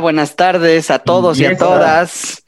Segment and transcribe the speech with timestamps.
[0.00, 2.44] Buenas tardes a todos y a todas.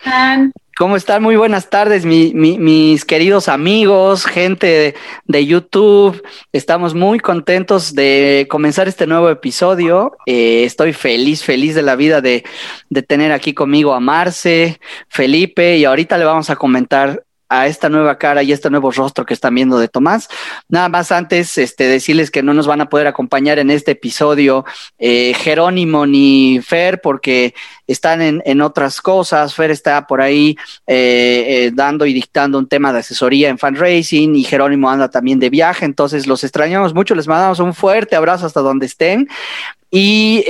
[0.78, 1.22] ¿Cómo están?
[1.22, 4.94] Muy buenas tardes, mis queridos amigos, gente
[5.26, 6.22] de, YouTube.
[6.52, 10.16] Estamos muy contentos de comenzar este nuevo episodio.
[10.24, 12.44] Eh, estoy feliz, feliz de la vida de,
[12.88, 17.88] de tener aquí conmigo a Marce, Felipe, y ahorita le vamos a comentar a esta
[17.88, 20.28] nueva cara y este nuevo rostro que están viendo de Tomás.
[20.68, 24.64] Nada más antes, este, decirles que no nos van a poder acompañar en este episodio
[24.98, 27.52] eh, Jerónimo ni Fer porque
[27.88, 29.54] están en, otras cosas.
[29.54, 34.36] Fer está por ahí eh, eh, dando y dictando un tema de asesoría en fundraising
[34.36, 35.84] y Jerónimo anda también de viaje.
[35.84, 37.16] Entonces los extrañamos mucho.
[37.16, 39.28] Les mandamos un fuerte abrazo hasta donde estén.
[39.90, 40.44] Y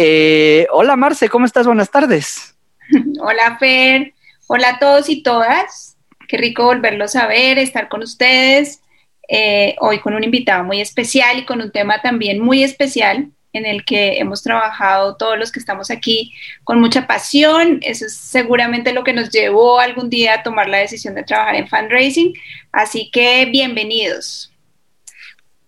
[0.71, 1.67] hola Marce, ¿cómo estás?
[1.67, 2.55] Buenas tardes.
[3.21, 4.13] Hola Fer.
[4.49, 5.90] Hola a todos y todas.
[6.31, 8.83] Qué rico volverlos a ver, estar con ustedes.
[9.29, 13.67] Eh, hoy con un invitado muy especial y con un tema también muy especial en
[13.67, 17.81] el que hemos trabajado todos los que estamos aquí con mucha pasión.
[17.83, 21.57] Eso es seguramente lo que nos llevó algún día a tomar la decisión de trabajar
[21.57, 22.33] en fundraising.
[22.71, 24.53] Así que bienvenidos.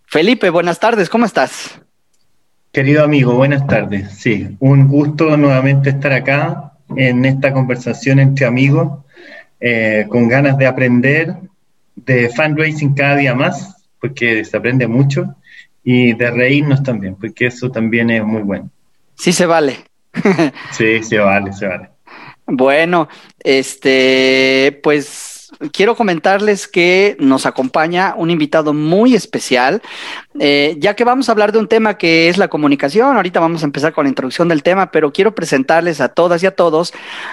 [0.07, 1.81] Felipe, buenas tardes, ¿cómo estás?
[2.71, 4.13] Querido amigo, buenas tardes.
[4.13, 9.03] Sí, un gusto nuevamente estar acá en esta conversación entre amigos
[9.65, 11.37] eh, con ganas de aprender
[11.95, 15.37] de fundraising cada día más, porque se aprende mucho,
[15.85, 18.71] y de reírnos también, porque eso también es muy bueno.
[19.15, 19.77] Sí se vale.
[20.73, 21.91] sí, se vale, se vale.
[22.47, 25.32] Bueno, este, pues
[25.71, 29.83] quiero comentarles que nos acompaña un invitado muy especial,
[30.41, 33.17] eh, ya que vamos a hablar de un tema que es la comunicación.
[33.17, 36.47] Ahorita vamos a empezar con la introducción del tema, pero quiero presentarles a todas y
[36.47, 36.93] a todos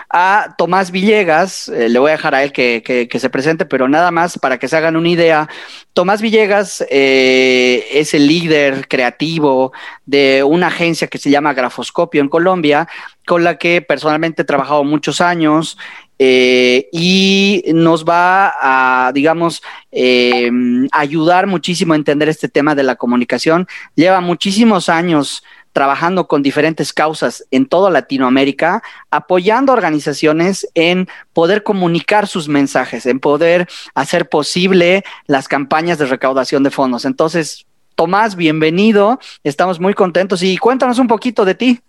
[0.09, 1.69] a Tomás Villegas.
[1.69, 4.67] Eh, le voy a dejar a él que, se presente, pero nada más para que
[4.67, 5.49] se hagan una idea.
[5.93, 9.73] Tomás Villegas eh, es el líder creativo
[10.05, 12.87] de una agencia que se llama Grafoscopio en Colombia,
[13.25, 15.77] con la que personalmente he trabajado muchos años
[16.19, 20.51] eh, y nos va a, digamos, eh,
[20.91, 23.67] ayudar muchísimo a entender este tema de la comunicación.
[23.95, 32.27] Lleva muchísimos años trabajando con diferentes causas en toda Latinoamérica, apoyando organizaciones en poder comunicar
[32.27, 37.05] sus mensajes, en poder hacer posible las campañas de recaudación de fondos.
[37.05, 37.65] Entonces,
[37.95, 41.81] Tomás, bienvenido, estamos muy contentos y cuéntanos un poquito de ti.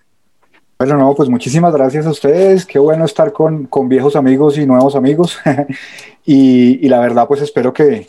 [0.81, 2.65] Bueno, no, pues muchísimas gracias a ustedes.
[2.65, 5.39] Qué bueno estar con, viejos amigos y nuevos amigos.
[6.25, 8.07] y, la verdad, pues espero que,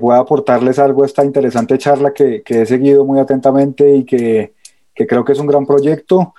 [0.00, 4.54] pueda aportarles algo a esta interesante charla que, he seguido muy atentamente y que,
[4.92, 6.34] creo que es un gran proyecto.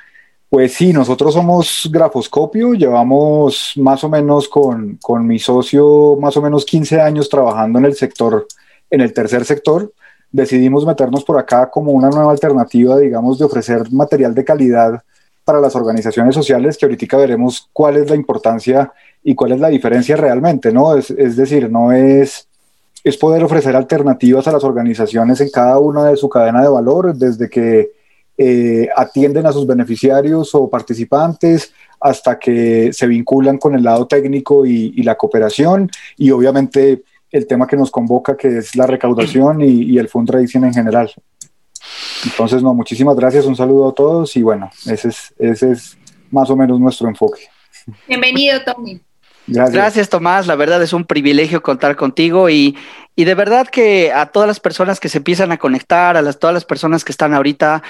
[0.49, 6.41] Pues sí, nosotros somos Grafoscopio, llevamos más o menos con, con mi socio más o
[6.41, 8.45] menos 15 años trabajando en el sector,
[8.89, 9.93] en el tercer sector.
[10.33, 15.01] Decidimos meternos por acá como una nueva alternativa, digamos, de ofrecer material de calidad
[15.51, 19.67] para las organizaciones sociales, que ahorita veremos cuál es la importancia y cuál es la
[19.67, 20.95] diferencia realmente, ¿no?
[20.95, 22.47] Es, decir, no es,
[23.03, 27.13] es poder ofrecer alternativas a las organizaciones en cada una de su cadena de valor,
[27.13, 27.91] desde que
[28.37, 34.65] eh, atienden a sus beneficiarios o participantes hasta que se vinculan con el lado técnico
[34.65, 39.59] y, y la cooperación y obviamente el tema que nos convoca que es la recaudación
[39.59, 41.11] y, y el fundraising en general.
[42.23, 45.97] Entonces, no, muchísimas gracias, un saludo a todos y bueno, ese es, ese es
[46.29, 47.41] más o menos nuestro enfoque.
[48.07, 49.01] Bienvenido, Tommy.
[49.47, 50.09] Gracias.
[50.09, 50.47] Tomás.
[50.47, 52.77] La verdad es un privilegio contar contigo y,
[53.15, 56.39] y, de verdad que a todas las personas que se empiezan a conectar, a las,
[56.39, 57.83] todas las personas que están ahorita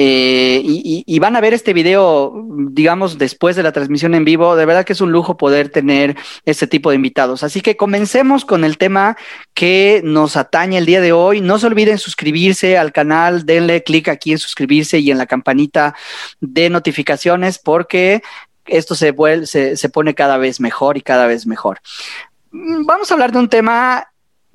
[0.00, 2.32] eh, y, van a ver este video,
[2.70, 6.16] digamos, después de la transmisión en vivo, de verdad que es un lujo poder tener
[6.44, 7.42] este tipo de invitados.
[7.42, 9.16] Así que comencemos con el tema
[9.54, 11.40] que nos atañe el día de hoy.
[11.40, 15.96] No se olviden suscribirse al canal, denle clic aquí en suscribirse y en la campanita
[16.40, 18.22] de notificaciones porque
[18.66, 21.80] esto se, pone cada vez mejor y cada vez mejor.
[22.52, 24.06] Mm, vamos a hablar de un tema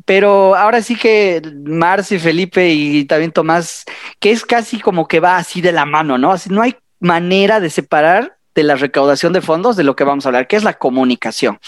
[0.05, 3.85] pero ahora sí que Marci, Felipe y también Tomás,
[4.19, 6.31] que es casi como que va así de la mano, ¿no?
[6.31, 10.25] Así no hay manera de separar de la recaudación de fondos de lo que vamos
[10.25, 11.59] a hablar, que es la comunicación.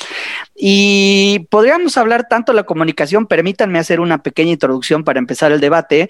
[0.56, 5.60] Y podríamos hablar tanto de la comunicación, permítanme hacer una pequeña introducción para empezar el
[5.60, 6.10] debate,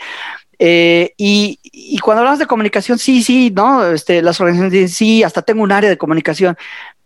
[0.57, 3.85] eh, y, y, cuando hablamos de comunicación, sí, sí, ¿no?
[3.87, 6.55] Este, las organizaciones dicen, sí, hasta tengo un área de comunicación,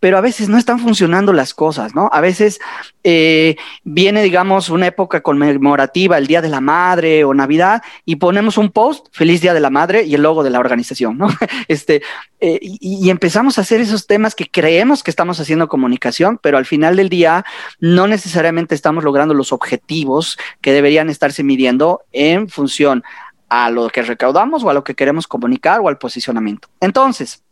[0.00, 2.08] pero a veces no están funcionando las cosas, ¿no?
[2.10, 2.58] A veces
[3.04, 8.56] eh, viene, digamos, una época conmemorativa, el Día de la Madre o Navidad, y ponemos
[8.56, 11.28] un post, Feliz Día de la Madre, y el logo de la organización, ¿no?
[11.68, 12.02] Este,
[12.40, 16.56] eh, y, y, empezamos a hacer esos temas que creemos que estamos haciendo comunicación, pero
[16.56, 17.44] al final del día
[17.78, 23.04] no necesariamente estamos logrando los objetivos que deberían estarse midiendo en función
[23.50, 26.68] a lo que recaudamos o a lo que queremos comunicar o al posicionamiento.
[26.80, 27.42] Entonces,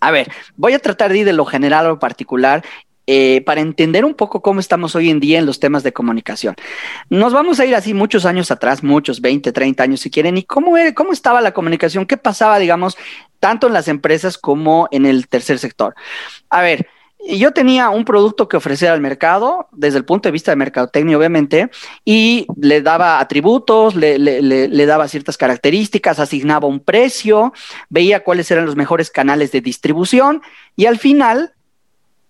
[0.00, 2.62] A ver, voy a tratar de ir de lo general a lo particular
[3.08, 6.56] eh, para entender un poco cómo estamos hoy en día en los temas de comunicación.
[7.08, 10.42] Nos vamos a ir así muchos años atrás, muchos, 20, 30 años si quieren, y
[10.42, 12.96] cómo, cómo estaba la comunicación, qué pasaba, digamos,
[13.38, 15.94] tanto en las empresas como en el tercer sector.
[16.50, 16.88] A ver,
[17.28, 21.18] yo tenía un producto que ofrecer al mercado desde el punto de vista de mercadotecnia,
[21.18, 21.70] obviamente,
[22.04, 27.52] y le daba atributos, le, le, le, daba ciertas características, asignaba un precio,
[27.88, 30.42] veía cuáles eran los mejores canales de distribución
[30.76, 31.55] y al final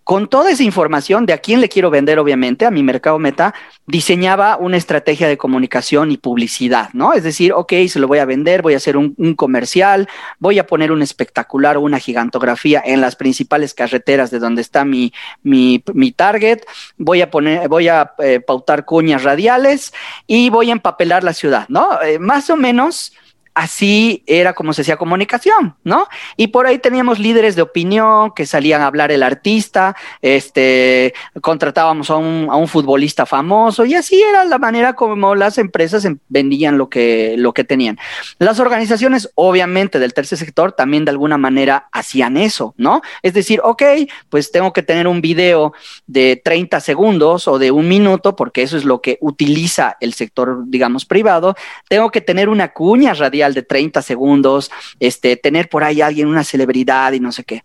[0.07, 3.53] con toda esa información de a quién le quiero vender, obviamente, a mi mercado meta,
[3.87, 7.11] diseñaba una estrategia de comunicación y publicidad, ¿no?
[7.11, 10.07] Es decir, ok, se lo voy a vender, voy a hacer un, comercial,
[10.39, 14.85] voy a poner un espectacular o una gigantografía en las principales carreteras de donde está
[14.85, 15.11] mi,
[15.43, 15.81] mi,
[16.15, 16.61] target,
[16.97, 19.91] voy a poner, voy a eh, pautar cuñas radiales
[20.25, 22.01] y voy a empapelar la ciudad, ¿no?
[22.01, 23.11] Eh, más o menos
[23.57, 26.07] así era como se hacía comunicación, ¿no?
[26.35, 32.11] Y por ahí teníamos líderes de opinión que salían a hablar el artista, este, contratábamos
[32.11, 36.19] a un, a un futbolista famoso y así era la manera como las empresas em,
[36.29, 37.97] vendían lo que, lo que tenían.
[38.37, 43.01] Las organizaciones, obviamente, del tercer sector también de alguna manera hacían eso, ¿no?
[43.23, 43.81] Es decir, ok,
[44.29, 45.73] pues tengo que tener un video
[46.05, 50.59] de 30 segundos o de un minuto, porque eso es lo que utiliza el sector,
[50.67, 51.55] digamos, privado.
[51.89, 56.43] Tengo que tener una cuña radial de 30 segundos, este, tener por ahí alguien, una
[56.43, 57.63] celebridad y no sé qué.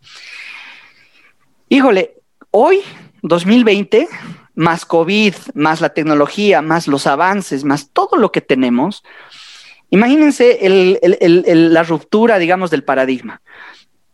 [1.69, 2.15] Híjole,
[2.51, 2.81] hoy,
[3.23, 4.09] 2020,
[4.55, 9.03] más COVID, más la tecnología, más los avances, más todo lo que tenemos,
[9.91, 10.59] imagínense
[11.55, 13.43] la ruptura, digamos, del paradigma.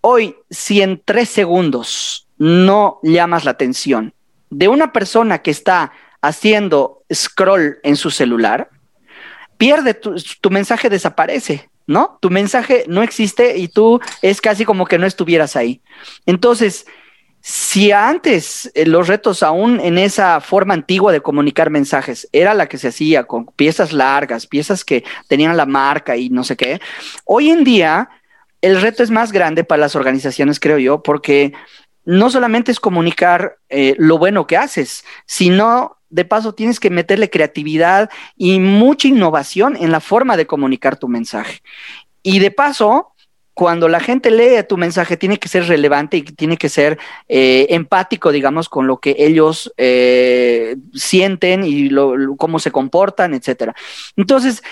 [0.01, 4.15] Hoy, si en tres segundos no llamas la atención
[4.51, 8.71] de una persona que está haciendo scroll en su celular,
[9.59, 10.15] pierde tu,
[10.51, 12.19] mensaje desaparece, ¿no?
[12.23, 15.83] Tu mensaje no existe y tú es casi como que no estuvieras ahí.
[16.25, 16.87] Entonces,
[17.41, 22.69] si antes eh, los retos aún en esa forma antigua de comunicar mensajes era la
[22.69, 26.81] que se hacía con piezas largas, piezas que tenían la marca y no sé qué,
[27.25, 28.09] hoy en día
[28.61, 31.53] el reto es más grande para las organizaciones, creo yo, porque
[32.09, 37.29] no solamente es comunicar eh, lo bueno que haces, sino de paso tienes que meterle
[37.29, 41.61] creatividad y mucha innovación en la forma de comunicar tu mensaje.
[42.23, 43.13] Y de paso,
[43.53, 47.67] cuando la gente lee tu mensaje, tiene que ser relevante y tiene que ser eh,
[47.69, 51.91] empático, digamos, con lo que ellos eh, sienten y
[52.39, 53.75] cómo se comportan, etcétera.
[54.17, 54.63] Entonces,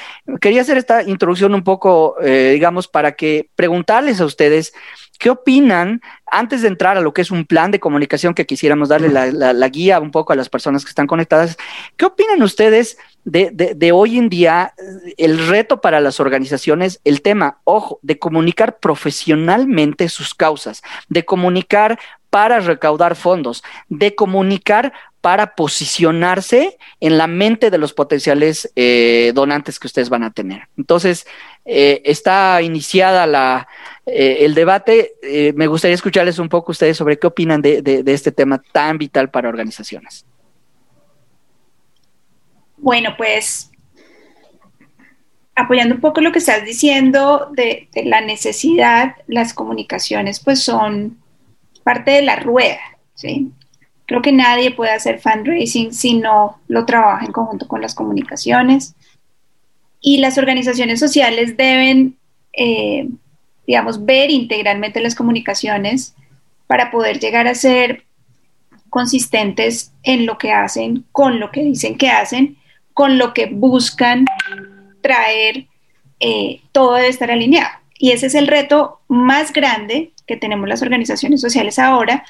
[0.40, 4.72] quería hacer esta introducción un poco, digamos, para que preguntarles a ustedes
[5.18, 8.88] ¿Qué opinan antes de entrar a lo que es un plan de comunicación que quisiéramos
[8.88, 11.56] darle la, guía un poco a las personas que están conectadas?
[11.96, 14.74] ¿Qué opinan ustedes de, hoy en día
[15.16, 21.98] el reto para las organizaciones, el tema, ojo, de comunicar profesionalmente sus causas, de comunicar
[22.30, 29.80] para recaudar fondos, de comunicar para posicionarse en la mente de los potenciales eh, donantes
[29.80, 30.68] que ustedes van a tener.
[30.76, 31.26] Entonces,
[31.66, 33.68] eh, está iniciada la,
[34.06, 35.14] eh, el debate.
[35.54, 39.48] me gustaría escucharles un poco ustedes sobre qué opinan de, este tema tan vital para
[39.48, 40.24] organizaciones.
[42.78, 43.70] Bueno, pues
[45.54, 51.18] apoyando un poco lo que estás diciendo de, de la necesidad, las comunicaciones pues son
[51.82, 52.80] parte de la rueda,
[53.14, 53.52] ¿sí?
[54.06, 58.94] Creo que nadie puede hacer fundraising si no lo trabaja en conjunto con las comunicaciones.
[60.08, 62.16] Y las organizaciones sociales deben,
[62.52, 63.08] eh,
[63.66, 66.14] digamos, ver integralmente las comunicaciones
[66.68, 68.04] para poder llegar a ser
[68.88, 72.56] consistentes en lo que hacen, con lo que dicen que hacen,
[72.94, 74.26] con lo que buscan
[75.00, 75.66] traer,
[76.20, 77.76] eh, todo debe estar alineado.
[77.98, 82.24] Y ese es el reto más grande que tenemos las organizaciones sociales ahora,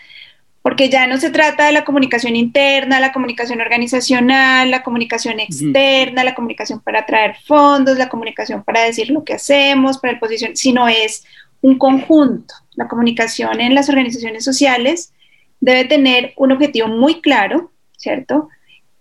[0.67, 6.25] porque ya no se trata de la comunicación interna, la comunicación organizacional, la comunicación externa,
[6.25, 10.57] la comunicación para atraer fondos, la comunicación para decir lo que hacemos, para el posición,
[10.57, 11.25] sino es
[11.61, 12.53] un conjunto.
[12.75, 15.13] La comunicación en las organizaciones sociales
[15.61, 18.49] debe tener un objetivo muy claro, ¿cierto?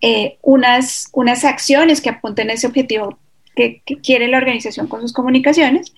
[0.02, 3.18] Eh, unas, unas acciones que apunten a ese objetivo
[3.56, 5.96] que, quiere la organización con sus comunicaciones,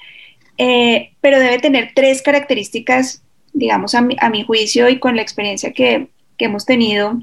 [0.58, 3.22] eh, pero debe tener tres características
[3.54, 7.20] digamos, a mi, a mi juicio y con la experiencia que, que hemos tenido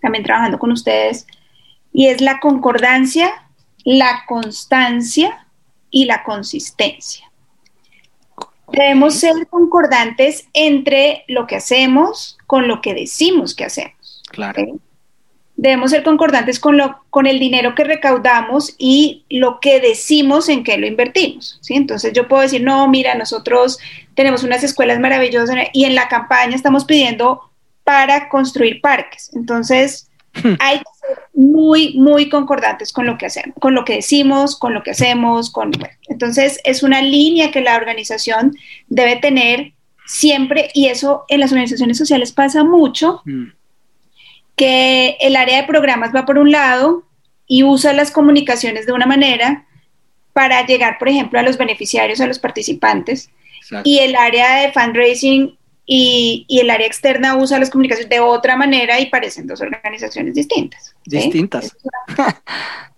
[0.00, 1.26] también trabajando con ustedes,
[1.92, 3.32] y es la concordancia,
[3.84, 5.46] la constancia
[5.90, 7.30] y la consistencia.
[8.70, 14.22] Debemos ser concordantes entre lo que hacemos con lo que decimos que hacemos.
[14.30, 14.78] Claro.
[15.56, 20.62] Debemos ser concordantes con, lo, con el dinero que recaudamos y lo que decimos en
[20.62, 21.58] qué lo invertimos.
[21.62, 21.74] ¿sí?
[21.74, 23.78] Entonces yo puedo decir, no, mira, nosotros
[24.14, 27.40] tenemos unas escuelas maravillosas y en la campaña estamos pidiendo
[27.84, 29.30] para construir parques.
[29.34, 30.54] Entonces hmm.
[30.60, 34.74] hay que ser muy, muy concordantes con lo que hacemos, con lo que decimos, con
[34.74, 35.72] lo que hacemos, con...
[36.08, 38.54] entonces es una línea que la organización
[38.88, 39.72] debe tener
[40.06, 43.22] siempre y eso en las organizaciones sociales pasa mucho.
[43.24, 43.55] Hmm
[44.56, 47.04] que el área de programas va por un lado
[47.46, 49.66] y usa las comunicaciones de una manera
[50.32, 53.30] para llegar, por ejemplo, a los beneficiarios, a los participantes,
[53.84, 58.98] y el área de fundraising y, el área externa usa las comunicaciones de otra manera
[59.00, 60.94] y parecen dos organizaciones distintas.
[61.04, 61.76] Distintas.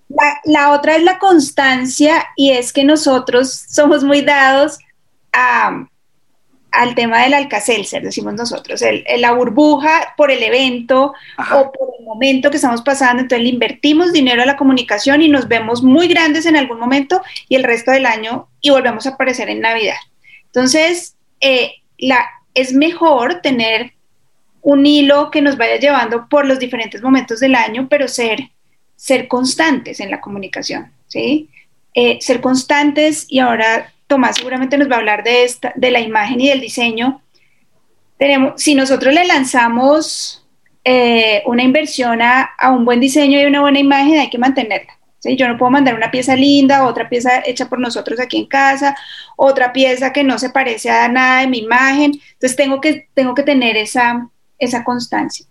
[0.09, 4.79] La, la otra es la constancia y es que nosotros somos muy dados
[5.35, 5.87] a
[6.79, 11.13] al tema del Alcacelser, decimos nosotros, el, la burbuja por el evento
[11.53, 15.29] o por el momento que estamos pasando, entonces le invertimos dinero a la comunicación y
[15.29, 19.11] nos vemos muy grandes en algún momento y el resto del año y volvemos a
[19.11, 19.97] aparecer en Navidad.
[20.47, 23.95] Entonces, eh, la, es mejor tener
[24.63, 28.51] un hilo que nos vaya llevando por los diferentes momentos del año, pero ser,
[28.95, 31.49] ser constantes en la comunicación, ¿sí?
[31.95, 36.01] Eh, ser constantes y ahora Tomás seguramente nos va a hablar de, esta, de la
[36.01, 37.23] imagen y del diseño.
[38.19, 40.47] Tenemos, si nosotros le lanzamos
[40.83, 44.99] eh, una inversión a, un buen diseño y una buena imagen, hay que mantenerla.
[45.23, 48.97] Yo no puedo mandar una pieza linda, otra pieza hecha por nosotros aquí en casa,
[49.37, 52.13] otra pieza que no se parece a nada de mi imagen.
[52.33, 55.45] Entonces tengo que, tengo que tener esa, esa constancia.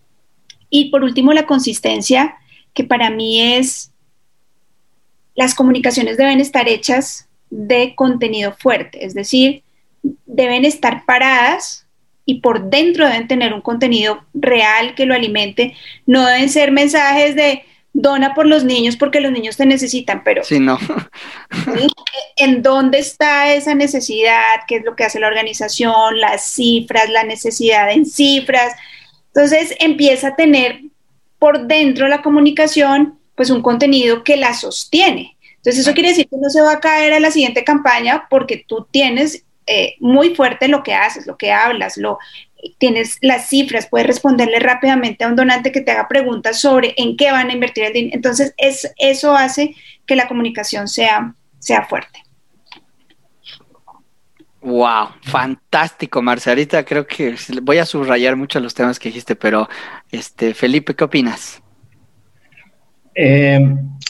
[0.70, 2.36] Y por último, la consistencia,
[2.74, 3.92] que para mí es,
[5.36, 9.64] las comunicaciones deben estar hechas de contenido fuerte, es decir,
[10.26, 11.86] deben estar paradas
[12.26, 15.76] y por dentro deben tener un contenido real que lo alimente,
[16.06, 17.64] no deben ser mensajes de
[17.94, 20.78] dona por los niños porque los niños te necesitan, pero sí, no.
[22.36, 24.62] ¿en dónde está esa necesidad?
[24.68, 26.20] ¿Qué es lo que hace la organización?
[26.20, 28.74] Las cifras, la necesidad en cifras.
[29.28, 30.82] Entonces empieza a tener
[31.40, 35.37] por dentro la comunicación pues un contenido que la sostiene.
[35.68, 38.64] Entonces eso quiere decir que no se va a caer a la siguiente campaña porque
[38.66, 42.20] tú tienes eh, muy fuerte lo que haces, lo que hablas, lo,
[42.78, 47.18] tienes las cifras, puedes responderle rápidamente a un donante que te haga preguntas sobre en
[47.18, 48.16] qué van a invertir el dinero.
[48.16, 52.24] Entonces es, eso hace que la comunicación sea, sea fuerte.
[54.62, 56.86] Wow, fantástico, Marcelita.
[56.86, 59.68] Creo que voy a subrayar mucho los temas que dijiste, pero
[60.14, 61.62] este, Felipe, ¿qué opinas?
[63.20, 63.60] Eh,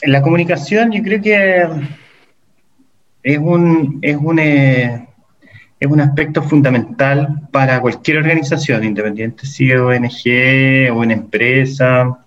[0.02, 1.66] la comunicación yo creo que
[3.22, 5.08] es un, es un, eh,
[5.80, 12.18] es un aspecto fundamental para cualquier organización, independiente si es ONG o una empresa,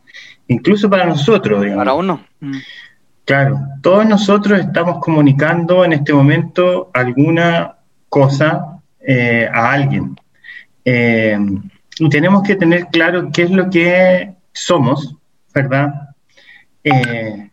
[0.47, 1.63] incluso para nosotros.
[1.75, 2.25] Para uno.
[2.39, 2.57] Mm.
[3.25, 7.75] Claro, todos nosotros estamos comunicando en este momento alguna
[8.09, 10.15] cosa eh, a alguien.
[10.83, 15.15] y tenemos que tener claro qué es lo que somos,
[15.53, 16.10] ¿verdad?
[16.83, 17.49] Eh,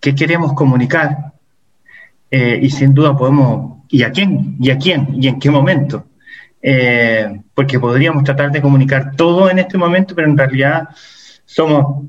[0.00, 1.32] qué queremos comunicar
[2.30, 4.56] eh, y sin duda podemos, ¿y a quién?
[4.60, 5.08] ¿Y a quién?
[5.20, 6.06] ¿Y en qué momento?
[6.60, 10.88] Eh, porque podríamos tratar de comunicar todo en este momento, pero en realidad
[11.44, 12.06] somos,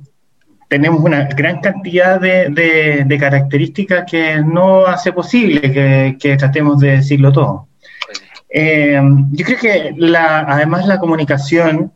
[0.68, 7.68] tenemos una gran cantidad de, características que no hace posible que, tratemos de decirlo todo.
[8.50, 9.00] Eh,
[9.32, 11.94] yo creo que la, además la comunicación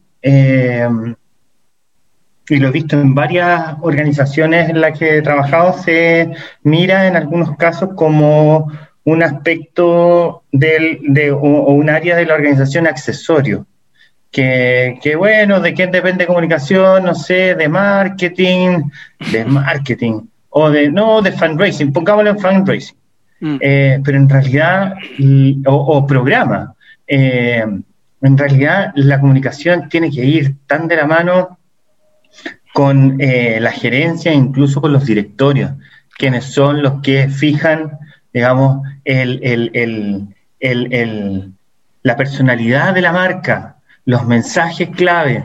[2.49, 6.31] y lo he visto en varias organizaciones en las que he trabajado, se
[6.63, 8.71] mira en algunos casos como
[9.05, 13.65] un aspecto del, de, o, un área de la organización accesorio.
[14.31, 17.03] Que, que, bueno, ¿de quién depende comunicación?
[17.05, 18.89] No sé, de marketing,
[19.31, 22.97] de marketing, o de, no, de fundraising, pongámoslo en fundraising.
[23.39, 23.57] Mm.
[23.61, 24.95] Eh, pero en realidad,
[25.65, 26.73] o, programa,
[27.05, 27.63] eh,
[28.21, 31.59] en realidad la comunicación tiene que ir tan de la mano
[32.73, 35.71] con eh, la gerencia, incluso con los directorios,
[36.17, 37.99] quienes son los que fijan,
[38.33, 38.81] digamos,
[42.03, 45.43] la personalidad de la marca, los mensajes clave.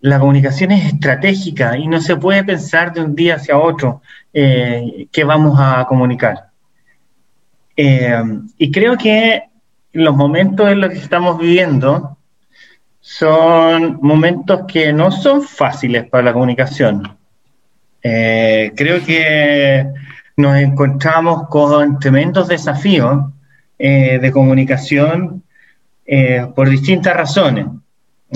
[0.00, 4.00] La comunicación es estratégica y no se puede pensar de un día hacia otro
[4.32, 6.46] eh, qué vamos a comunicar.
[7.76, 8.22] Eh,
[8.56, 9.44] y creo que
[9.92, 12.16] los momentos en los que estamos viviendo,
[13.10, 17.18] son momentos que no son fáciles para la comunicación.
[18.04, 19.84] Eh, creo que
[20.36, 23.24] nos encontramos con tremendos desafíos
[23.76, 25.42] eh, de comunicación
[26.06, 27.66] eh, por distintas razones.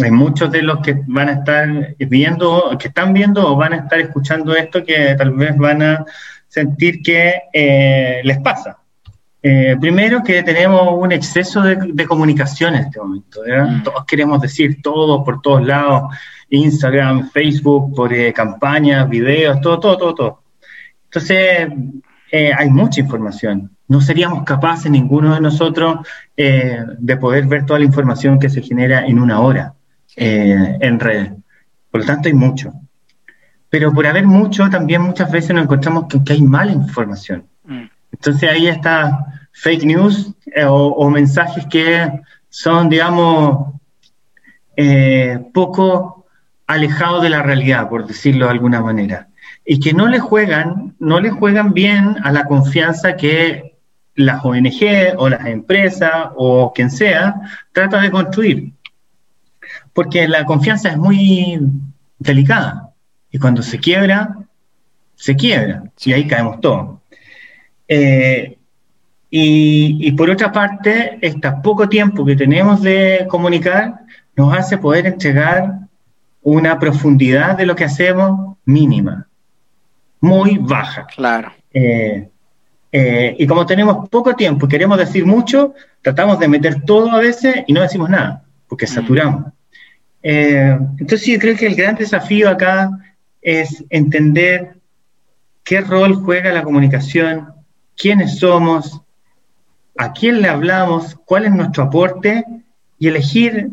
[0.02, 3.76] hay muchos de los que van a estar viendo, que están viendo o van a
[3.76, 6.04] estar escuchando esto que tal vez van a
[6.48, 8.78] sentir que eh, les pasa.
[9.46, 13.42] Eh, primero que tenemos un exceso de, comunicación en este momento.
[13.46, 13.82] Mm.
[13.82, 16.14] Todos queremos decir todo por todos lados,
[16.48, 20.42] Instagram, Facebook, por eh, campañas, videos, todo, todo, todo, todo.
[21.04, 21.68] Entonces,
[22.32, 23.70] hay mucha información.
[23.86, 25.98] No seríamos capaces, ninguno de nosotros,
[26.34, 29.74] de poder ver toda la información que se genera en una hora.
[30.16, 31.32] Eh, en redes.
[31.90, 32.72] Por lo tanto, hay mucho.
[33.68, 37.44] Pero por haber mucho, también muchas veces nos encontramos que, hay mala información.
[37.64, 37.84] Mm.
[38.12, 42.10] Entonces ahí está fake news eh, o, mensajes que
[42.50, 43.74] son, digamos,
[44.76, 46.26] eh, poco
[46.66, 49.28] alejados de la realidad, por decirlo de alguna manera.
[49.64, 53.76] Y que no le juegan, no le juegan bien a la confianza que
[54.14, 57.34] las ONG o las empresas o quien sea
[57.72, 58.74] trata de construir
[59.94, 61.58] porque la confianza es muy
[62.18, 62.90] delicada
[63.30, 64.36] y cuando se quiebra,
[65.14, 66.98] se quiebra y ahí caemos todos.
[67.88, 68.58] Eh,
[69.36, 74.02] y, por otra parte, este poco tiempo que tenemos de comunicar
[74.36, 75.80] nos hace poder entregar
[76.40, 79.26] una profundidad de lo que hacemos mínima,
[80.20, 81.06] muy baja.
[81.06, 81.52] Claro.
[81.72, 82.28] Eh,
[82.92, 87.18] eh, y como tenemos poco tiempo y queremos decir mucho, tratamos de meter todo a
[87.18, 88.88] veces y no decimos nada, porque mm.
[88.88, 89.46] saturamos.
[90.22, 92.88] Eh, entonces yo creo que el gran desafío acá
[93.42, 94.76] es entender
[95.64, 97.48] qué rol juega la comunicación,
[97.96, 99.00] quiénes somos,
[99.96, 102.44] a quién le hablamos, cuál es nuestro aporte
[102.98, 103.70] y elegir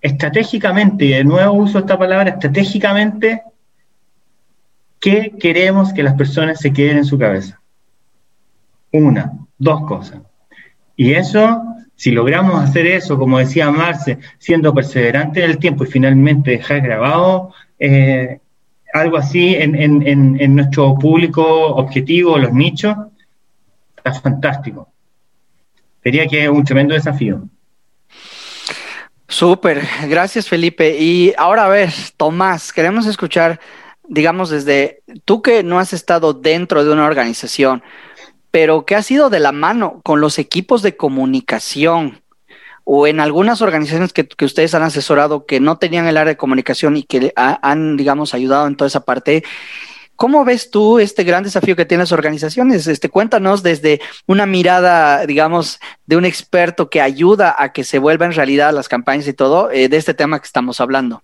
[0.00, 3.42] estratégicamente, y de nuevo uso esta palabra, estratégicamente,
[4.98, 7.60] qué queremos que las personas se queden en su cabeza.
[8.92, 10.20] Una, dos cosas.
[10.96, 15.86] Y eso si logramos hacer eso, como decía Marce, siendo perseverante en el tiempo y
[15.86, 18.40] finalmente dejar grabado eh,
[18.94, 22.96] algo así en, nuestro público objetivo, los nichos,
[23.94, 24.89] está fantástico.
[26.02, 27.42] Sería que un tremendo desafío.
[29.28, 30.98] Súper, gracias Felipe.
[30.98, 33.60] Y ahora a ver, Tomás, queremos escuchar,
[34.08, 37.82] digamos, desde tú que no has estado dentro de una organización,
[38.50, 42.22] pero que ha sido de la mano con los equipos de comunicación
[42.84, 46.96] o en algunas organizaciones que, ustedes han asesorado que no tenían el área de comunicación
[46.96, 49.44] y que han, digamos, ayudado en toda esa parte.
[50.20, 52.86] ¿Cómo ves tú este gran desafío que tienen las organizaciones?
[52.86, 58.32] Este, cuéntanos desde una mirada, digamos, de un experto que ayuda a que se vuelvan
[58.32, 61.22] realidad las campañas y todo, eh, de este tema que estamos hablando.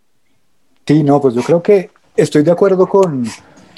[0.87, 3.27] Sí, no, pues yo creo que estoy de acuerdo con,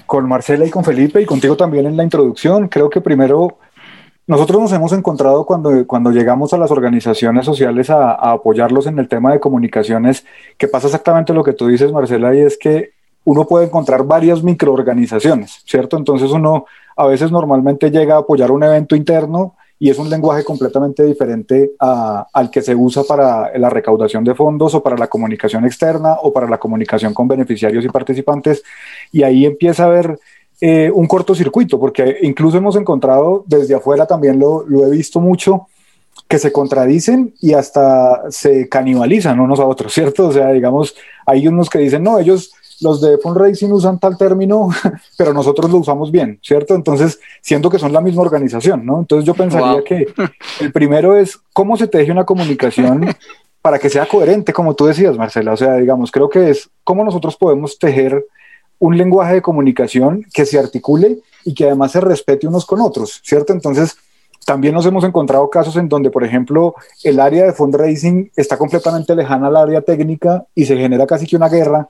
[0.06, 2.68] con Marcela y con Felipe y contigo también en la introducción.
[2.68, 3.58] Creo que primero
[4.28, 9.08] nosotros nos hemos encontrado cuando, cuando llegamos a las organizaciones sociales a, apoyarlos en el
[9.08, 10.24] tema de comunicaciones,
[10.56, 12.92] que pasa exactamente lo que tú dices, Marcela, y es que
[13.28, 15.98] uno puede encontrar varias microorganizaciones, ¿cierto?
[15.98, 16.64] Entonces uno
[16.96, 21.72] a veces normalmente llega a apoyar un evento interno y es un lenguaje completamente diferente
[21.78, 26.32] al que se usa para la recaudación de fondos o para la comunicación externa o
[26.32, 28.62] para la comunicación con beneficiarios y participantes.
[29.12, 30.18] Y ahí empieza a haber
[30.62, 35.66] eh, un cortocircuito, porque incluso hemos encontrado desde afuera, también lo, lo he visto mucho,
[36.26, 40.28] que se contradicen y hasta se canibalizan unos a otros, ¿cierto?
[40.28, 44.68] O sea, digamos, hay unos que dicen, no, ellos los de fundraising usan tal término,
[45.16, 46.74] pero nosotros lo usamos bien, ¿cierto?
[46.74, 49.00] Entonces, siento que son la misma organización, ¿no?
[49.00, 50.06] Entonces yo pensaría que
[50.60, 53.06] el primero es cómo se teje una comunicación
[53.62, 55.52] para que sea coherente, como tú decías, Marcela.
[55.52, 58.24] O sea, digamos, creo que es cómo nosotros podemos tejer
[58.78, 63.20] un lenguaje de comunicación que se articule y que además se respete unos con otros,
[63.24, 63.52] ¿cierto?
[63.52, 63.96] Entonces,
[64.46, 69.14] también nos hemos encontrado casos en donde, por ejemplo, el área de fundraising está completamente
[69.14, 71.88] lejana al área técnica y se genera casi que una guerra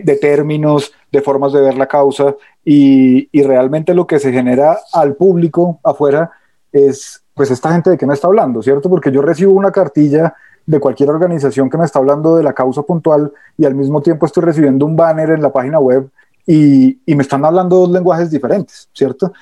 [0.00, 5.14] de términos, de formas de ver la causa y, realmente lo que se genera al
[5.16, 6.30] público afuera
[6.72, 8.88] es, pues, esta gente de qué me está hablando, ¿cierto?
[8.88, 12.82] Porque yo recibo una cartilla de cualquier organización que me está hablando de la causa
[12.82, 16.08] puntual y al mismo tiempo estoy recibiendo un banner en la página web
[16.46, 19.32] y, me están hablando dos lenguajes diferentes, ¿cierto?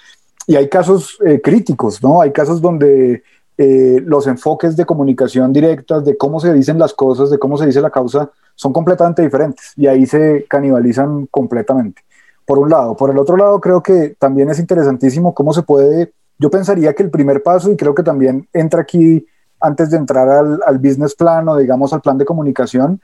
[0.46, 2.20] Y hay casos eh, críticos, ¿no?
[2.20, 3.22] Hay casos donde
[3.58, 7.66] eh, los enfoques de comunicación directas, de cómo se dicen las cosas, de cómo se
[7.66, 12.02] dice la causa, son completamente diferentes y ahí se canibalizan completamente.
[12.46, 12.96] Por un lado.
[12.96, 17.02] Por el otro lado, creo que también es interesantísimo cómo se puede, yo pensaría que
[17.02, 19.26] el primer paso, y creo que también entra aquí
[19.60, 23.00] antes de entrar al, business plan o digamos al plan de comunicación,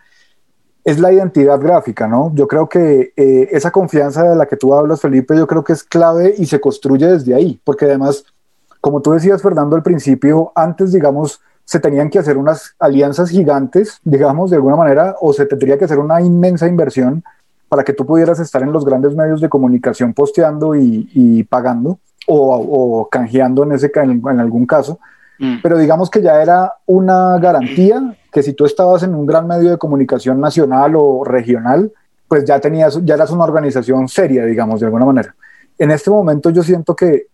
[0.83, 2.33] es la identidad gráfica, ¿no?
[2.35, 5.75] Yo creo que eh, esa confianza de la que tú hablas, Felipe, yo creo que
[5.75, 8.25] es clave y se construye desde ahí, porque además,
[8.87, 13.99] como tú decías, Fernando, al principio, antes, digamos, se tenían que hacer unas alianzas gigantes,
[14.05, 17.25] digamos, de alguna manera, o se tendría que hacer una inmensa inversión
[17.69, 23.09] para que tú pudieras estar en los grandes medios de comunicación posteando y, pagando o,
[23.11, 25.01] canjeando en, ese, en, algún caso.
[25.41, 25.57] Mm.
[25.65, 29.71] Pero digamos que ya era una garantía que si tú estabas en un gran medio
[29.71, 31.91] de comunicación nacional o regional,
[32.29, 35.35] pues ya tenías, ya eras una organización seria, digamos, de alguna manera.
[35.77, 37.27] En este momento yo siento que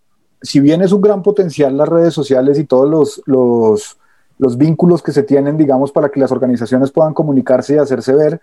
[0.43, 3.97] si bien es un gran potencial las redes sociales y todos los, los,
[4.37, 8.41] los vínculos que se tienen, digamos, para que las organizaciones puedan comunicarse y hacerse ver,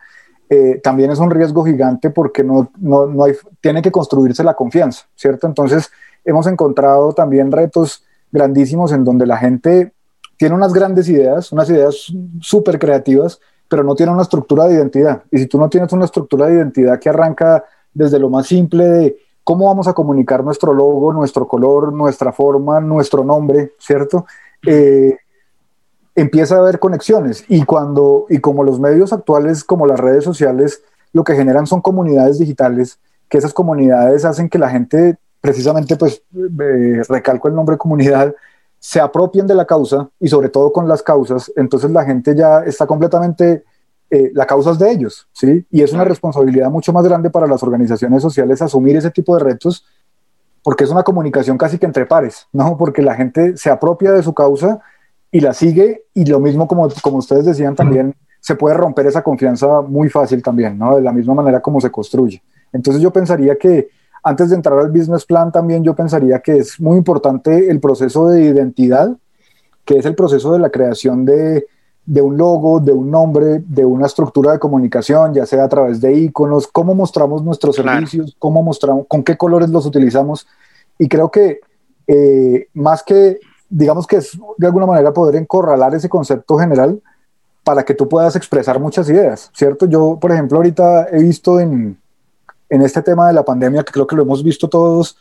[0.48, 4.54] eh, también es un riesgo gigante porque no, no, no, hay, tiene que construirse la
[4.54, 5.46] confianza, ¿cierto?
[5.46, 5.90] Entonces,
[6.24, 9.92] hemos encontrado también retos grandísimos en donde la gente
[10.38, 15.22] tiene unas grandes ideas, unas ideas súper creativas, pero no tiene una estructura de identidad.
[15.30, 18.84] Y si tú no tienes una estructura de identidad que arranca desde lo más simple
[18.84, 19.16] de
[19.50, 24.24] cómo vamos a comunicar nuestro logo, nuestro color, nuestra forma, nuestro nombre, ¿cierto?
[24.64, 25.16] Eh,
[26.14, 30.84] empieza a haber conexiones y cuando y como los medios actuales como las redes sociales
[31.12, 36.22] lo que generan son comunidades digitales que esas comunidades hacen que la gente precisamente pues
[36.32, 38.32] eh, recalco el nombre comunidad
[38.78, 42.62] se apropien de la causa y sobre todo con las causas entonces la gente ya
[42.62, 43.64] está completamente
[44.10, 47.46] eh, la causa es de ellos sí y es una responsabilidad mucho más grande para
[47.46, 49.86] las organizaciones sociales asumir ese tipo de retos
[50.62, 54.22] porque es una comunicación casi que entre pares no porque la gente se apropia de
[54.22, 54.80] su causa
[55.32, 59.22] y la sigue y lo mismo como, como ustedes decían también, se puede romper esa
[59.22, 60.96] confianza muy fácil también, ¿no?
[60.96, 62.42] De la misma manera como se construye.
[62.72, 63.88] Entonces yo pensaría que
[64.22, 68.28] antes de entrar al business plan también yo pensaría que es muy importante el proceso
[68.28, 69.16] de identidad,
[69.84, 71.66] que es el proceso de la creación de,
[72.10, 76.00] de un logo, de un nombre, de una estructura de comunicación, ya sea a través
[76.00, 80.44] de iconos, cómo mostramos nuestros servicios, cómo mostramos, con qué colores los utilizamos.
[80.98, 81.60] Y creo que
[82.08, 87.00] eh, más que digamos que es de alguna manera poder encorralar ese concepto general
[87.62, 89.86] para que tú puedas expresar muchas ideas, ¿cierto?
[89.86, 91.96] Yo, por ejemplo, ahorita he visto en,
[92.68, 95.16] en este tema de la pandemia, que creo que lo hemos visto todos,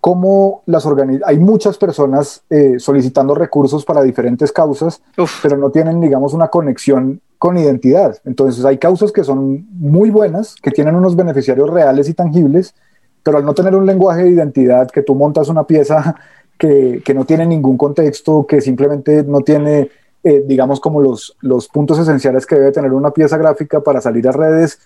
[0.00, 0.86] cómo las
[1.26, 5.02] hay muchas personas eh, solicitando recursos para diferentes causas,
[5.42, 8.16] pero no tienen, digamos, una conexión con identidad.
[8.24, 12.74] Entonces hay causas que son muy buenas, que tienen unos beneficiarios reales y tangibles,
[13.22, 16.16] pero al no tener un lenguaje de identidad, que tú montas una pieza
[16.58, 19.90] que, no tiene ningún contexto, que simplemente no tiene,
[20.24, 24.26] eh, digamos, como los, los puntos esenciales que debe tener una pieza gráfica para salir
[24.28, 24.80] a redes,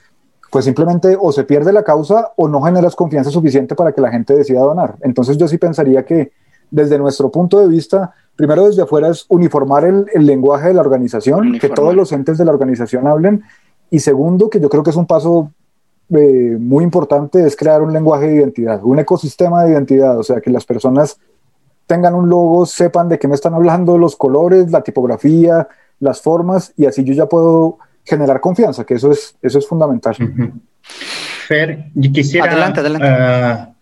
[0.54, 4.12] pues simplemente o se pierde la causa o no generas confianza suficiente para que la
[4.12, 4.94] gente decida donar.
[5.00, 6.30] Entonces yo sí pensaría que
[6.70, 11.58] desde nuestro punto de vista, primero desde afuera es uniformar el, lenguaje de la organización,
[11.58, 13.42] que todos los entes de la organización hablen,
[13.90, 15.50] y segundo, que yo creo que es un paso
[16.10, 20.40] eh, muy importante, es crear un lenguaje de identidad, un ecosistema de identidad, o sea,
[20.40, 21.18] que las personas
[21.88, 25.66] tengan un logo, sepan de qué me están hablando, los colores, la tipografía,
[25.98, 30.16] las formas, y así yo ya puedo generar confianza, que eso es, eso es fundamental.
[30.82, 33.74] Fer, yo quisiera ah,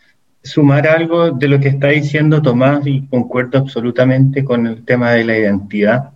[0.42, 5.24] sumar algo de lo que está diciendo Tomás y concuerdo absolutamente con el tema de
[5.24, 6.10] la identidad.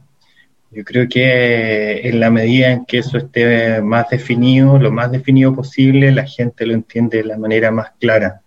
[0.70, 5.54] Yo creo que en la medida en que eso esté más definido, lo más definido
[5.54, 8.42] posible, la gente lo entiende de la manera más clara,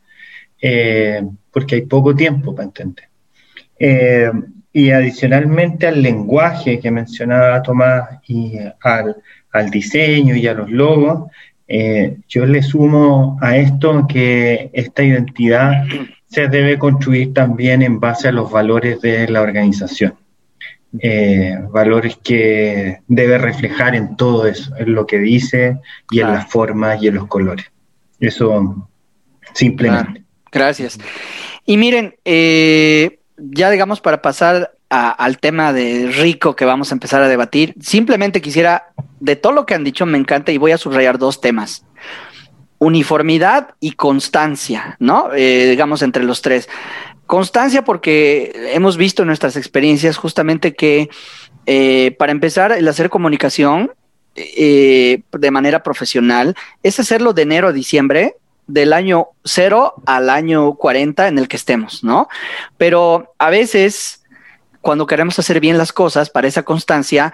[0.61, 3.05] eh, porque hay poco tiempo para entender.
[3.79, 4.31] Eh,
[4.71, 9.15] y adicionalmente al lenguaje que mencionaba Tomás y al,
[9.51, 11.29] al diseño y a los logos,
[11.67, 15.85] eh, yo le sumo a esto que esta identidad
[16.27, 20.15] se debe construir también en base a los valores de la organización.
[20.99, 25.77] Eh, valores que debe reflejar en todo eso, en lo que dice
[26.09, 27.67] y en las formas y en los colores.
[28.19, 28.89] Eso
[29.53, 30.23] simplemente.
[30.51, 30.97] Gracias.
[31.65, 37.21] Y miren, eh, ya digamos para pasar al tema de rico que vamos a empezar
[37.21, 40.78] a debatir, simplemente quisiera, de todo lo que han dicho, me encanta y voy a
[40.78, 41.86] subrayar dos temas.
[42.80, 45.32] Uniformidad y constancia, ¿no?
[45.34, 46.69] Eh, digamos entre los tres.
[47.25, 51.10] Constancia porque hemos visto en nuestras experiencias justamente que
[51.67, 53.91] eh, para empezar el hacer comunicación
[54.36, 60.75] eh, de manera profesional es hacerlo de enero a diciembre del año 0 al año
[60.75, 62.30] 40 en el que estemos, ¿no?
[62.78, 64.18] Pero a veces,
[64.81, 67.33] cuando queremos hacer bien las cosas para esa constancia,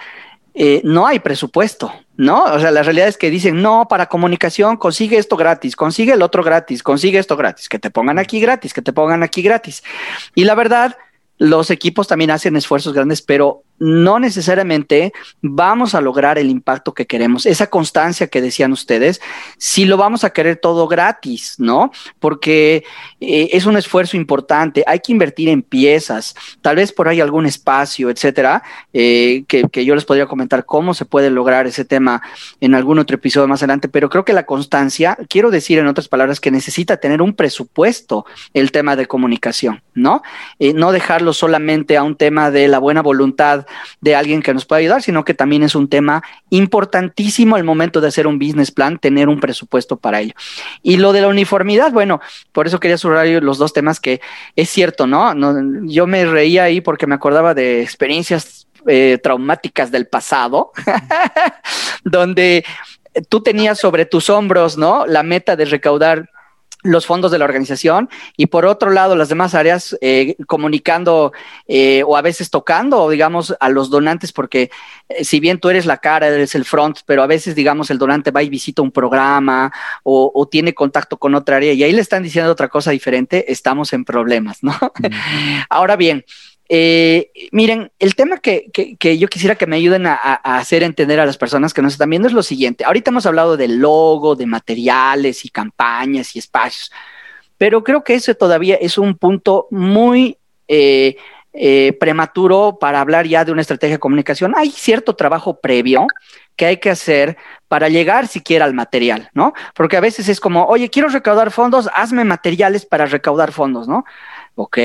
[0.58, 2.46] eh, no hay presupuesto, ¿no?
[2.46, 6.22] O sea, la realidad es que dicen, no, para comunicación consigue esto gratis, consigue el
[6.22, 9.84] otro gratis, consigue esto gratis, que te pongan aquí gratis, que te pongan aquí gratis.
[10.34, 10.96] Y la verdad,
[11.38, 17.06] los equipos también hacen esfuerzos grandes, pero no necesariamente vamos a lograr el impacto que
[17.06, 19.22] queremos, esa constancia que decían ustedes,
[19.58, 21.92] si lo vamos a querer todo gratis, ¿no?
[22.20, 22.84] Porque
[23.20, 27.46] eh, es un esfuerzo importante, hay que invertir en piezas, tal vez por ahí algún
[27.46, 32.22] espacio, etcétera, eh, que, que, yo les podría comentar cómo se puede lograr ese tema
[32.62, 36.08] en algún otro episodio más adelante, pero creo que la constancia, quiero decir en otras
[36.08, 40.22] palabras que necesita tener un presupuesto el tema de comunicación, ¿no?
[40.60, 43.65] Eh, no dejarlo solamente a un tema de la buena voluntad
[44.02, 48.02] de alguien que nos pueda ayudar, sino que también es un tema importantísimo al momento
[48.02, 50.34] de hacer un business plan, tener un presupuesto para ello.
[50.82, 54.22] Y lo de la uniformidad, bueno, por eso quería subrayar los dos temas que
[54.56, 55.34] es cierto, ¿no?
[55.84, 60.72] yo me reía ahí porque me acordaba de experiencias eh, traumáticas del pasado,
[62.04, 62.64] donde
[63.30, 65.06] tú tenías sobre tus hombros, ¿no?
[65.08, 66.30] La meta de recaudar
[66.86, 71.34] los fondos de la organización y por otro lado las demás áreas eh, comunicando
[71.68, 74.70] eh, o a veces tocando, digamos, a los donantes, porque
[75.10, 77.98] eh, si bien tú eres la cara, eres el front, pero a veces, digamos, el
[77.98, 79.72] donante va y visita un programa
[80.04, 83.92] o, tiene contacto con otra área y ahí le están diciendo otra cosa diferente, estamos
[83.94, 84.78] en problemas, ¿no?
[85.70, 86.24] Ahora bien,
[86.68, 88.72] eh, miren, el tema que,
[89.20, 92.28] yo quisiera que me ayuden a, hacer entender a las personas que nos están viendo
[92.28, 92.86] es lo siguiente.
[92.86, 96.92] Ahorita hemos hablado del logo, de materiales y campañas y espacios,
[97.58, 101.18] pero creo que ese todavía es un punto muy eh,
[101.54, 104.54] eh, prematuro para hablar ya de una estrategia de comunicación.
[104.58, 106.08] Hay cierto trabajo previo
[106.56, 109.54] que hay que hacer para llegar siquiera al material, ¿no?
[109.74, 114.04] Porque a veces es como, oye, quiero recaudar fondos, hazme materiales para recaudar fondos, ¿no?
[114.58, 114.78] Ok,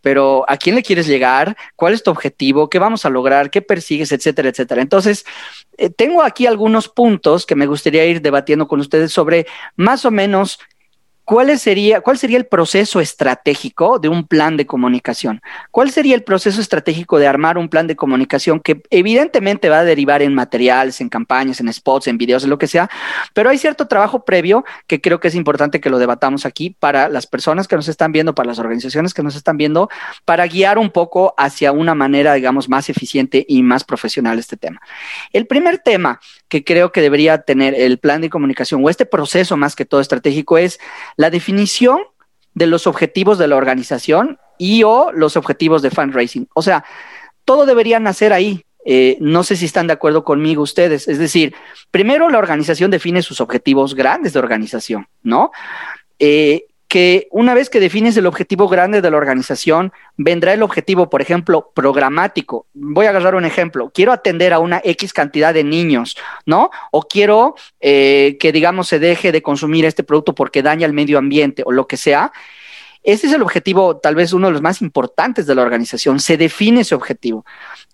[0.00, 1.56] pero ¿a quién le quieres llegar?
[1.76, 2.70] ¿Cuál es tu objetivo?
[2.70, 3.50] ¿Qué vamos a lograr?
[3.50, 4.12] ¿Qué persigues?
[4.12, 4.80] Etcétera, etcétera.
[4.80, 5.26] Entonces,
[5.76, 10.10] eh, tengo aquí algunos puntos que me gustaría ir debatiendo con ustedes sobre más o
[10.10, 10.58] menos
[11.24, 15.40] ¿Cuál sería, ¿Cuál sería el proceso estratégico de un plan de comunicación?
[15.70, 19.84] ¿Cuál sería el proceso estratégico de armar un plan de comunicación que evidentemente va a
[19.84, 22.90] derivar en materiales, en campañas, en spots, en videos, en lo que sea?
[23.32, 27.08] Pero hay cierto trabajo previo que creo que es importante que lo debatamos aquí para
[27.08, 29.88] las personas que nos están viendo, para las organizaciones que nos están viendo,
[30.26, 34.82] para guiar un poco hacia una manera, digamos, más eficiente y más profesional este tema.
[35.32, 39.56] El primer tema que creo que debería tener el plan de comunicación o este proceso
[39.56, 40.78] más que todo estratégico es
[41.16, 41.98] la definición
[42.54, 46.48] de los objetivos de la organización y o los objetivos de fundraising.
[46.54, 46.84] O sea,
[47.44, 48.64] todo debería nacer ahí.
[48.86, 51.08] Eh, no sé si están de acuerdo conmigo ustedes.
[51.08, 51.54] Es decir,
[51.90, 55.50] primero la organización define sus objetivos grandes de organización, ¿no?
[56.18, 61.10] Eh, que una vez que defines el objetivo grande de la organización, vendrá el objetivo,
[61.10, 62.68] por ejemplo, programático.
[62.72, 63.90] Voy a agarrar un ejemplo.
[63.92, 66.70] Quiero atender a una X cantidad de niños, ¿no?
[66.92, 71.18] O quiero eh, que, digamos, se deje de consumir este producto porque daña el medio
[71.18, 72.30] ambiente o lo que sea.
[73.02, 76.20] Ese es el objetivo, tal vez uno de los más importantes de la organización.
[76.20, 77.44] Se define ese objetivo.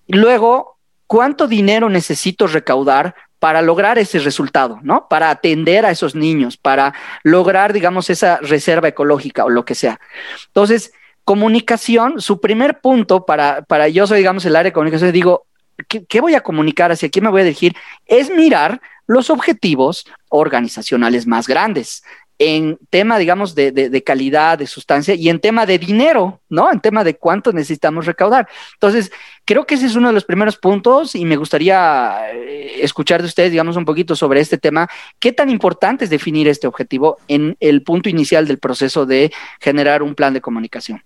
[0.09, 5.09] Luego, ¿cuánto dinero necesito recaudar para lograr ese resultado, ¿no?
[5.09, 9.99] Para atender a esos niños, para lograr, digamos, esa reserva ecológica o lo que sea.
[10.47, 10.93] Entonces,
[11.25, 15.47] comunicación, su primer punto para, para yo soy, digamos, el área de comunicación, digo,
[15.89, 16.93] ¿qué, ¿qué, voy a comunicar?
[16.93, 17.75] ¿Hacia quién me voy a dirigir?
[18.05, 22.05] Es mirar los objetivos organizacionales más grandes
[22.41, 26.73] en tema, digamos, de, de, calidad, de sustancia y en tema de dinero, ¿no?
[26.73, 28.49] En tema de cuánto necesitamos recaudar.
[28.73, 29.13] Entonces,
[29.45, 33.29] creo que ese es uno de los primeros puntos y me gustaría eh, escuchar de
[33.29, 34.89] ustedes, digamos, un poquito sobre este tema.
[35.19, 40.03] ¿Qué tan importante es definir este objetivo en el punto inicial del proceso de generar
[40.03, 41.05] un plan de comunicación?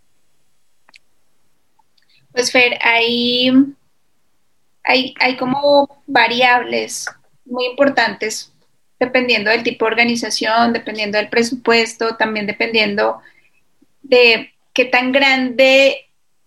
[2.30, 3.50] Pues, Fer, hay,
[4.84, 7.08] hay, hay como variables
[7.44, 8.53] muy importantes
[8.98, 13.20] dependiendo del tipo de organización, dependiendo del presupuesto, también dependiendo
[14.02, 16.06] de qué tan grande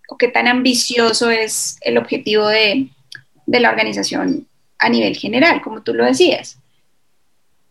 [0.09, 2.89] o qué tan ambicioso es el objetivo de,
[3.45, 6.59] la organización a nivel general, como tú lo decías.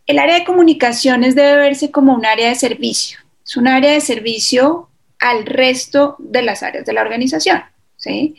[0.05, 3.19] El área de comunicaciones debe verse como un área de servicio.
[3.45, 7.61] Es un área de servicio al resto de las áreas de la organización.
[7.97, 8.35] ¿sí?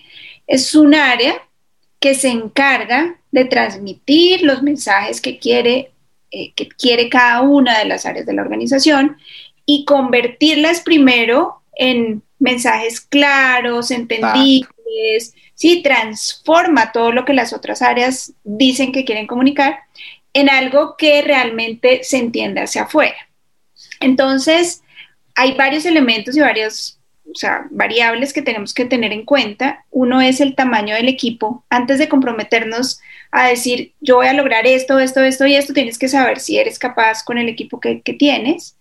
[0.47, 1.43] Es un área
[2.01, 5.93] que se encarga de transmitir los mensajes que quiere
[6.31, 9.17] eh, que quiere cada una de las áreas de la organización
[9.65, 15.83] y convertirlas primero en mensajes claros, entendibles, ¿sí?
[15.83, 19.81] transforma todo lo que las otras áreas dicen que quieren comunicar
[20.33, 23.17] en algo que realmente se entienda hacia afuera.
[24.01, 24.83] Entonces,
[25.35, 26.99] hay varios elementos y varios
[27.31, 29.85] o sea, variables que tenemos que tener en cuenta.
[29.91, 31.65] Uno es el tamaño del equipo.
[31.69, 35.99] Antes de comprometernos a decir, yo voy a lograr esto, esto, esto y esto, tienes
[35.99, 38.77] que saber si eres capaz con el equipo que, tienes.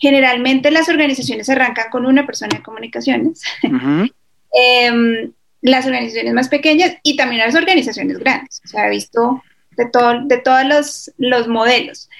[0.00, 3.42] Generalmente las organizaciones arrancan con una persona de comunicaciones.
[4.54, 8.60] Em, las organizaciones más pequeñas y también las organizaciones grandes.
[8.66, 9.42] O sea, he visto
[9.78, 12.10] de, todo, de todos los, los modelos.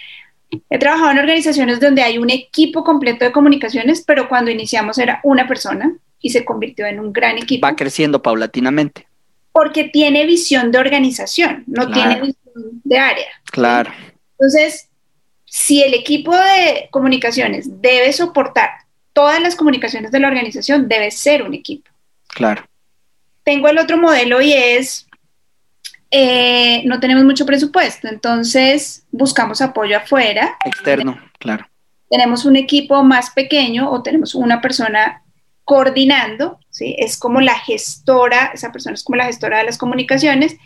[0.71, 5.21] He trabajado en organizaciones donde hay un equipo completo de comunicaciones, pero cuando iniciamos era
[5.25, 7.67] una persona y se convirtió en un gran equipo.
[7.67, 9.07] Va creciendo paulatinamente.
[9.53, 13.29] Porque tiene visión de organización, no tiene visión de área.
[13.45, 13.93] Claro.
[14.33, 14.89] Entonces,
[15.45, 18.71] si el equipo de comunicaciones debe soportar
[19.13, 21.91] todas las comunicaciones de la organización, debe ser un equipo.
[22.29, 22.65] Claro.
[23.45, 25.07] Tengo el otro modelo y es
[26.15, 30.57] eh, no tenemos mucho presupuesto, entonces buscamos apoyo afuera.
[30.63, 31.67] Externo, claro.
[32.11, 35.22] Tenemos un equipo más pequeño o tenemos una persona
[35.73, 36.95] coordinando, ¿sí?
[36.99, 40.59] es como la gestora, esa persona es como la gestora de las comunicaciones,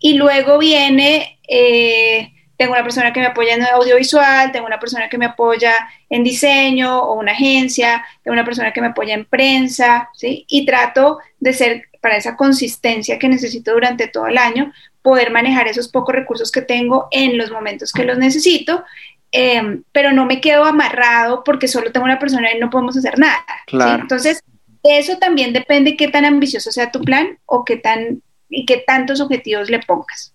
[0.00, 5.08] y luego viene, eh, tengo una persona que me apoya en audiovisual, tengo una persona
[5.08, 5.74] que me apoya
[6.10, 10.44] en diseño o una agencia, tengo una persona que me apoya en prensa, ¿sí?
[10.48, 15.68] y trato de ser para esa consistencia que necesito durante todo el año, poder manejar
[15.68, 18.84] esos pocos recursos que tengo en los momentos que los necesito,
[19.32, 23.18] em, pero no me quedo amarrado porque solo tengo una persona y no podemos hacer
[23.18, 23.44] nada.
[23.70, 24.42] Entonces,
[24.82, 29.20] eso también depende qué tan ambicioso sea tu plan o qué tan y qué tantos
[29.20, 30.34] objetivos le pongas.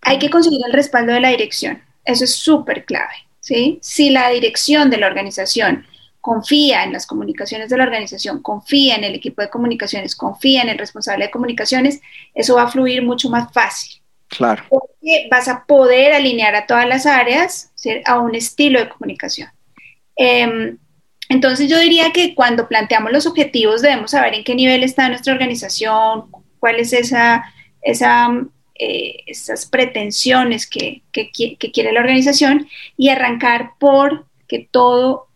[0.00, 1.82] Hay que conseguir el respaldo de la dirección.
[2.04, 3.14] Eso es súper clave.
[3.40, 3.78] ¿sí?
[3.82, 5.86] Si la dirección de la organización
[6.20, 10.68] confía en las comunicaciones de la organización, confía en el equipo de comunicaciones, confía en
[10.68, 12.00] el responsable de comunicaciones,
[12.34, 14.01] eso va a fluir mucho más fácil.
[14.36, 14.64] Claro.
[14.68, 17.72] Porque vas a poder alinear a todas las áreas
[18.04, 19.48] a un estilo de comunicación.
[20.16, 20.78] Em,
[21.28, 25.32] entonces yo diría que cuando planteamos los objetivos debemos saber en qué nivel está nuestra
[25.32, 26.26] organización,
[26.58, 27.44] cuáles esa,
[27.80, 28.28] esa,
[28.74, 31.30] eh, esas pretensiones que, que
[31.72, 35.28] quiere la organización y arrancar por que todo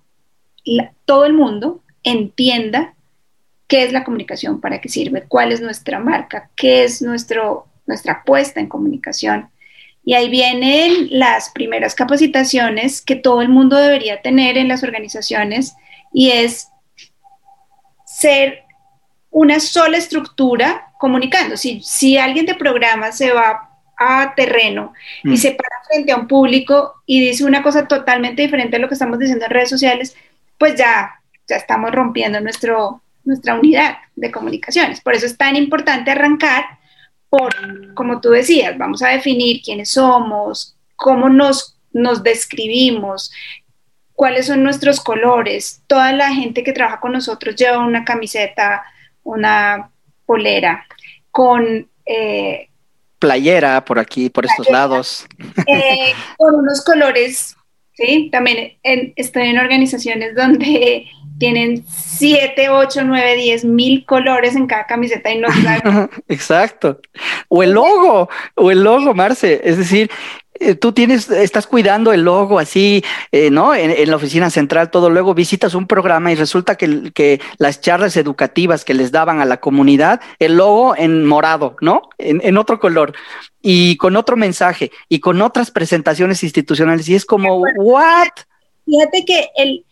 [1.05, 2.95] todo el mundo entienda
[3.67, 8.15] qué es la comunicación, para qué sirve, cuál es nuestra marca, qué es nuestro, nuestra
[8.15, 9.51] apuesta en comunicación.
[10.05, 15.75] Y ahí vienen las primeras capacitaciones que todo el mundo debería tener en las organizaciones
[16.13, 16.69] y es
[18.05, 18.63] ser
[19.31, 21.57] una sola estructura comunicando.
[21.57, 23.69] Si, si alguien de programa se va
[23.99, 24.93] a terreno
[25.25, 25.37] y mm.
[25.37, 28.95] se para frente a un público y dice una cosa totalmente diferente a lo que
[28.95, 30.17] estamos diciendo en redes sociales,
[30.59, 35.01] pues ya, ya estamos rompiendo nuestro, nuestra unidad de comunicaciones.
[35.01, 36.76] Por eso es tan importante arrancar
[37.29, 43.33] por, como tú decías, vamos a definir quiénes somos, cómo nos, nos describimos,
[44.13, 45.83] cuáles son nuestros colores.
[45.87, 48.85] Toda la gente que trabaja con nosotros lleva una camiseta,
[49.23, 49.91] una
[50.25, 50.87] polera,
[51.31, 51.89] con...
[52.05, 52.69] Eh,
[53.19, 55.27] playera por aquí, por estos lados.
[55.67, 57.56] Eh, con unos colores
[57.97, 58.29] ¿sí?
[58.31, 61.07] También estoy en organizaciones donde
[61.39, 66.11] tienen 7, 8, 9, 10 mil colores en cada camiseta y no saben.
[66.29, 67.01] Exacto.
[67.49, 69.61] O el logo, o el logo, Marce.
[69.65, 70.11] Es decir,
[70.61, 73.75] eh, tú tienes, estás cuidando el logo así, eh, ¿no?
[73.75, 75.11] En, la oficina central, todo.
[75.11, 79.45] Luego visitas un programa y resulta que, que, las charlas educativas que les daban a
[79.45, 82.03] la comunidad, el logo en morado, ¿no?
[82.19, 83.15] En, en, otro color
[83.61, 87.09] y con otro mensaje y con otras presentaciones institucionales.
[87.09, 88.29] Y es como, ¿what?
[88.85, 89.85] Fíjate que el,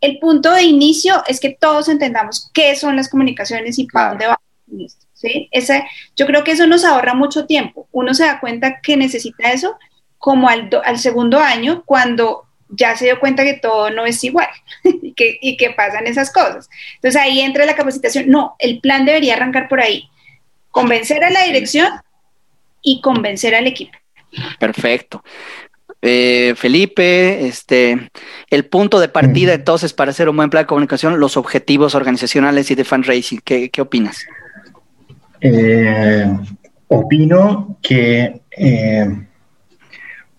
[0.00, 4.26] el punto de inicio es que todos entendamos qué son las comunicaciones y para dónde
[4.26, 4.98] vamos.
[5.14, 5.48] ¿sí?
[5.50, 7.88] Ese, yo creo que eso nos ahorra mucho tiempo.
[7.90, 9.76] Uno se da cuenta que necesita eso
[10.24, 14.48] como al, al segundo año, cuando ya se dio cuenta que todo no es igual
[14.82, 16.70] y, que, y que pasan esas cosas.
[16.94, 18.30] Entonces ahí entra la capacitación.
[18.30, 20.08] No, el plan debería arrancar por ahí.
[20.70, 21.90] Convencer a la dirección
[22.80, 23.92] y convencer al equipo.
[24.58, 25.22] Perfecto.
[26.00, 28.08] Eh, Felipe, este,
[28.48, 32.70] el punto de partida entonces para hacer un buen plan de comunicación, los objetivos organizacionales
[32.70, 34.24] y de fundraising, ¿qué, qué opinas?
[35.42, 36.34] Eh,
[36.88, 39.26] opino que eh,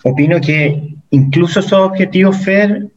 [0.07, 2.87] opino que incluso esos objetivos FER,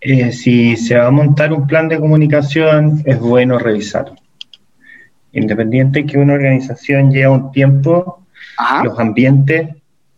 [0.00, 4.16] eh, si se va a montar un plan de comunicación, es bueno revisarlo.
[5.32, 8.26] Independiente que una organización lleva un tiempo,
[8.82, 9.68] los ambientes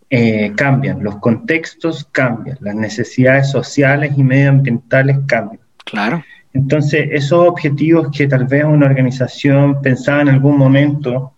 [0.09, 5.61] eh, cambian, los contextos cambian, las necesidades sociales y medioambientales cambian.
[5.85, 6.25] Claro.
[6.55, 11.35] Entonces, esos objetivos que tal vez una organización pensaba en algún momento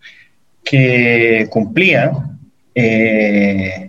[0.63, 2.11] que cumplía,
[2.73, 3.86] eh,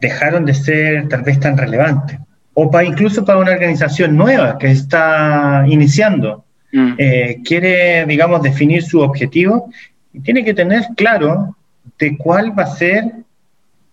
[0.00, 2.18] dejaron de ser tal vez tan relevantes.
[2.54, 6.92] O para, incluso para una organización nueva que está iniciando, mm.
[6.98, 9.70] eh, quiere, digamos, definir su objetivo
[10.12, 11.56] y tiene que tener claro
[11.98, 13.04] de cuál va a ser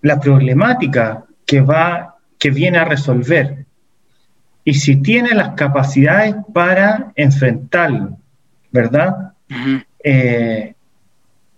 [0.01, 3.65] la problemática que, va, que viene a resolver.
[4.63, 8.17] Y si tiene las capacidades para enfrentarlo,
[8.71, 9.33] ¿verdad?
[10.03, 10.73] Eh,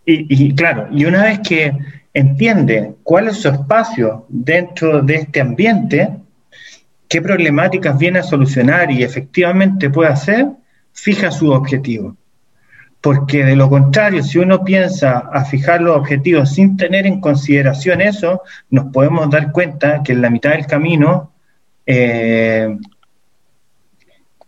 [0.05, 1.71] y, claro, y una vez que
[2.13, 6.09] entiende cuál es su espacio dentro de este ambiente,
[7.07, 10.47] qué problemáticas viene a solucionar y efectivamente puede hacer,
[10.93, 12.15] fija su objetivo.
[13.01, 18.01] Porque de lo contrario, si uno piensa a fijar los objetivos sin tener en consideración
[18.01, 21.31] eso, nos podemos dar cuenta que en la mitad del camino
[21.85, 22.77] eh,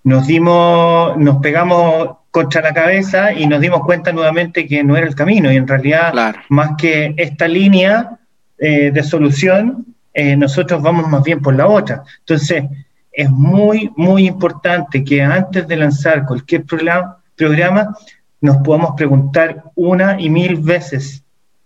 [0.04, 5.06] nos dimos, nos pegamos contra la cabeza y nos dimos cuenta nuevamente que no era
[5.06, 6.14] el camino y en realidad
[6.48, 8.18] más que esta línea
[8.58, 12.04] eh, de solución, eh, nosotros vamos más bien por la otra.
[12.20, 12.64] Entonces,
[13.12, 17.98] es muy, muy importante que antes de lanzar cualquier programa, programa
[18.40, 21.22] nos podamos preguntar una y mil veces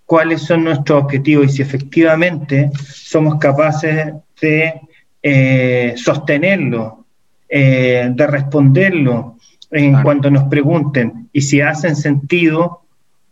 [0.05, 4.81] cuáles son nuestros objetivos y si efectivamente somos capaces de
[5.21, 7.05] eh, sostenerlo,
[7.47, 9.34] de responderlo,
[9.71, 12.81] en cuanto nos pregunten y si hacen sentido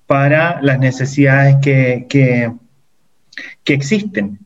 [0.08, 2.54] para las necesidades que, que,
[3.74, 4.40] existen.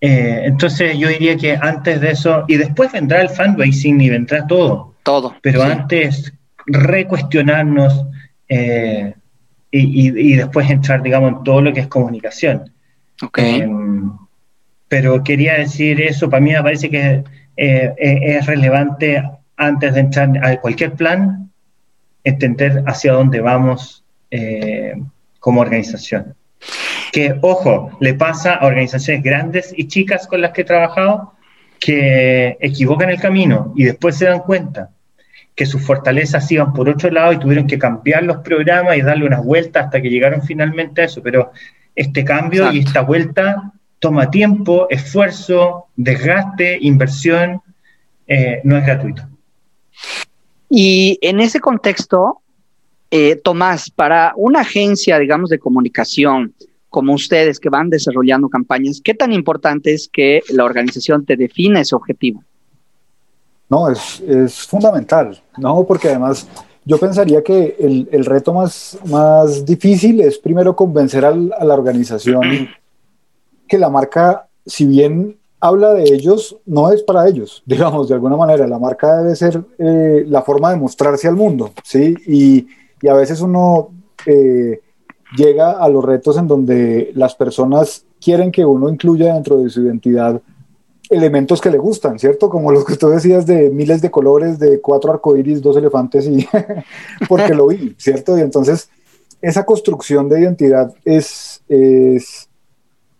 [0.00, 4.46] Eh, entonces yo diría que antes de eso, y después vendrá el fundraising y vendrá
[4.46, 4.94] todo.
[5.02, 5.36] Todo.
[5.42, 6.32] Pero antes
[6.66, 8.06] recuestionarnos
[8.48, 9.14] eh,
[9.70, 12.72] y, y, después entrar, digamos, en todo lo que es comunicación.
[13.22, 13.60] Okay.
[13.60, 13.68] Eh,
[14.88, 17.24] pero quería decir eso, para mí me parece que
[17.56, 19.22] es relevante
[19.56, 21.50] antes de entrar a cualquier plan,
[22.24, 24.94] entender hacia dónde vamos eh,
[25.38, 26.34] como organización.
[27.12, 31.34] Que, ojo, le pasa a organizaciones grandes y chicas con las que he trabajado
[31.78, 34.90] que equivocan el camino y después se dan cuenta
[35.54, 39.26] que sus fortalezas iban por otro lado y tuvieron que cambiar los programas y darle
[39.26, 41.22] unas vueltas hasta que llegaron finalmente a eso.
[41.22, 41.52] Pero
[41.94, 47.62] este cambio y esta vuelta toma tiempo, esfuerzo, desgaste, inversión,
[48.26, 49.28] eh, no es gratuito.
[50.68, 52.40] Y en ese contexto,
[53.10, 56.54] eh, Tomás, para una agencia, digamos, de comunicación
[56.88, 61.80] como ustedes que van desarrollando campañas, ¿qué tan importante es que la organización te defina
[61.80, 62.42] ese objetivo?
[63.68, 64.22] No, es,
[64.66, 65.84] fundamental, ¿no?
[65.84, 66.46] Porque además
[66.84, 72.42] yo pensaría que el, reto más, más difícil es primero convencer a la organización
[73.68, 78.36] que la marca, si bien habla de ellos no es para ellos, digamos, de alguna
[78.36, 78.66] manera.
[78.66, 82.14] La marca debe ser eh, la forma de mostrarse al mundo, ¿sí?
[82.26, 82.66] Y,
[83.00, 83.88] y a veces uno
[84.26, 84.80] eh,
[85.36, 89.82] llega a los retos en donde las personas quieren que uno incluya dentro de su
[89.82, 90.40] identidad
[91.08, 92.50] elementos que le gustan, ¿cierto?
[92.50, 96.46] Como los que tú decías de miles de colores, de cuatro arcoíris, dos elefantes y
[97.28, 98.36] porque lo vi, ¿cierto?
[98.36, 98.90] Y entonces
[99.40, 102.48] esa construcción de identidad es, es,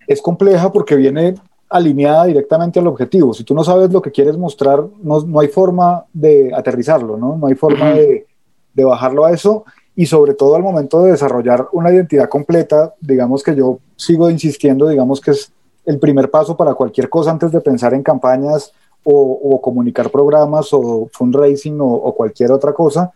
[0.06, 1.36] es compleja porque viene
[1.68, 3.34] alineada directamente al objetivo.
[3.34, 7.36] Si tú no sabes lo que quieres mostrar, no, no hay forma de aterrizarlo, ¿no?
[7.36, 8.26] No hay forma de,
[8.72, 9.64] de, bajarlo a eso
[9.96, 14.88] y sobre todo al momento de desarrollar una identidad completa, digamos que yo sigo insistiendo,
[14.88, 15.52] digamos que es
[15.84, 18.72] el primer paso para cualquier cosa antes de pensar en campañas
[19.04, 23.12] o, comunicar programas o fundraising o, o, cualquier otra cosa,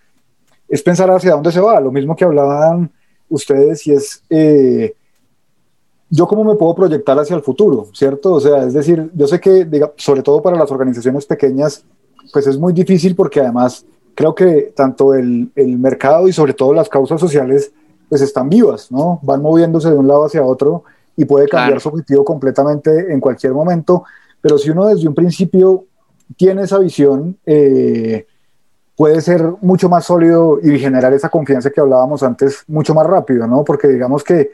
[0.68, 1.80] es pensar hacia dónde se va.
[1.80, 2.90] Lo mismo que hablaban
[3.28, 4.22] ustedes y es...
[4.28, 4.94] Eh,
[6.10, 8.34] yo cómo me puedo proyectar hacia el futuro, ¿cierto?
[8.34, 11.84] O sea, es decir, yo sé que, sobre todo para las organizaciones pequeñas,
[12.32, 13.84] pues es muy difícil porque además
[14.14, 17.72] creo que tanto el, el mercado y sobre todo las causas sociales,
[18.08, 19.20] pues están vivas, ¿no?
[19.22, 20.84] Van moviéndose de un lado hacia otro
[21.16, 24.04] y puede cambiar su objetivo completamente en cualquier momento,
[24.40, 25.84] pero si uno desde un principio
[26.36, 28.26] tiene esa visión, eh,
[28.96, 33.46] puede ser mucho más sólido y generar esa confianza que hablábamos antes mucho más rápido,
[33.46, 33.64] ¿no?
[33.64, 34.50] Porque digamos que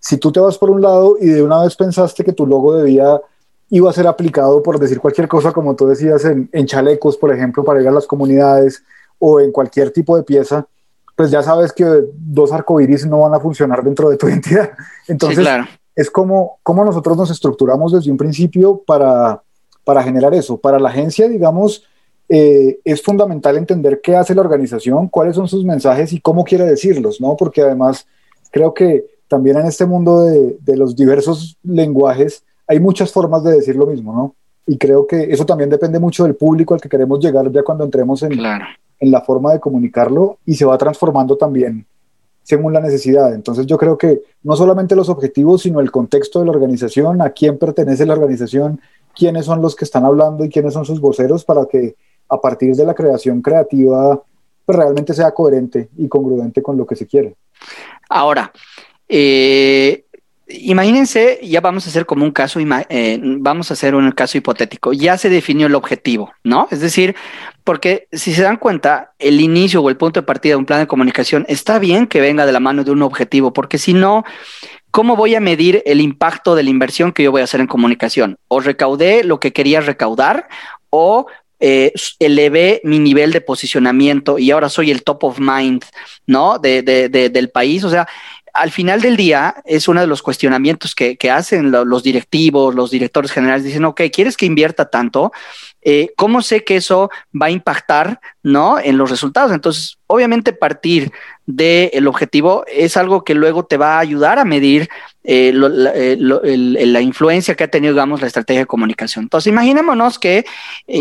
[0.00, 2.74] si tú te vas por un lado y de una vez pensaste que tu logo
[2.74, 3.20] debía
[3.68, 7.62] iba a ser aplicado por decir cualquier cosa, como tú decías, en, chalecos, por ejemplo,
[7.62, 8.82] para ir a las comunidades
[9.18, 10.66] o en cualquier tipo de pieza,
[11.14, 11.84] pues ya sabes que
[12.14, 14.70] dos arcoíris no van a funcionar dentro de tu identidad.
[15.06, 15.46] Entonces,
[15.94, 19.42] es como, como nosotros nos estructuramos desde un principio para,
[19.84, 20.56] para generar eso.
[20.56, 21.84] Para la agencia, digamos,
[22.28, 26.64] eh, es fundamental entender qué hace la organización, cuáles son sus mensajes y cómo quiere
[26.64, 27.36] decirlos, ¿no?
[27.36, 28.06] Porque además
[28.50, 33.76] creo que también en este mundo de, los diversos lenguajes hay muchas formas de decir
[33.76, 34.34] lo mismo, ¿no?
[34.66, 37.84] Y creo que eso también depende mucho del público al que queremos llegar ya cuando
[37.84, 41.86] entremos en, en la forma de comunicarlo y se va transformando también
[42.42, 43.32] según la necesidad.
[43.32, 47.30] Entonces yo creo que no solamente los objetivos, sino el contexto de la organización, a
[47.30, 48.80] quién pertenece la organización,
[49.14, 51.94] quiénes son los que están hablando y quiénes son sus voceros para que
[52.28, 54.20] a partir de la creación creativa
[54.66, 57.36] pues realmente sea coherente y congruente con lo que se quiere.
[58.08, 58.52] Ahora,
[59.10, 60.04] eh,
[60.48, 64.92] imagínense, ya vamos a hacer como un caso, eh, vamos a hacer un caso hipotético,
[64.92, 66.68] ya se definió el objetivo, ¿no?
[66.70, 67.16] Es decir,
[67.64, 70.80] porque si se dan cuenta, el inicio o el punto de partida de un plan
[70.80, 74.24] de comunicación está bien que venga de la mano de un objetivo, porque si no,
[74.90, 77.66] ¿cómo voy a medir el impacto de la inversión que yo voy a hacer en
[77.66, 78.38] comunicación?
[78.48, 80.48] O recaudé lo que quería recaudar
[80.90, 81.26] o
[81.62, 85.84] eh, elevé mi nivel de posicionamiento y ahora soy el top of mind,
[86.26, 86.58] ¿no?
[86.58, 87.84] De, del país.
[87.84, 88.08] O sea,
[88.54, 93.30] al final del día es uno de los cuestionamientos que, hacen los directivos, los directores
[93.30, 93.64] generales.
[93.64, 95.32] Dicen, ok, ¿quieres que invierta tanto?
[95.82, 98.78] Eh, ¿Cómo sé que eso va a impactar ¿no?
[98.78, 99.52] en los resultados?
[99.52, 101.12] Entonces, obviamente partir
[101.46, 104.88] del objetivo es algo que luego te va a ayudar a medir
[105.24, 105.52] eh,
[105.94, 109.24] eh, la, influencia que ha tenido, digamos, la estrategia de comunicación.
[109.24, 110.44] Entonces, imaginémonos que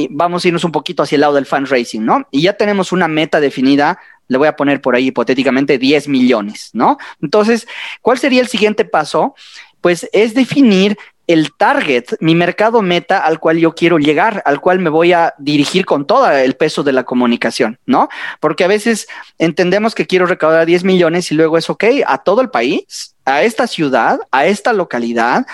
[0.10, 2.28] vamos a irnos un poquito hacia el lado del fundraising, ¿no?
[2.32, 4.00] Y ya tenemos una meta definida
[4.30, 6.98] le voy a poner por ahí hipotéticamente 10 millones, ¿no?
[7.22, 7.68] Entonces,
[8.02, 9.36] ¿cuál sería el siguiente paso?
[9.82, 10.98] Pues es definir
[11.30, 15.36] el target, mi mercado meta al cual yo quiero llegar, al cual me voy a
[15.38, 18.10] dirigir con todo el peso de la comunicación, ¿no?
[18.40, 19.08] Porque a veces
[19.38, 23.44] entendemos que quiero recaudar 10 millones y luego es ok a todo el país, a
[23.44, 25.46] esta ciudad, a esta localidad,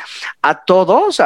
[0.41, 1.21] a todos,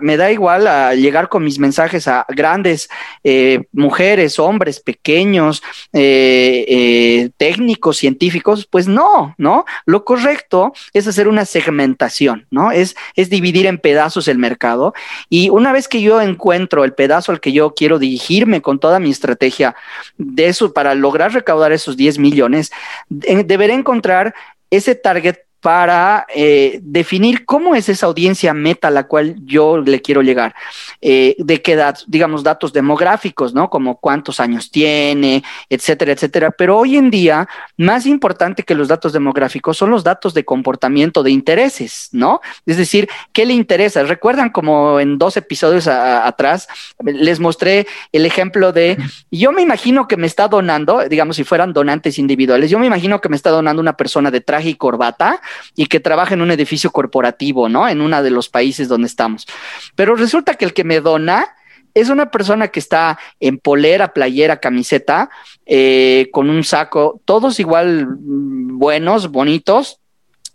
[0.00, 2.88] me da igual a llegar con mis mensajes a grandes
[3.24, 9.64] eh, mujeres, hombres, pequeños, eh, eh, técnicos, científicos, pues no, ¿no?
[9.86, 12.72] Lo correcto es hacer una segmentación, ¿no?
[12.72, 14.94] Es, es dividir en pedazos el mercado
[15.28, 19.00] y una vez que yo encuentro el pedazo al que yo quiero dirigirme con toda
[19.00, 19.76] mi estrategia
[20.16, 22.70] de eso para lograr recaudar esos 10 millones,
[23.08, 24.34] deberé encontrar
[24.70, 30.00] ese target para eh, definir cómo es esa audiencia meta a la cual yo le
[30.00, 30.54] quiero llegar.
[31.00, 33.68] Eh, de qué edad, digamos, datos demográficos, ¿no?
[33.68, 36.50] Como cuántos años tiene, etcétera, etcétera.
[36.50, 41.22] Pero hoy en día, más importante que los datos demográficos son los datos de comportamiento,
[41.22, 42.40] de intereses, ¿no?
[42.66, 44.02] Es decir, ¿qué le interesa?
[44.02, 46.68] Recuerdan como en dos episodios atrás
[47.02, 48.96] les mostré el ejemplo de,
[49.30, 53.20] yo me imagino que me está donando, digamos, si fueran donantes individuales, yo me imagino
[53.20, 55.40] que me está donando una persona de traje y corbata
[55.76, 57.88] y que trabaja en un edificio corporativo, ¿no?
[57.88, 59.46] En uno de los países donde estamos.
[59.94, 61.54] Pero resulta que el que me dona
[61.94, 65.30] es una persona que está en polera, playera, camiseta,
[65.66, 70.00] eh, con un saco, todos igual mm, buenos, bonitos,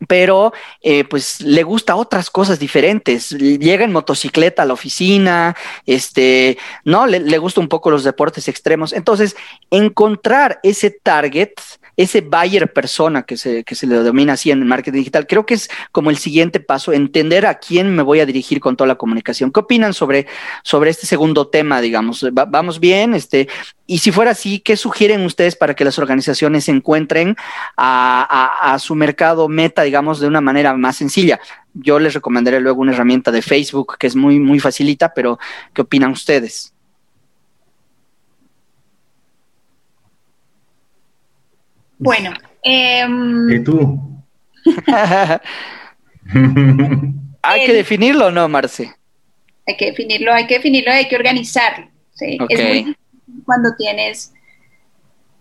[0.07, 3.31] pero eh, pues le gusta otras cosas diferentes.
[3.31, 8.47] Llega en motocicleta a la oficina, este, no, le, le gusta un poco los deportes
[8.47, 8.93] extremos.
[8.93, 9.35] Entonces,
[9.71, 11.53] encontrar ese target
[11.97, 15.45] ese buyer persona que se, que se le denomina así en el marketing digital, creo
[15.45, 18.87] que es como el siguiente paso, entender a quién me voy a dirigir con toda
[18.87, 19.51] la comunicación.
[19.51, 20.27] ¿Qué opinan sobre,
[20.63, 22.25] sobre este segundo tema, digamos?
[22.31, 23.13] ¿Vamos bien?
[23.13, 23.47] Este,
[23.87, 27.35] y si fuera así, ¿qué sugieren ustedes para que las organizaciones encuentren
[27.77, 31.39] a, a, su mercado meta, digamos, de una manera más sencilla?
[31.73, 35.39] Yo les recomendaré luego una herramienta de Facebook que es muy, muy facilita, pero
[35.73, 36.74] ¿qué opinan ustedes?
[41.97, 42.33] Bueno.
[42.63, 44.23] Em, ¿Y tú?
[47.41, 48.91] hay que definirlo o no, Marce.
[49.67, 51.87] Hay que definirlo, hay que definirlo, hay que organizarlo.
[52.13, 52.37] ¿sí?
[52.49, 52.95] Es muy
[53.45, 54.31] cuando tienes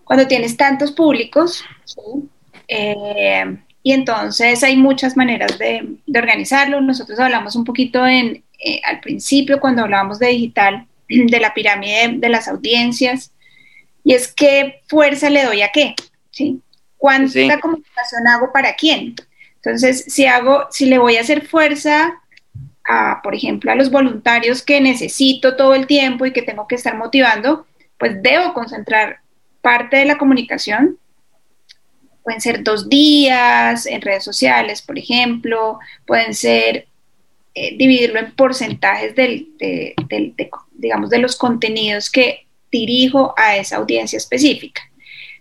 [0.04, 1.64] cuando tienes tantos públicos,
[2.68, 6.80] eh, y entonces hay muchas maneras de, organizarlo.
[6.80, 12.14] Nosotros hablamos un poquito en, eh, al principio, cuando hablábamos de digital, de la pirámide
[12.16, 13.32] de las audiencias,
[14.04, 15.94] y es qué fuerza le doy a qué.
[16.34, 16.60] ¿Sí?
[16.96, 19.14] ¿Cuánta comunicación hago para quién?
[19.56, 22.20] Entonces, si hago, si le voy a hacer fuerza
[22.86, 26.74] a, por ejemplo, a los voluntarios que necesito todo el tiempo y que tengo que
[26.74, 27.66] estar motivando,
[27.98, 29.20] pues debo concentrar
[29.62, 30.98] parte de la comunicación.
[32.22, 36.88] Pueden ser dos días en redes sociales, por ejemplo, pueden ser
[37.54, 39.48] eh, dividirlo en porcentajes del,
[40.72, 44.82] digamos, de los contenidos que dirijo a esa audiencia específica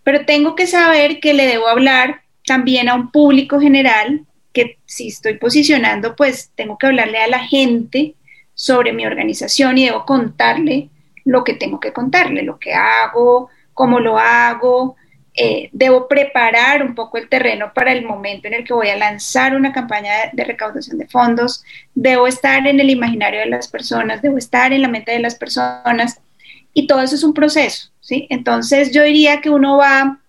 [0.03, 5.07] pero tengo que saber que le debo hablar también a un público general, que si
[5.07, 8.15] estoy posicionando, pues tengo que hablarle a la gente
[8.53, 10.89] sobre mi organización y debo contarle
[11.25, 14.95] lo que tengo que contarle, lo que hago, cómo lo hago.
[15.35, 18.97] Eh, debo preparar un poco el terreno para el momento en el que voy a
[18.97, 21.63] lanzar una campaña de recaudación de fondos.
[21.95, 25.35] Debo estar en el imaginario de las personas, debo estar en la mente de las
[25.35, 26.19] personas
[26.73, 28.27] y todo eso es un proceso, ¿sí?
[28.29, 30.19] Entonces yo diría que uno va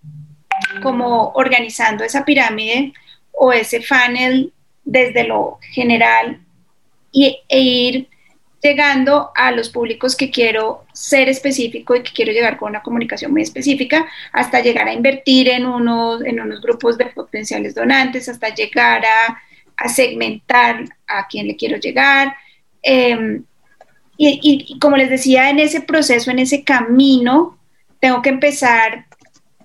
[0.83, 2.93] como organizando esa pirámide
[3.33, 4.53] o ese funnel
[4.85, 6.41] desde lo general
[7.11, 8.09] y, e ir
[8.63, 13.31] llegando a los públicos que quiero ser específico y que quiero llegar con una comunicación
[13.33, 18.55] muy específica, hasta llegar a invertir en unos, en unos grupos de potenciales donantes, hasta
[18.55, 19.03] llegar
[19.77, 22.35] a segmentar a quién le quiero llegar.
[22.83, 23.45] Em,
[24.17, 27.59] y, como les decía, en ese proceso, en ese camino,
[28.01, 29.07] tengo que empezar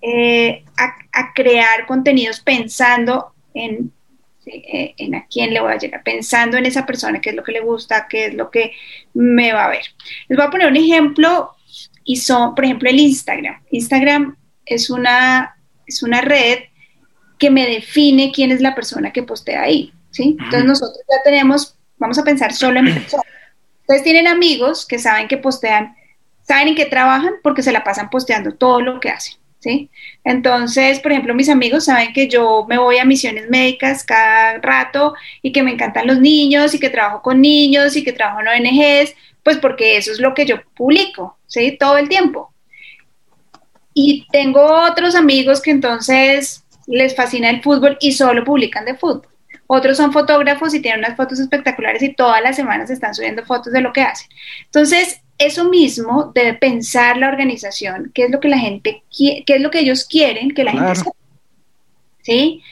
[0.02, 3.91] eh, a, crear contenidos pensando en,
[4.45, 7.43] eh, en a quién le voy a llegar, pensando en esa persona, qué es lo
[7.43, 8.74] que le gusta, qué es lo que
[9.14, 9.84] me va a ver.
[10.28, 11.52] Les voy a poner un ejemplo
[12.04, 13.62] y son, por ejemplo, el Instagram.
[13.72, 16.60] Instagram es una, es una red
[17.38, 20.36] que me define quién es la persona que postea ahí, ¿sí?
[20.39, 23.26] Entonces nosotros ya tenemos, vamos a pensar solo en personas.
[23.90, 25.96] Ustedes tienen amigos que saben que postean,
[26.44, 29.40] saben en qué trabajan porque se la pasan posteando todo lo que hacen.
[29.58, 29.90] ¿Sí?
[30.24, 35.16] Entonces, por ejemplo, mis amigos saben que yo me voy a misiones médicas cada rato
[35.42, 38.68] y que me encantan los niños y que trabajo con niños y que trabajo en
[38.68, 41.76] ONGs, pues porque eso es lo que yo publico, ¿sí?
[41.78, 42.54] Todo el tiempo.
[43.96, 49.30] Y tengo otros amigos que entonces les fascina el fútbol y solo publican de fútbol.
[49.72, 53.72] Otros son fotógrafos y tienen unas fotos espectaculares y todas las semanas están subiendo fotos
[53.72, 54.28] de lo que hacen.
[54.66, 59.62] Entonces, eso mismo debe pensar la organización, qué es lo que la gente qué es
[59.62, 61.12] lo que ellos quieren que la gente sepa.
[62.24, 62.64] ¿Sí?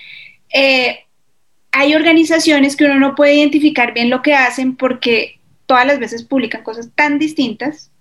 [0.51, 1.01] Eh,
[1.71, 6.23] hay organizaciones que uno no puede identificar bien lo que hacen porque todas las veces
[6.23, 7.91] publican cosas tan distintas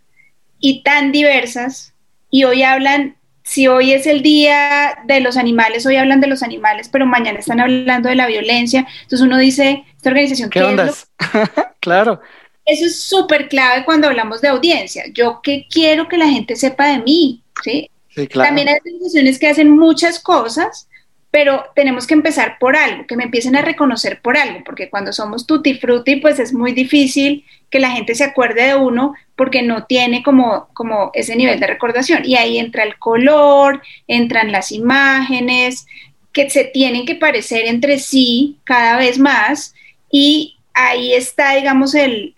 [0.59, 1.93] y tan diversas
[2.31, 6.43] y hoy hablan si hoy es el día de los animales, hoy hablan de los
[6.43, 8.85] animales, pero mañana están hablando de la violencia.
[9.03, 10.93] Entonces uno dice, esta organización, ¿qué, onda?
[11.81, 12.21] claro.
[12.65, 15.05] Eso es súper clave cuando hablamos de audiencia.
[15.15, 17.89] Yo qué quiero que la gente sepa de mí, ¿sí?
[18.09, 18.49] sí claro.
[18.49, 20.89] También hay organizaciones que hacen muchas cosas,
[21.37, 25.13] pero tenemos que empezar por algo, que me empiecen a reconocer por algo, porque cuando
[25.13, 29.61] somos tutti frutti, pues es muy difícil que la gente se acuerde de uno porque
[29.61, 32.25] no tiene como, como ese nivel de recordación.
[32.25, 35.87] Y ahí entra el color, entran las imágenes,
[36.33, 39.75] que se tienen que parecer entre sí cada vez más,
[40.11, 42.35] y ahí está, digamos, el,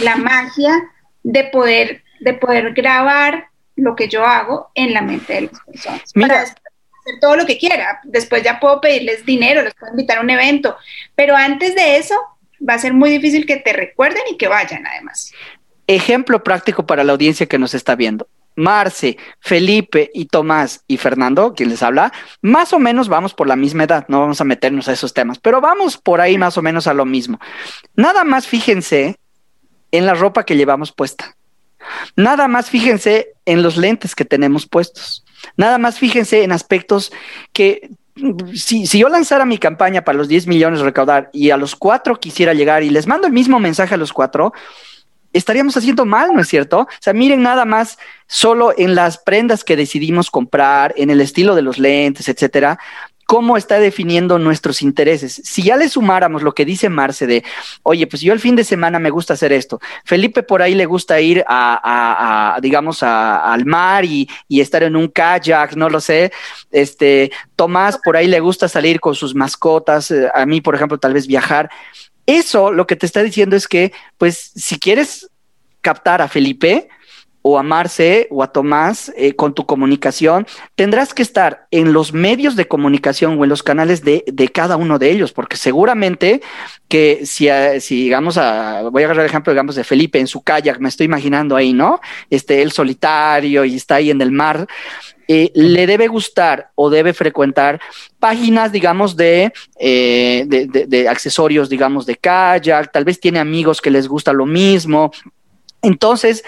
[0.00, 0.80] la magia
[1.24, 6.12] de poder, de poder grabar lo que yo hago en la mente de las personas.
[6.14, 6.44] Mira,
[7.02, 8.00] hacer todo lo que quiera.
[8.04, 10.76] Después ya puedo pedirles dinero, les puedo invitar a un evento,
[11.14, 12.14] pero antes de eso
[12.66, 15.32] va a ser muy difícil que te recuerden y que vayan además.
[15.86, 18.28] Ejemplo práctico para la audiencia que nos está viendo.
[18.54, 23.56] Marce, Felipe y Tomás y Fernando, quien les habla, más o menos vamos por la
[23.56, 26.62] misma edad, no vamos a meternos a esos temas, pero vamos por ahí más o
[26.62, 27.40] menos a lo mismo.
[27.96, 29.16] Nada más fíjense
[29.90, 31.34] en la ropa que llevamos puesta.
[32.14, 35.24] Nada más fíjense en los lentes que tenemos puestos.
[35.56, 37.12] Nada más fíjense en aspectos
[37.52, 37.90] que
[38.54, 42.54] si, yo lanzara mi campaña para los 10 millones recaudar y a los cuatro quisiera
[42.54, 44.52] llegar y les mando el mismo mensaje a los cuatro,
[45.32, 46.80] estaríamos haciendo mal, ¿no es cierto?
[46.80, 51.54] O sea, miren nada más solo en las prendas que decidimos comprar, en el estilo
[51.54, 52.78] de los lentes, etcétera,
[53.32, 55.40] cómo está definiendo nuestros intereses.
[55.42, 57.42] Si ya le sumáramos lo que dice Marce de,
[57.82, 60.84] oye, pues yo el fin de semana me gusta hacer esto, Felipe por ahí le
[60.84, 66.30] gusta ir a, digamos, al mar y, estar en un kayak, no lo sé,
[66.70, 70.98] este, Tomás por ahí le gusta salir con sus mascotas, eh, a mí, por ejemplo,
[70.98, 71.70] tal vez viajar.
[72.26, 75.30] Eso lo que te está diciendo es que, pues, si quieres
[75.80, 76.90] captar a Felipe,
[77.42, 82.12] o a Marce o a Tomás eh, con tu comunicación, tendrás que estar en los
[82.12, 84.22] medios de comunicación o en los canales de,
[84.52, 86.40] cada uno de ellos, porque seguramente
[86.88, 90.26] que si, eh, si digamos, a, voy a agarrar el ejemplo, digamos, de Felipe en
[90.26, 92.00] su kayak, me estoy imaginando ahí, ¿no?
[92.30, 94.66] Este, él solitario y está ahí en el mar.
[95.26, 97.80] Eh, le debe gustar o debe frecuentar
[98.18, 104.06] páginas, digamos, de, de, de, accesorios, digamos, de kayak, tal vez tiene amigos que les
[104.06, 105.10] gusta lo mismo.
[105.80, 106.44] Entonces,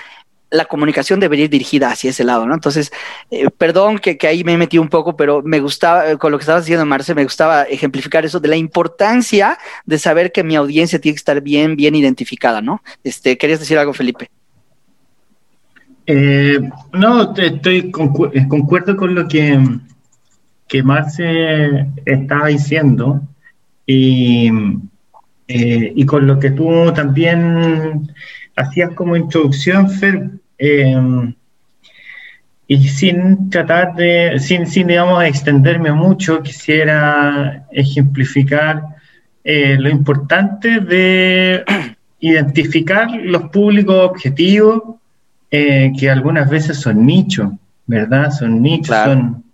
[0.51, 2.55] la comunicación debería ir dirigida hacia ese lado, ¿no?
[2.55, 2.93] Entonces,
[3.31, 6.43] eh, perdón que, ahí me metí un poco, pero me gustaba, eh, con lo que
[6.43, 11.01] estabas diciendo, Marce, me gustaba ejemplificar eso de la importancia de saber que mi audiencia
[11.01, 12.83] tiene que estar bien, bien identificada, ¿no?
[13.03, 14.31] Este, ¿Querías decir algo, Felipe?
[16.07, 16.61] Eh,
[16.93, 19.59] no, estoy concuerdo con lo que,
[20.69, 23.23] que Marce estaba diciendo
[23.87, 24.51] y,
[25.49, 28.13] y con lo que tú también
[28.57, 31.35] hacías como introducción, Fer, Em,
[32.67, 38.83] y sin tratar de, sin, sin, digamos, extenderme mucho, quisiera ejemplificar
[39.43, 41.65] eh, lo importante de
[42.21, 44.83] identificar los públicos objetivos,
[45.51, 47.53] eh, que algunas veces son nichos,
[47.87, 48.31] ¿verdad?
[48.31, 49.45] Son nichos, son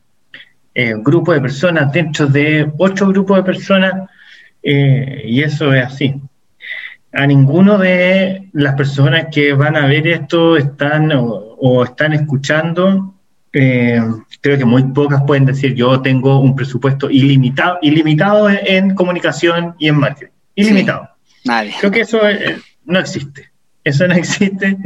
[0.75, 3.95] eh, grupos de personas dentro de ocho grupos de personas,
[4.63, 6.21] y eso es así
[7.13, 13.15] a ninguno de las personas que van a ver esto están o, están escuchando
[13.53, 14.01] eh,
[14.41, 19.89] creo que muy pocas pueden decir yo tengo un presupuesto ilimitado, ilimitado en, comunicación y
[19.89, 20.33] en marketing.
[20.55, 21.09] Ilimitado.
[21.45, 21.75] nadie.
[21.81, 23.51] Creo que eso eh, no existe.
[23.83, 24.77] Eso no existe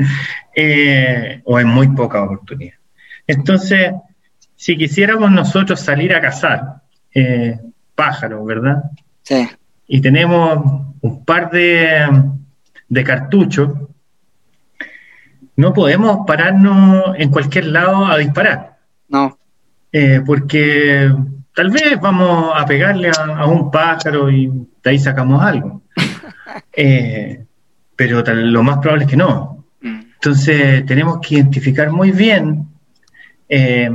[0.55, 2.77] eh, o en muy poca oportunidad.
[3.27, 3.93] Entonces,
[4.57, 6.83] si quisiéramos nosotros salir a cazar
[7.95, 8.83] pájaros, ¿verdad?
[9.23, 9.49] Sí.
[9.87, 12.07] Y tenemos un par de,
[12.89, 13.69] de cartuchos
[15.57, 18.79] no podemos pararnos en cualquier lado a disparar.
[19.09, 19.39] No.
[19.93, 21.15] Eh, porque
[21.55, 24.47] tal vez vamos a pegarle a, un pájaro y
[24.83, 25.83] de ahí sacamos algo.
[26.77, 27.45] Eh,
[27.97, 29.65] pero lo más probable es que no.
[29.81, 30.01] Mm.
[30.15, 32.69] Entonces tenemos que identificar muy bien
[33.49, 33.91] eh,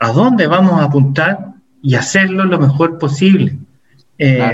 [0.00, 1.52] a dónde vamos a apuntar
[1.82, 3.58] y hacerlo lo mejor posible.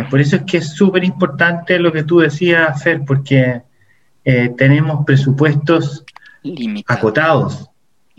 [0.08, 3.62] Por eso es que es súper importante lo que tú decías, Fer, porque
[4.28, 6.04] eh, tenemos presupuestos
[6.86, 7.70] acotados.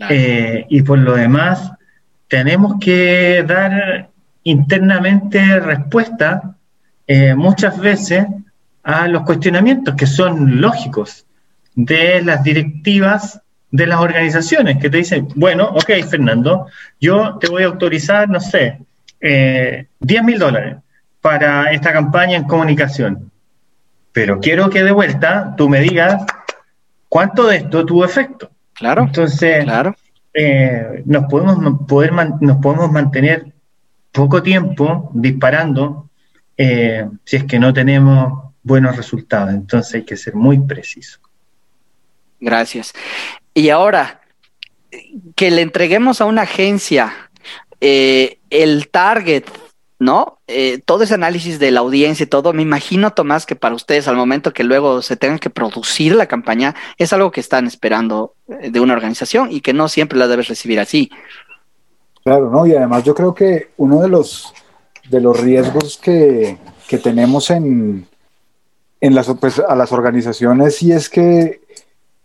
[0.08, 1.72] Eh, y por lo demás
[2.28, 4.08] tenemos que dar
[4.44, 6.54] internamente respuesta
[7.06, 8.26] eh, muchas veces
[8.84, 11.26] a los cuestionamientos que son lógicos
[11.74, 16.68] de las directivas de las organizaciones que te dicen, bueno, ok, Fernando,
[16.98, 18.78] yo te voy a autorizar, no sé,
[19.20, 20.76] 10 mil dólares
[21.28, 23.28] para esta campaña en comunicación
[24.18, 26.24] pero quiero que de vuelta tú me digas
[27.08, 28.50] cuánto de esto tuvo efecto.
[28.74, 29.02] Claro.
[29.02, 29.94] Entonces, claro.
[30.34, 33.52] Eh, nos, podemos, poder nos podemos mantener
[34.10, 36.10] poco tiempo disparando
[36.56, 39.54] eh, si es que no tenemos buenos resultados.
[39.54, 41.20] Entonces hay que ser muy preciso.
[42.40, 42.92] Gracias.
[43.54, 44.20] Y ahora,
[45.36, 47.12] que le entreguemos a una agencia
[47.80, 49.44] eh, el target
[49.98, 50.38] ¿no?
[50.46, 54.06] Eh, todo ese análisis de la audiencia y todo, me imagino, Tomás, que para ustedes
[54.06, 58.34] al momento que luego se tengan que producir la campaña, es algo que están esperando
[58.48, 61.10] eh, de una organización y que no siempre la debes recibir así.
[62.22, 62.66] Claro, ¿no?
[62.66, 64.52] Y además yo creo que uno de los,
[65.08, 68.06] de los riesgos que, que tenemos en,
[69.00, 71.60] en las, pues, a las organizaciones y es que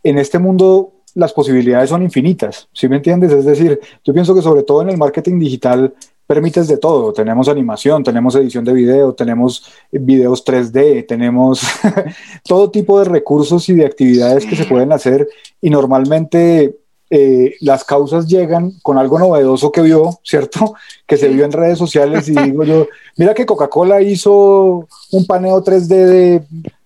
[0.04, 3.32] en este mundo las posibilidades son infinitas, ¿sí me entiendes?
[3.32, 5.94] Es decir, yo pienso que sobre todo en el marketing digital
[6.28, 7.14] permites de todo.
[7.14, 11.62] Tenemos animación, tenemos edición de video, tenemos videos 3D, tenemos
[12.48, 15.28] todo tipo de recursos y de actividades que se pueden hacer
[15.62, 16.76] y normalmente
[17.10, 20.74] eh, las causas llegan con algo novedoso que vio, ¿cierto?
[21.06, 25.64] Que se vio en redes sociales y digo yo, mira que Coca-Cola hizo un paneo
[25.64, 26.44] 3D de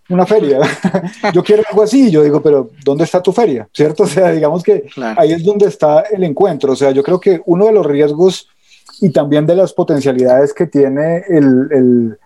[0.10, 0.60] una feria.
[1.34, 3.68] yo quiero algo así, yo digo, pero ¿dónde está tu feria?
[3.72, 4.04] ¿Cierto?
[4.08, 4.86] O sea, digamos que
[5.18, 6.74] ahí es donde está el encuentro.
[6.74, 8.50] O sea, yo creo que uno de los riesgos
[9.02, 12.18] y también de las potencialidades que tiene el,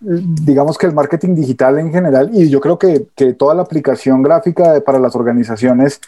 [0.00, 4.22] digamos que el marketing digital en general, y yo creo que, que toda la aplicación
[4.22, 6.00] gráfica para las organizaciones,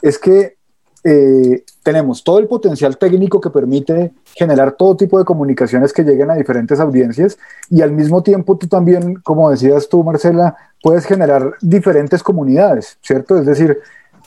[0.00, 0.56] es que
[1.04, 6.30] eh, tenemos todo el potencial técnico que permite generar todo tipo de comunicaciones que lleguen
[6.30, 7.38] a diferentes audiencias
[7.68, 13.36] y al mismo tiempo tú también, como decías tú, Marcela, puedes generar diferentes comunidades, ¿cierto?
[13.36, 13.80] Es decir,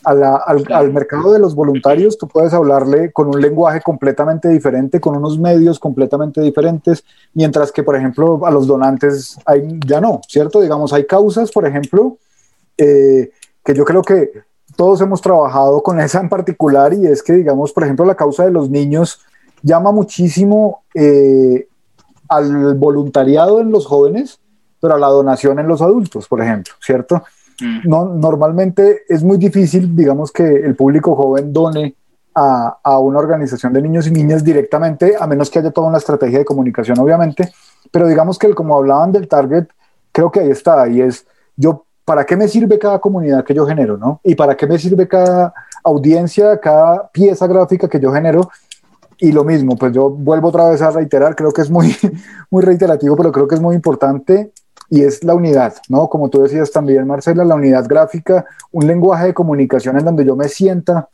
[0.06, 5.40] al, mercado de los voluntarios, tú puedes hablarle con un lenguaje completamente diferente, con unos
[5.40, 7.04] medios completamente diferentes,
[7.34, 10.62] mientras que, por ejemplo, a los donantes hay, ya no, ¿cierto?
[10.62, 12.18] Digamos, hay causas, por ejemplo,
[12.78, 13.32] eh,
[13.64, 14.32] que yo creo que
[14.76, 18.46] todos hemos trabajado con esa en particular y es que, digamos, por ejemplo, la causa
[18.46, 19.22] de los niños
[19.64, 21.68] llama muchísimo eh,
[22.30, 24.40] al voluntariado en los jóvenes,
[24.80, 27.24] pero a la donación en los adultos, por ejemplo, ¿cierto?
[27.62, 27.88] Mm.
[27.90, 31.96] No, normalmente es muy difícil, digamos, que el público joven done
[32.34, 35.98] a, a, una organización de niños y niñas directamente, a menos que haya toda una
[35.98, 37.52] estrategia de comunicación, obviamente.
[37.92, 39.68] Pero digamos que, como hablaban del target,
[40.12, 41.26] creo que ahí está, y es
[41.56, 44.20] yo, ¿para qué me sirve cada comunidad que yo genero, no?
[44.24, 45.54] Y para qué me sirve cada
[45.84, 48.50] audiencia, cada pieza gráfica que yo genero.
[49.18, 51.96] Y lo mismo, pues yo vuelvo otra vez a reiterar, creo que es muy,
[52.50, 54.52] muy reiterativo, pero creo que es muy importante
[54.96, 56.08] y es la unidad, ¿no?
[56.08, 60.38] Como tú decías también, Marcela, la unidad gráfica, un lenguaje de comunicación en donde yo
[60.38, 61.10] me sienta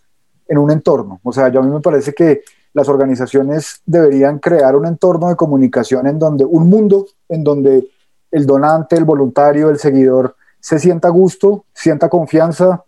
[0.48, 1.20] en un entorno.
[1.24, 2.42] O sea, yo a mí me parece que
[2.74, 7.88] las organizaciones deberían crear un entorno de comunicación en donde, un mundo en donde
[8.30, 12.84] el donante, el voluntario, el seguidor se sienta a gusto, sienta confianza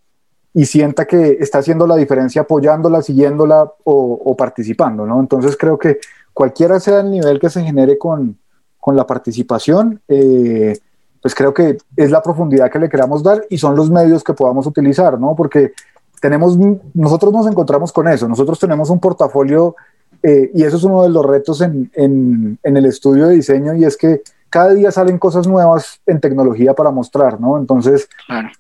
[0.54, 5.20] y sienta que está haciendo la diferencia apoyándola, siguiéndola o, o participando, ¿no?
[5.20, 5.98] Entonces creo que
[6.34, 8.38] cualquiera sea el nivel que se genere con,
[8.84, 10.78] con la participación, eh,
[11.22, 14.34] pues creo que es la profundidad que le queramos dar y son los medios que
[14.34, 15.38] podamos utilizar, ¿no?
[15.38, 15.72] Porque
[16.20, 16.58] tenemos,
[16.94, 19.78] nosotros nos encontramos con eso, nosotros tenemos un portafolio
[20.22, 23.74] eh, y eso es uno de los retos en, en, en, el estudio de diseño
[23.74, 27.58] y es que cada día salen cosas nuevas en tecnología para mostrar, ¿no?
[27.58, 28.10] Entonces,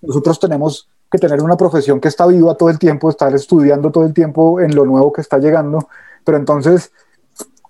[0.02, 4.06] nosotros tenemos que tener una profesión que está viva todo el tiempo, estar estudiando todo
[4.06, 5.90] el tiempo en lo nuevo que está llegando,
[6.24, 6.94] pero entonces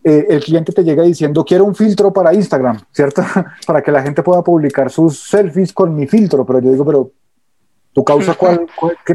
[0.04, 3.24] eh, el cliente te llega diciendo, quiero un filtro para Instagram, ¿cierto?
[3.68, 7.12] para que la gente pueda publicar sus selfies con mi filtro, pero yo digo, pero
[7.94, 8.68] tu causa, cuál,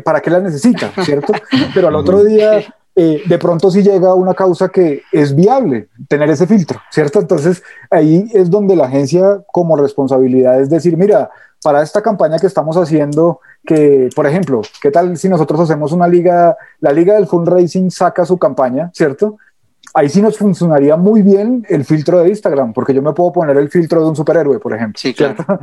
[0.02, 1.32] ¿para qué la necesita, ¿cierto?
[1.74, 2.60] Pero al otro día
[2.94, 7.20] eh, de pronto sí llega una causa que es viable tener ese filtro, ¿cierto?
[7.20, 11.30] Entonces ahí es donde la agencia como responsabilidad es decir, mira,
[11.62, 16.06] para esta campaña que estamos haciendo, que por ejemplo, ¿qué tal si nosotros hacemos una
[16.06, 19.36] liga, la liga del fundraising saca su campaña, ¿cierto?
[19.94, 23.56] Ahí sí nos funcionaría muy bien el filtro de Instagram, porque yo me puedo poner
[23.56, 24.98] el filtro de un superhéroe, por ejemplo.
[25.00, 25.36] Sí, claro.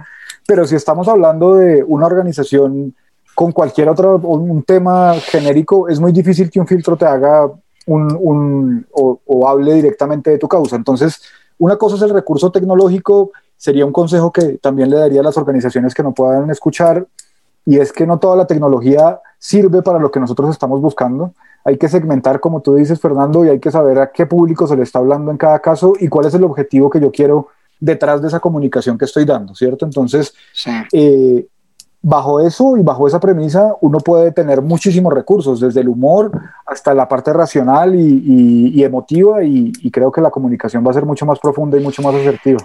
[0.48, 2.94] Pero si estamos hablando de una organización
[3.34, 7.50] con cualquier otro un tema genérico, es muy difícil que un filtro te haga
[7.88, 10.76] un, un o, o, hable directamente de tu causa.
[10.76, 11.22] Entonces,
[11.58, 15.38] una cosa es el recurso tecnológico, sería un consejo que también le daría a las
[15.38, 17.06] organizaciones que no puedan escuchar,
[17.66, 21.34] y es que no toda la tecnología sirve para lo que nosotros estamos buscando.
[21.64, 24.76] Hay que segmentar, como tú dices, Fernando, y hay que saber a qué público se
[24.76, 27.48] le está hablando en cada caso y cuál es el objetivo que yo quiero
[27.80, 29.86] detrás de esa comunicación que estoy dando, ¿cierto?
[29.86, 30.72] Entonces, sí.
[30.94, 31.48] eh,
[32.02, 36.32] bajo eso y bajo esa premisa uno puede tener muchísimos recursos, desde el humor
[36.68, 40.92] hasta la parte racional y, y, y emotiva y, y, creo que la comunicación va
[40.92, 42.60] a ser mucho más profunda y mucho más asertiva.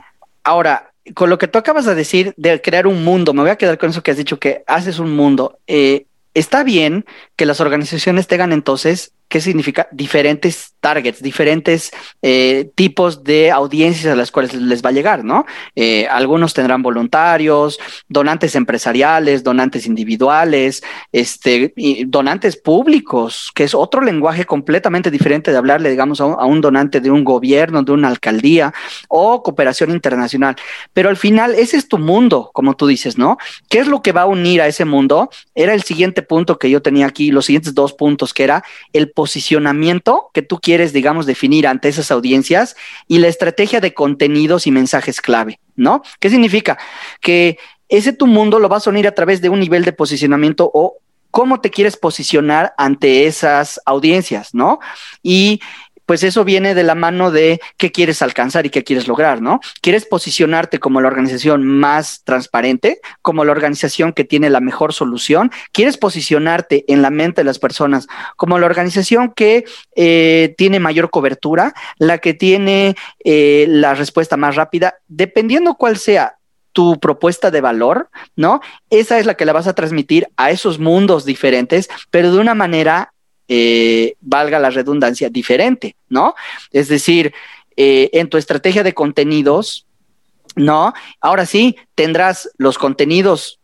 [0.44, 3.56] Ahora, con lo que tú acabas de decir de crear un mundo, me voy a
[3.56, 5.58] quedar con eso que has dicho, que haces un mundo.
[5.66, 7.04] Eh, está bien
[7.36, 9.88] que las organizaciones tengan entonces ¿Qué significa?
[9.92, 11.90] Diferentes targets, diferentes
[12.22, 15.46] eh, tipos de audiencias a las cuales les va a llegar, ¿no?
[15.76, 17.78] Eh, algunos tendrán voluntarios,
[18.08, 21.74] donantes empresariales, donantes individuales, este,
[22.06, 27.10] donantes públicos, que es otro lenguaje completamente diferente de hablarle, digamos, a un, donante de
[27.10, 28.72] un gobierno, de una alcaldía
[29.08, 30.56] o cooperación internacional.
[30.92, 33.36] Pero al final, ese es tu mundo, como tú dices, ¿no?
[33.68, 35.30] ¿Qué es lo que va a unir a ese mundo?
[35.54, 39.10] Era el siguiente punto que yo tenía aquí, los siguientes dos puntos, que era el
[39.10, 42.76] posicionamiento que tú quieres, digamos, definir ante esas audiencias
[43.08, 46.02] y la estrategia de contenidos y mensajes clave, ¿no?
[46.18, 46.78] ¿Qué significa?
[47.20, 47.58] Que
[47.88, 50.98] ese tu mundo lo vas a unir a través de un nivel de posicionamiento o
[51.30, 54.78] cómo te quieres posicionar ante esas audiencias, ¿no?
[55.22, 55.60] Y
[56.10, 59.60] pues eso viene de la mano de qué quieres alcanzar y qué quieres lograr, ¿no?
[59.80, 65.52] Quieres posicionarte como la organización más transparente, como la organización que tiene la mejor solución,
[65.70, 69.62] quieres posicionarte en la mente de las personas como la organización que
[69.94, 76.38] eh, tiene mayor cobertura, la que tiene eh, la respuesta más rápida, dependiendo cuál sea
[76.72, 78.60] tu propuesta de valor, ¿no?
[78.90, 82.56] Esa es la que la vas a transmitir a esos mundos diferentes, pero de una
[82.56, 83.12] manera
[83.52, 86.36] eh, valga la redundancia, diferente, ¿no?
[86.70, 87.34] Es decir,
[87.76, 89.86] eh, en tu estrategia de contenidos,
[90.54, 90.94] ¿no?
[91.20, 93.59] Ahora sí, tendrás los contenidos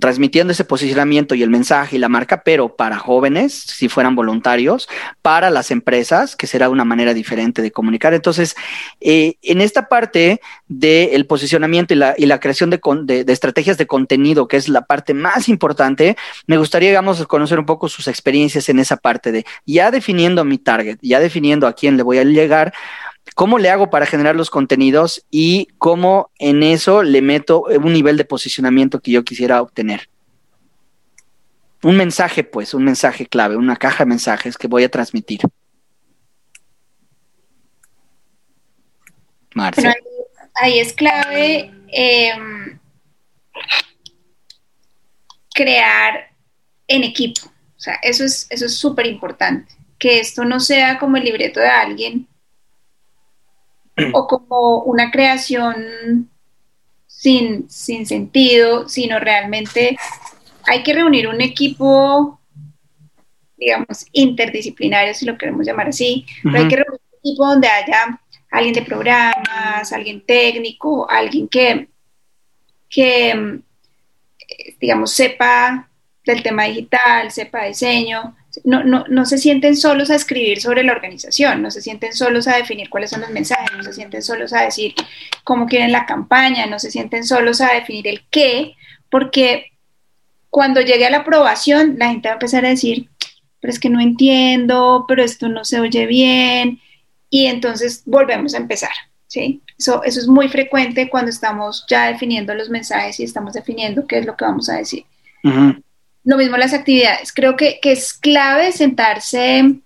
[0.00, 4.88] transmitiendo ese posicionamiento y el mensaje y la marca, pero para jóvenes, si fueran voluntarios,
[5.22, 8.12] para las empresas, que será una manera diferente de comunicar.
[8.14, 8.56] Entonces,
[9.00, 13.78] eh, en esta parte del posicionamiento y la, y la creación de, de, de, estrategias
[13.78, 16.16] de contenido, que es la parte más importante,
[16.46, 20.58] me gustaría, digamos, conocer un poco sus experiencias en esa parte de ya definiendo mi
[20.58, 22.72] target, ya definiendo a quién le voy a llegar,
[23.34, 28.16] cómo le hago para generar los contenidos y cómo en eso le meto un nivel
[28.16, 30.08] de posicionamiento que yo quisiera obtener.
[31.82, 35.40] Un mensaje, pues, un mensaje clave, una caja de mensajes que voy a transmitir.
[39.54, 39.94] Marcia.
[40.54, 42.32] Ahí, es clave eh,
[45.54, 46.30] crear
[46.88, 47.42] en equipo.
[47.46, 49.72] O sea, eso es eso es súper importante.
[49.98, 52.28] Que esto no sea como el libreto de alguien
[54.12, 56.28] o como una creación
[57.06, 59.96] sin, sin sentido, sino realmente
[60.64, 62.40] hay que reunir un equipo,
[63.56, 66.52] digamos, interdisciplinario, si lo queremos llamar así, uh -huh.
[66.52, 68.20] pero hay que reunir un equipo donde haya
[68.50, 71.88] alguien de programas, alguien técnico, alguien que,
[72.88, 73.60] que
[74.80, 75.88] digamos, sepa
[76.24, 80.92] del tema digital, sepa diseño, no, no, no, se sienten solos a escribir sobre la
[80.92, 84.52] organización, no se sienten solos a definir cuáles son los mensajes, no se sienten solos
[84.52, 84.94] a decir
[85.44, 88.74] cómo quieren la campaña, no se sienten solos a definir el qué,
[89.10, 89.72] porque
[90.50, 93.08] cuando llegue a la aprobación, la gente va a empezar a decir,
[93.60, 96.80] pero es que no entiendo, pero esto no se oye bien,
[97.30, 98.92] y entonces volvemos a empezar.
[99.26, 99.62] ¿sí?
[99.78, 104.18] Eso, eso es muy frecuente cuando estamos ya definiendo los mensajes y estamos definiendo qué
[104.18, 105.04] es lo que vamos a decir.
[106.28, 107.32] Lo mismo las actividades.
[107.32, 109.76] Creo que, que, es clave sentarse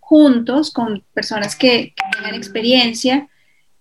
[0.00, 3.26] juntos con personas que, tengan experiencia,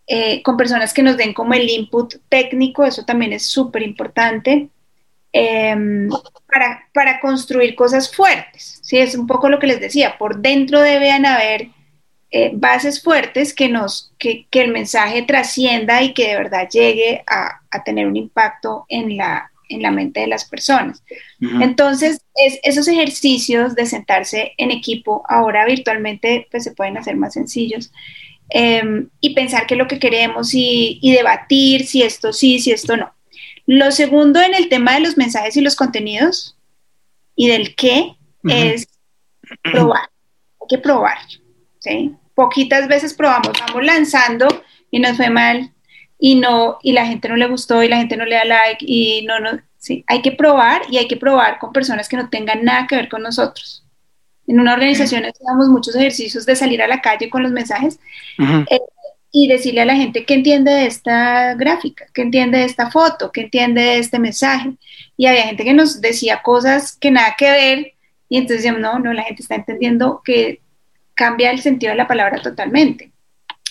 [0.07, 4.69] eh, con personas que nos den como el input técnico, eso también es súper importante.
[5.34, 6.07] em,
[6.47, 8.80] para, para, construir cosas fuertes.
[8.82, 8.97] ¿sí?
[8.97, 11.67] Es un poco lo que les decía, por dentro deben haber
[12.32, 17.21] eh, bases fuertes que, nos, que, que, el mensaje trascienda y que de verdad llegue
[17.28, 21.03] a, a tener un impacto en la, en la mente de las personas.
[21.39, 27.34] Entonces, es, esos ejercicios de sentarse en equipo, ahora virtualmente, pues se pueden hacer más
[27.34, 27.91] sencillos.
[28.49, 32.95] Em, y pensar qué es lo que queremos y, debatir si esto sí, si esto
[32.95, 33.11] no.
[33.66, 36.55] Lo segundo en el tema de los mensajes y los contenidos
[37.36, 38.16] y del qué
[38.47, 38.88] es
[39.63, 40.09] probar.
[40.61, 41.18] Hay que probar.
[41.80, 42.13] ¿sí?
[42.36, 44.47] Poquitas veces probamos, vamos lanzando
[44.91, 45.74] y nos fue mal
[46.28, 48.84] y no y la gente no le gustó y la gente no le da like
[48.84, 52.30] y no no sí hay que probar y hay que probar con personas que no
[52.30, 53.86] tengan nada que ver con nosotros.
[54.47, 57.99] En una organización hacemos muchos ejercicios de salir a la calle con los mensajes
[58.39, 58.80] eh,
[59.32, 63.32] y decirle a la gente que entiende de esta gráfica, que entiende de esta foto,
[63.32, 64.73] que entiende de este mensaje.
[65.17, 67.93] Y había gente que nos decía cosas que nada que ver
[68.30, 70.59] y entonces decíamos, no, no, la gente está entendiendo que
[71.13, 73.11] cambia el sentido de la palabra totalmente.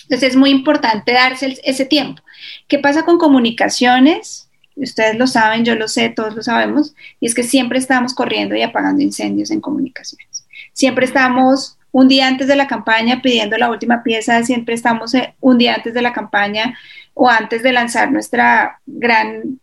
[0.05, 2.21] Entonces es muy importante darse ese tiempo.
[2.67, 4.49] ¿Qué pasa con comunicaciones?
[4.75, 8.55] Ustedes lo saben, yo lo sé, todos lo sabemos, y es que siempre estamos corriendo
[8.55, 10.45] y apagando incendios en comunicaciones.
[10.73, 15.33] Siempre estamos un día antes de la campaña pidiendo la última pieza, siempre estamos eh,
[15.39, 16.77] un día antes de la campaña
[17.13, 19.59] o antes de lanzar nuestra gran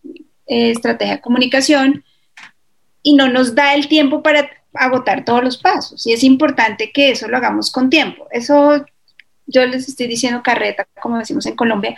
[0.47, 2.05] eh, estrategia de comunicación
[3.03, 6.07] y no nos da el tiempo para agotar todos los pasos.
[6.07, 8.27] Y es importante que eso lo hagamos con tiempo.
[8.31, 8.85] Eso
[9.53, 11.97] yo les estoy diciendo carreta, como decimos en Colombia,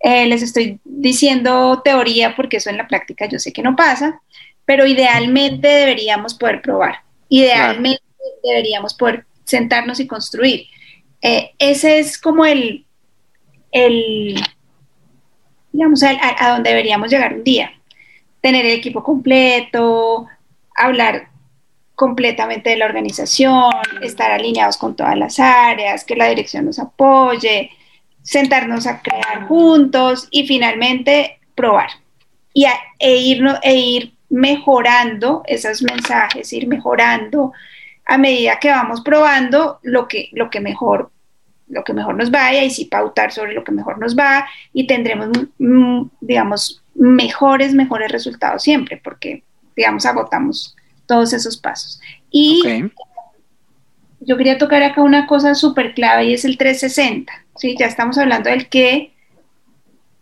[0.00, 4.20] eh, les estoy diciendo teoría porque eso en la práctica yo sé que no pasa,
[4.64, 6.96] pero idealmente deberíamos poder probar,
[7.28, 8.02] idealmente
[8.42, 10.66] deberíamos poder sentarnos y construir.
[11.22, 12.84] Eh, ese es como el,
[13.72, 14.34] el
[15.72, 17.72] digamos, a, a donde deberíamos llegar un día.
[18.40, 20.26] Tener el equipo completo,
[20.76, 21.28] hablar
[21.94, 23.72] completamente de la organización,
[24.02, 27.70] estar alineados con todas las áreas, que la dirección nos apoye,
[28.22, 31.90] sentarnos a crear juntos y finalmente probar.
[32.52, 32.66] Y
[32.98, 37.52] e, ir, e ir mejorando esos mensajes, ir mejorando
[38.06, 41.10] a medida que vamos probando lo que, lo que mejor
[41.66, 44.86] lo que mejor nos vaya y sí pautar sobre lo que mejor nos va y
[44.86, 49.42] tendremos, mm, digamos, mejores, mejores resultados siempre porque,
[49.74, 50.76] digamos, agotamos
[51.06, 52.00] todos esos pasos.
[52.30, 52.62] Y
[54.20, 57.32] yo quería tocar acá una cosa súper clave y es el 360.
[57.56, 57.76] ¿sí?
[57.78, 59.12] Ya estamos hablando del que,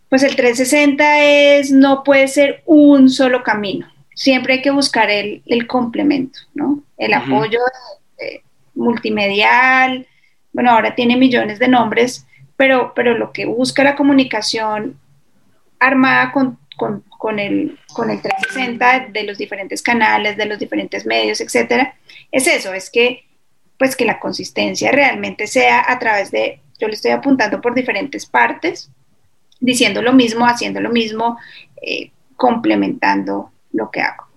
[0.09, 3.87] pues el 360 es, no puede ser un solo camino.
[4.15, 6.83] Siempre hay que buscar el, complemento, ¿no?
[6.97, 7.59] El apoyo
[8.75, 10.07] multimedial,
[10.51, 14.99] bueno, ahora tiene millones de nombres, pero, pero lo que busca la comunicación
[15.79, 17.03] armada con con,
[17.39, 21.95] el, con el 360 de los diferentes canales, de los diferentes medios, etcétera,
[22.31, 23.25] es eso, es que
[23.77, 28.25] pues que la consistencia realmente sea a través de, yo le estoy apuntando por diferentes
[28.25, 28.89] partes,
[29.59, 31.37] diciendo lo mismo, haciendo lo mismo,
[31.81, 34.27] eh, complementando lo que hago.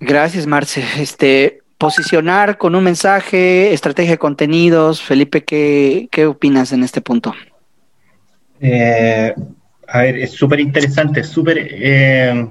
[0.00, 0.84] Gracias, Marce.
[0.98, 5.02] Este, posicionar con un mensaje, estrategia de contenidos.
[5.02, 7.34] Felipe, ¿qué, qué opinas en este punto?
[8.60, 9.34] Eh,
[9.88, 11.58] a ver, es súper interesante, súper...
[11.70, 12.46] Eh,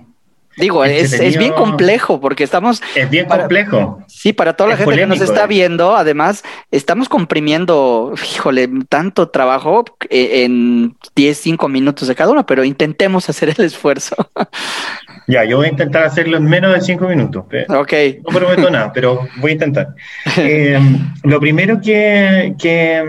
[0.57, 2.81] Digo, es, es, bien complejo porque estamos...
[2.95, 4.03] Es bien complejo.
[4.07, 9.85] Sí, para toda la gente que nos está viendo, además, estamos comprimiendo, híjole, tanto trabajo
[10.09, 14.15] eh, en 10, 5 minutos de cada uno, pero intentemos hacer el esfuerzo.
[15.27, 17.45] Ya, yo voy a intentar hacerlo en menos de 5 minutos.
[17.69, 17.93] Ok.
[18.25, 19.89] No prometo nada, pero voy a intentar.
[20.39, 20.79] Eh,
[21.23, 23.03] lo primero que, que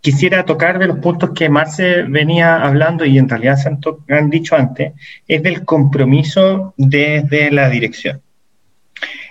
[0.00, 3.68] quisiera tocar de los puntos que Marce venía hablando y en realidad se
[4.14, 4.92] han, dicho antes,
[5.28, 8.20] es del compromiso desde la dirección.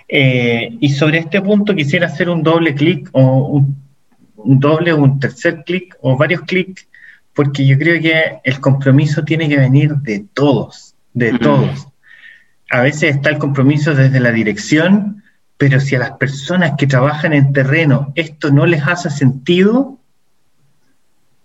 [0.08, 3.76] Eh, y sobre este punto quisiera hacer un doble clic o un,
[4.36, 6.88] doble o un tercer clic o varios clics,
[7.34, 11.86] porque yo creo que el compromiso tiene que venir de todos, de todos.
[12.70, 15.22] A veces está el compromiso desde la dirección,
[15.56, 19.99] pero si a las personas que trabajan en terreno esto no les hace sentido,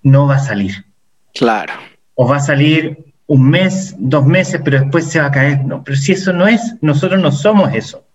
[0.06, 0.86] no va a salir.
[1.34, 1.74] Claro.
[2.14, 5.66] O va a salir un mes, dos meses, pero después se va a caer.
[5.66, 8.06] No, pero si eso no es, nosotros no somos eso.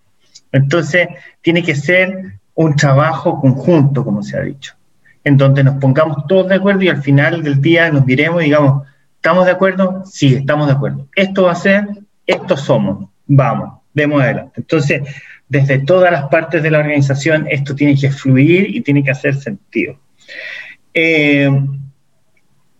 [0.52, 1.08] Entonces,
[1.42, 4.74] tiene que ser un trabajo conjunto, como se ha dicho,
[5.24, 8.46] en donde nos pongamos todos de acuerdo y al final del día nos diremos y
[8.46, 8.86] digamos,
[9.16, 10.04] ¿estamos de acuerdo?
[10.06, 11.08] Sí, estamos de acuerdo.
[11.16, 11.88] Esto va a ser,
[12.24, 13.08] estos somos.
[13.26, 14.54] Vamos, demos adelante.
[14.58, 15.02] Entonces,
[15.48, 19.34] desde todas las partes de la organización, esto tiene que fluir y tiene que hacer
[19.34, 19.96] sentido.
[20.94, 21.48] Eh,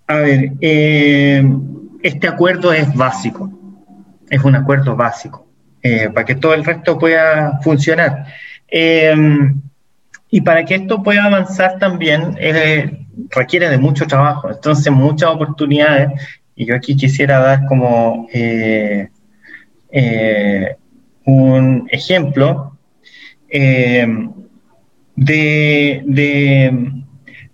[0.07, 1.45] a ver, eh,
[2.03, 3.51] este acuerdo es básico.
[4.29, 5.47] es un acuerdo básico
[6.15, 8.27] para que todo el resto pueda funcionar.
[10.31, 12.37] y para que esto pueda avanzar también
[13.31, 16.11] requiere de mucho trabajo, entonces muchas oportunidades.
[16.55, 18.29] Y yo aquí quisiera dar como
[21.25, 22.77] un ejemplo
[25.17, 27.00] de, de,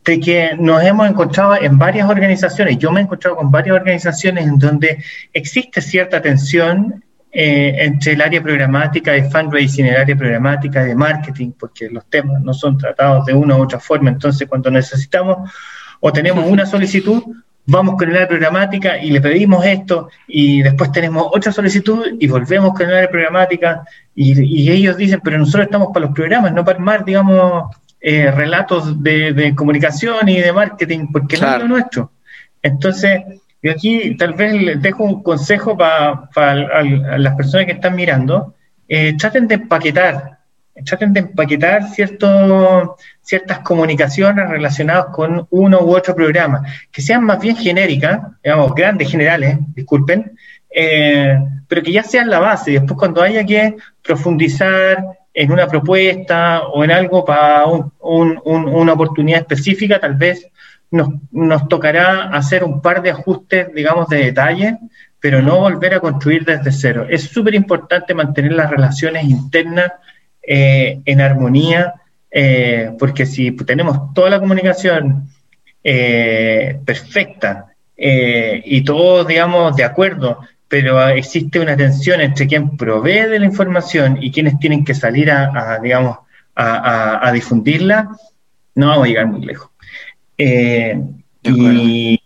[0.06, 4.58] que nos hemos encontrado en varias organizaciones, yo me he encontrado con varias organizaciones en
[4.58, 5.02] donde
[5.32, 10.94] existe cierta tensión eh, entre el área programática de fundraising y el área programática de
[10.94, 15.50] marketing, porque los temas no son tratados de una u otra forma, entonces cuando necesitamos
[16.00, 17.22] o tenemos una solicitud,
[17.66, 22.28] vamos con el área programática y le pedimos esto y después tenemos otra solicitud y
[22.28, 23.82] volvemos con el área programática
[24.14, 29.02] y, ellos dicen, pero nosotros estamos para los programas, no para armar, digamos, eh, relatos
[29.02, 32.12] de, comunicación y de marketing, porque no es lo nuestro.
[32.62, 33.22] Entonces,
[33.62, 36.28] yo aquí tal vez les dejo un consejo para
[37.18, 38.54] las personas que están mirando,
[38.88, 40.38] eh, traten de empaquetar,
[40.84, 47.40] traten de empaquetar cierto, ciertas comunicaciones relacionadas con uno u otro programa, que sean más
[47.40, 50.36] bien genéricas, digamos, grandes, generales, disculpen,
[50.70, 52.72] eh, pero que ya sean la base.
[52.72, 60.00] Después cuando haya que profundizar en una propuesta o en algo para una oportunidad específica,
[60.00, 60.48] tal vez
[60.90, 64.78] nos, nos, tocará hacer un par de ajustes, digamos, de detalle,
[65.20, 67.06] pero no volver a construir desde cero.
[67.10, 69.92] Es súper importante mantener las relaciones internas
[70.42, 71.92] eh, en armonía,
[72.30, 75.28] eh, porque si tenemos toda la comunicación
[76.84, 77.66] perfecta
[77.96, 84.18] y todos, digamos, de acuerdo, pero existe una tensión entre quien provee de la información
[84.20, 86.18] y quienes tienen que salir a, digamos,
[86.56, 88.08] a, difundirla,
[88.74, 89.70] no vamos a llegar muy lejos.
[90.38, 91.00] Eh,
[91.42, 92.20] y,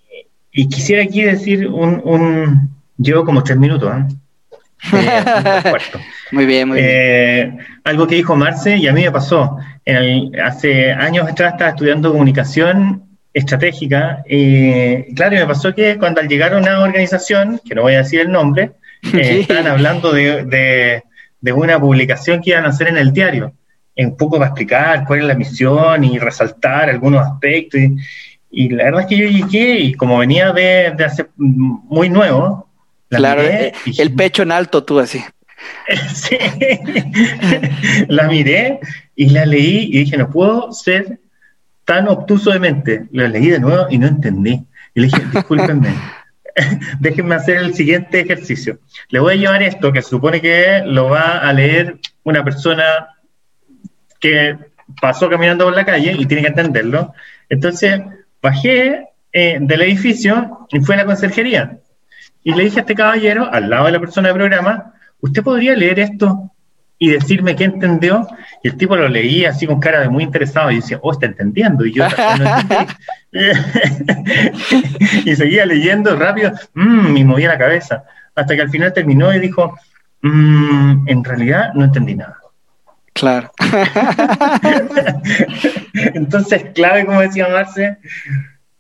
[0.69, 4.05] quisiera aquí decir un, llevo como tres minutos, ¿eh?
[6.33, 7.59] Eh, muy bien, muy bien.
[7.85, 9.59] algo que dijo Marce y a mí me pasó.
[10.43, 14.23] hace años atrás estaba estudiando comunicación estratégica.
[14.29, 17.99] Y claro, me pasó que cuando al llegar a una organización, que no voy a
[17.99, 18.73] decir el nombre,
[19.15, 21.03] eh, estaban hablando de,
[21.41, 23.53] de, una publicación que iban a hacer en el diario,
[23.97, 27.81] un poco para explicar cuál es la misión y resaltar algunos aspectos.
[28.51, 32.69] Y, la verdad es que yo llegué y como venía de, de hace muy nuevo,
[33.09, 35.23] claro, eh, el pecho en alto tú así.
[36.15, 36.39] sí,
[38.09, 38.81] la miré
[39.15, 41.21] y la leí y dije, no puedo ser
[41.91, 43.09] tan obtuso de mente.
[43.11, 44.65] Lo leí de nuevo y no entendí.
[44.95, 45.93] Y le dije, discúlpenme,
[47.01, 48.79] déjenme hacer el siguiente ejercicio.
[49.09, 52.85] Le voy a llevar esto, que se supone que lo va a leer una persona
[54.21, 54.57] que
[55.01, 57.13] pasó caminando por la calle y tiene que entenderlo.
[57.49, 58.01] Entonces,
[58.41, 61.81] bajé eh, del edificio y fui a la conserjería.
[62.45, 65.75] Y le dije a este caballero, al lado de la persona del programa, ¿usted podría
[65.75, 66.53] leer esto
[67.03, 68.29] y decirme qué entendió.
[68.63, 71.27] Y el tipo lo leía así con cara de muy interesado y decía, oh, está
[71.27, 71.85] entendiendo.
[71.85, 72.05] Y yo
[75.25, 78.05] y seguía leyendo rápido mmm, y movía la cabeza.
[78.37, 79.75] Hasta que al final terminó y dijo,
[80.21, 82.37] mmm, en realidad no entendí nada.
[83.15, 83.51] Claro.
[85.95, 87.97] Entonces, clave, como decía Marce,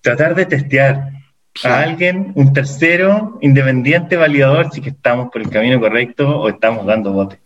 [0.03, 1.11] tratar de testear
[1.65, 6.85] a alguien, un tercero, independiente, validador, si que estamos por el camino correcto o estamos
[6.87, 7.41] dando bote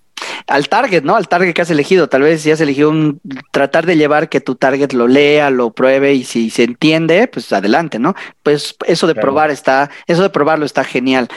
[0.46, 1.16] al target, ¿no?
[1.16, 2.08] Al target que has elegido.
[2.08, 3.20] Tal vez si has elegido un
[3.50, 7.52] tratar de llevar que tu target lo lea, lo pruebe y si se entiende, pues
[7.52, 8.14] adelante, ¿no?
[8.42, 11.28] Pues eso de probar está, eso de probarlo está genial.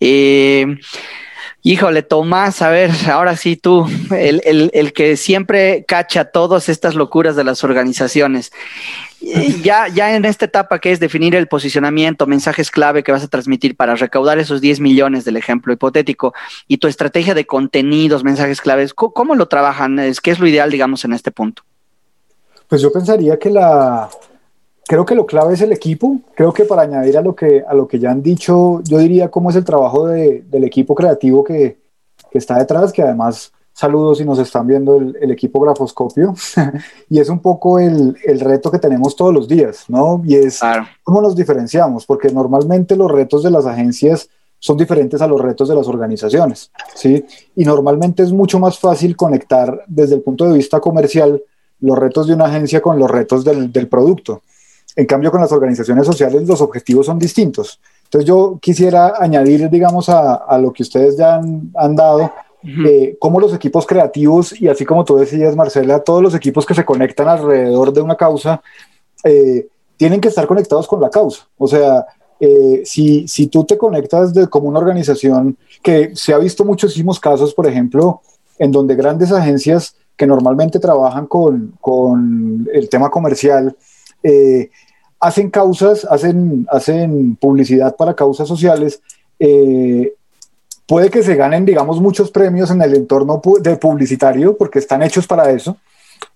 [0.00, 0.78] Eh,
[1.62, 6.94] híjole, Tomás, a ver, ahora sí tú, el, el, el que siempre cacha todas estas
[6.94, 8.52] locuras de las organizaciones
[9.20, 13.28] ya, ya en esta etapa que es definir el posicionamiento, mensajes clave que vas a
[13.28, 16.34] transmitir para recaudar esos 10 millones del ejemplo hipotético
[16.68, 19.98] y tu estrategia de contenidos, mensajes claves, ¿cómo, lo trabajan?
[20.22, 21.62] ¿Qué es lo ideal, digamos, en este punto?
[22.68, 24.08] Pues yo pensaría que la,
[24.88, 26.18] creo que lo clave es el equipo.
[26.34, 29.30] Creo que para añadir a lo que, a lo que ya han dicho, yo diría
[29.30, 31.78] cómo es el trabajo de, del equipo creativo que,
[32.30, 36.34] que, está detrás, que además Saludos si nos están viendo el, equipo Grafoscopio.
[37.08, 40.20] y es un poco el, el, reto que tenemos todos los días, ¿no?
[40.24, 40.58] Y es
[41.04, 44.28] cómo nos diferenciamos, porque normalmente los retos de las agencias
[44.58, 47.24] son diferentes a los retos de las organizaciones, ¿sí?
[47.54, 51.40] Y normalmente es mucho más fácil conectar desde el punto de vista comercial
[51.78, 54.42] los retos de una agencia con los retos del, del producto.
[54.98, 57.80] En cambio, con las organizaciones sociales los objetivos son distintos.
[58.02, 62.32] Entonces yo quisiera añadir, digamos, a, a lo que ustedes ya han, han dado,
[62.64, 66.74] eh, cómo los equipos creativos, y así como tú decías, Marcela, todos los equipos que
[66.74, 68.60] se conectan alrededor de una causa,
[69.22, 71.46] eh, tienen que estar conectados con la causa.
[71.56, 72.04] O sea,
[72.40, 77.20] eh, si, si tú te conectas de, como una organización que se ha visto muchísimos
[77.20, 78.20] casos, por ejemplo,
[78.58, 83.76] en donde grandes agencias que normalmente trabajan con, con el tema comercial,
[84.24, 84.70] eh,
[85.20, 89.02] hacen causas, hacen, hacen publicidad para causas sociales,
[89.38, 90.14] eh,
[90.86, 95.26] puede que se ganen, digamos, muchos premios en el entorno de publicitario, porque están hechos
[95.26, 95.76] para eso,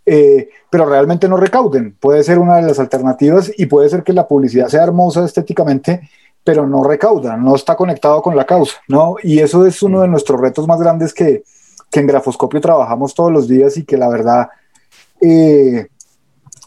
[0.05, 1.97] eh, pero realmente no recauden.
[1.99, 6.09] Puede ser una de las alternativas y puede ser que la publicidad sea hermosa estéticamente,
[6.45, 9.17] pero no recauda, no está conectado con la causa, ¿no?
[9.23, 11.45] Y eso es uno de nuestros retos más grandes que,
[11.91, 14.49] que en Grafoscopio trabajamos todos los días y que la verdad
[15.21, 15.87] eh,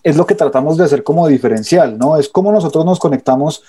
[0.06, 2.16] es lo que tratamos de hacer como diferencial, ¿no?
[2.18, 3.64] Es como nosotros nos conectamos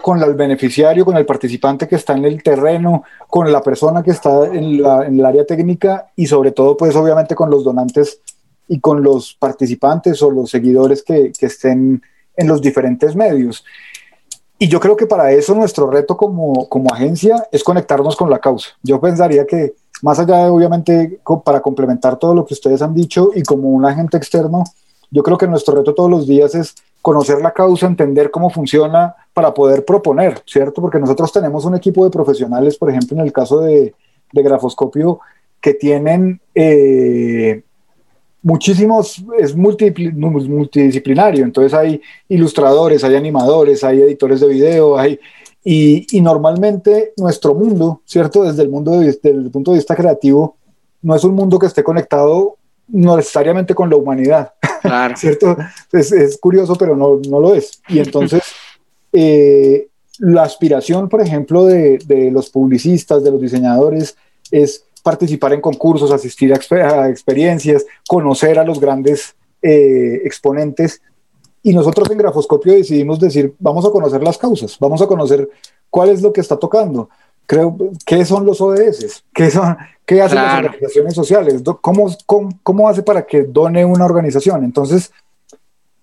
[0.00, 4.12] con el beneficiario, con el participante que está en el terreno, con la persona que
[4.12, 8.20] está en, la, en el área técnica y sobre todo, pues obviamente con los donantes
[8.68, 12.00] y con los participantes o los seguidores que, que estén
[12.36, 13.64] en los diferentes medios.
[14.60, 18.38] Y yo creo que para eso nuestro reto como, como agencia es conectarnos con la
[18.38, 18.68] causa.
[18.80, 23.30] Yo pensaría que más allá de, obviamente, para complementar todo lo que ustedes han dicho
[23.34, 24.62] y como un agente externo,
[25.10, 29.14] yo creo que nuestro reto todos los días es conocer la causa, entender cómo funciona
[29.32, 30.80] para poder proponer, ¿cierto?
[30.80, 33.94] Porque nosotros tenemos un equipo de profesionales, por ejemplo, en el caso de,
[34.32, 35.20] de Grafoscopio,
[35.60, 37.62] que tienen eh,
[38.42, 45.20] muchísimos, es multidisciplinario, entonces hay ilustradores, hay animadores, hay editores de video, hay,
[45.62, 48.44] y, normalmente nuestro mundo, ¿cierto?
[48.44, 50.56] Desde el, mundo desde el punto de vista creativo,
[51.02, 52.56] no es un mundo que esté conectado
[52.92, 54.52] no necesariamente con la humanidad,
[54.82, 55.16] claro.
[55.18, 55.56] ¿cierto?
[55.92, 57.80] Es, es, curioso, pero no, no, lo es.
[57.88, 58.42] Y entonces,
[59.12, 59.88] eh,
[60.18, 64.16] la aspiración, por ejemplo, de, de, los publicistas, de los diseñadores,
[64.50, 71.00] es participar en concursos, asistir a, exper a experiencias, conocer a los grandes eh, exponentes.
[71.62, 75.48] Y nosotros en Grafoscopio decidimos decir, vamos a conocer las causas, vamos a conocer
[75.90, 77.10] cuál es lo que está tocando,
[77.50, 79.24] creo, ¿qué son los ODS?
[79.34, 81.60] ¿Qué, son, qué hacen las organizaciones sociales?
[81.80, 84.62] ¿Cómo, ¿Cómo, cómo, hace para que done una organización?
[84.62, 85.10] Entonces,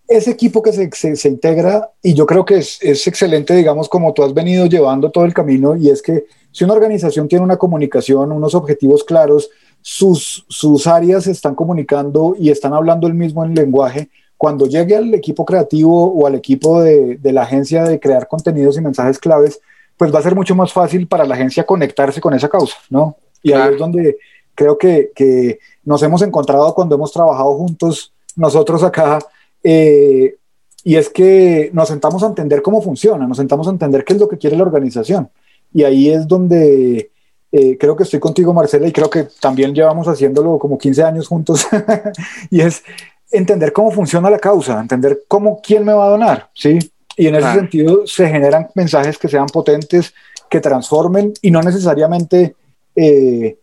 [0.10, 3.88] ese equipo que se, se, se integra, y yo creo que es, es, excelente, digamos,
[3.88, 7.46] como tú has venido llevando todo el camino, y es que si una organización tiene
[7.46, 9.50] una comunicación, unos objetivos claros,
[9.82, 15.14] sus, sus áreas están comunicando y están hablando el mismo en lenguaje, cuando llegue al
[15.14, 19.62] equipo creativo o al equipo de, de la agencia de crear contenidos y mensajes claves,
[19.98, 23.18] pues va a ser mucho más fácil para la agencia conectarse con esa causa, ¿no?
[23.42, 23.64] Y claro.
[23.64, 24.18] ahí es donde
[24.56, 29.20] creo que, que, nos hemos encontrado cuando hemos trabajado juntos nosotros acá,
[29.64, 30.36] eh,
[30.84, 34.20] y es que nos sentamos a entender cómo funciona, nos sentamos a entender qué es
[34.20, 35.30] lo que quiere la organización.
[35.74, 37.12] Y ahí es donde
[37.52, 41.28] eh, creo que estoy contigo, Marcela, y creo que también llevamos haciéndolo como 15 años
[41.28, 41.68] juntos,
[42.50, 42.84] y es
[43.32, 46.80] entender cómo funciona la causa, entender cómo, quién me va a donar, ¿sí?
[47.18, 50.14] Y en ese sentido se generan mensajes que sean potentes,
[50.50, 52.56] que transformen y no necesariamente
[52.96, 53.58] eh,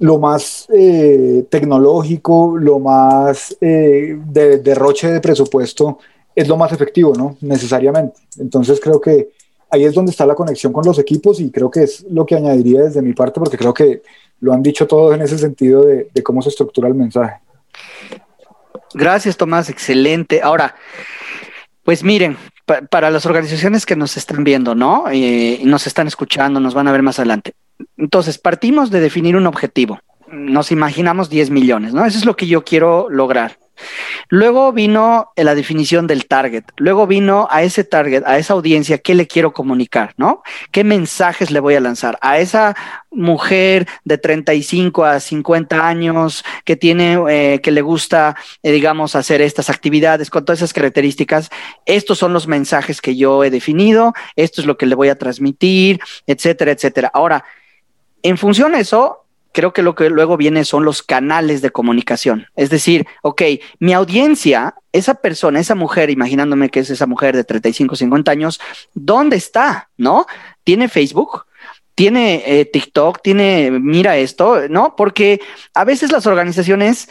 [0.00, 5.98] lo más eh, tecnológico, lo más eh, de derroche de presupuesto
[6.34, 7.36] es lo más efectivo, ¿no?
[7.40, 8.20] Necesariamente.
[8.38, 9.30] Entonces creo que
[9.70, 12.36] ahí es donde está la conexión con los equipos y creo que es lo que
[12.36, 14.02] añadiría desde mi parte porque creo que
[14.40, 17.40] lo han dicho todos en ese sentido de, de cómo se estructura el mensaje.
[18.94, 19.68] Gracias, Tomás.
[19.68, 20.40] Excelente.
[20.42, 20.74] Ahora,
[21.82, 22.36] pues miren,
[22.68, 25.06] pa para las organizaciones que nos están viendo, ¿no?
[25.10, 27.54] Eh, nos están escuchando, nos van a ver más adelante.
[27.96, 29.98] Entonces, partimos de definir un objetivo.
[30.30, 32.04] Nos imaginamos 10 millones, ¿no?
[32.04, 33.58] Eso es lo que yo quiero lograr.
[34.28, 36.64] Luego vino la definición del target.
[36.76, 40.42] Luego vino a ese target, a esa audiencia, qué le quiero comunicar, ¿no?
[40.70, 42.18] ¿Qué mensajes le voy a lanzar?
[42.20, 42.76] A esa
[43.10, 49.40] mujer de 35 a 50 años que tiene, eh, que le gusta, eh, digamos, hacer
[49.40, 51.50] estas actividades con todas esas características.
[51.86, 54.12] Estos son los mensajes que yo he definido.
[54.36, 57.10] Esto es lo que le voy a transmitir, etcétera, etcétera.
[57.12, 57.44] Ahora,
[58.22, 62.46] en función de eso, creo que lo que luego viene son los canales de comunicación.
[62.56, 63.42] Es decir, ok,
[63.78, 68.60] mi audiencia, esa persona, esa mujer, imaginándome que es esa mujer de 35, 50 años,
[68.94, 69.90] ¿dónde está?
[69.96, 70.26] ¿No?
[70.64, 71.46] ¿Tiene Facebook?
[71.94, 73.20] ¿Tiene eh, TikTok?
[73.22, 74.68] ¿Tiene, mira esto?
[74.68, 74.94] ¿No?
[74.94, 75.40] Porque
[75.74, 77.08] a veces las organizaciones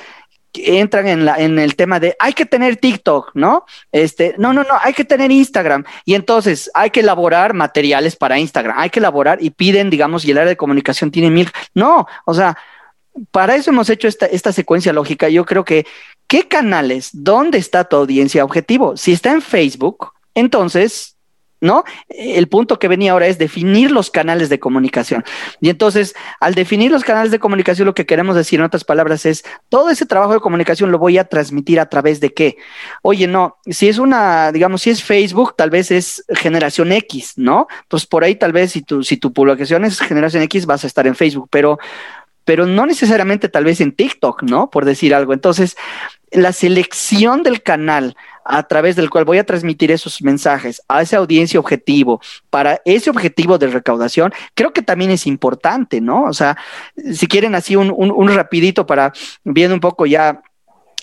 [0.66, 3.66] entran en, la, en el tema de hay que tener TikTok, ¿no?
[3.92, 5.84] Este, no, no, no, hay que tener Instagram.
[6.06, 10.32] Y entonces hay que elaborar materiales para Instagram, hay que elaborar y piden, digamos, y
[10.32, 11.52] el área de comunicación tiene mil.
[11.74, 12.58] No, o sea,
[13.32, 15.30] para eso hemos hecho esta, esta secuencia lógica.
[15.30, 15.86] Yo creo que,
[16.28, 17.10] ¿qué canales?
[17.14, 18.96] ¿Dónde está tu audiencia objetivo?
[18.98, 21.17] Si está en Facebook, entonces
[21.62, 21.84] ¿no?
[22.10, 25.24] El punto que venía ahora es definir los canales de comunicación.
[25.62, 29.26] Y entonces, al definir los canales de comunicación, lo que queremos decir en otras palabras
[29.26, 32.58] es, todo ese trabajo de comunicación lo voy a transmitir a través de qué.
[33.02, 37.68] Oye, no, si es una, digamos, si es Facebook, tal vez es generación X, ¿no?
[37.84, 40.88] Entonces, por ahí tal vez si tu, si tu publicación es generación X, vas a
[40.88, 41.78] estar en Facebook, pero
[42.48, 44.70] pero no necesariamente tal vez en TikTok, ¿no?
[44.70, 45.34] Por decir algo.
[45.34, 45.76] Entonces,
[46.32, 51.18] la selección del canal a través del cual voy a transmitir esos mensajes a esa
[51.18, 56.24] audiencia objetivo, para ese objetivo de recaudación, creo que también es importante, ¿no?
[56.24, 56.58] O sea,
[57.14, 59.12] si quieren así un, un, un rapidito para
[59.44, 60.42] viendo un poco ya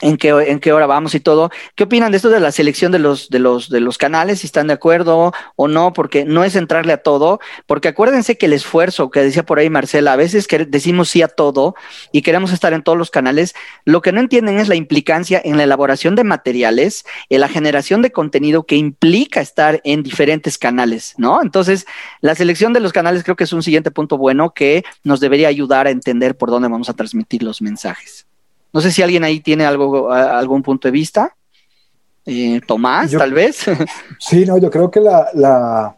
[0.00, 1.50] en qué, en qué hora vamos y todo.
[1.74, 4.40] ¿Qué opinan de esto de la selección de los, de los, de los canales?
[4.40, 8.46] Si están de acuerdo o no, porque no es entrarle a todo, porque acuérdense que
[8.46, 11.74] el esfuerzo que decía por ahí Marcela, a veces que decimos sí a todo
[12.12, 13.54] y queremos estar en todos los canales,
[13.84, 18.02] lo que no entienden es la implicancia en la elaboración de materiales, en la generación
[18.02, 21.40] de contenido que implica estar en diferentes canales, ¿no?
[21.40, 21.86] Entonces,
[22.20, 25.48] la selección de los canales creo que es un siguiente punto bueno que nos debería
[25.48, 28.26] ayudar a entender por dónde vamos a transmitir los mensajes.
[28.74, 31.34] No sé si alguien ahí tiene algo, algún punto de vista.
[32.26, 33.64] Eh, Tomás, tal vez.
[34.18, 35.96] Sí, no, yo creo que la, la,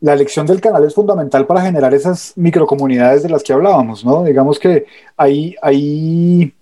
[0.00, 4.24] la, elección del canal es fundamental para generar esas microcomunidades de las que hablábamos, ¿no?
[4.24, 6.52] Digamos que ahí, ahí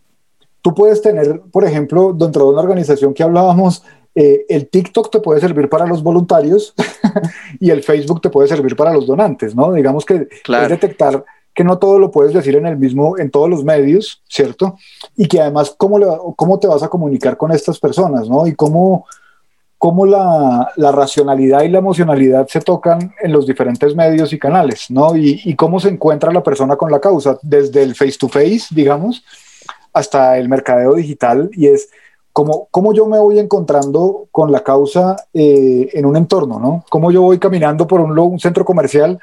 [0.61, 3.83] tú puedes tener, por ejemplo, dentro de una organización que hablábamos,
[4.15, 6.75] eh, el TikTok te puede servir para los voluntarios
[7.61, 9.73] y el Facebook te puede servir para los donantes, ¿no?
[9.73, 11.25] Digamos que es detectar
[11.59, 14.77] que no todo lo puedes decir en el mismo, en todos los medios, ¿cierto?
[15.17, 16.07] Y que además, ¿cómo, le,
[16.37, 18.47] cómo te vas a comunicar con estas personas, ¿no?
[18.47, 19.07] Y cómo,
[19.77, 24.89] cómo la, la, racionalidad y la emocionalidad se tocan en los diferentes medios y canales,
[24.89, 25.17] ¿no?
[25.17, 28.67] Y, y, cómo se encuentra la persona con la causa, desde el face to face,
[28.71, 29.25] digamos,
[29.93, 31.89] hasta el mercadeo digital, y es
[32.33, 36.85] cómo, cómo yo me voy encontrando con la causa eh, en un entorno, ¿no?
[36.89, 39.19] Cómo yo voy caminando por un, un centro comercial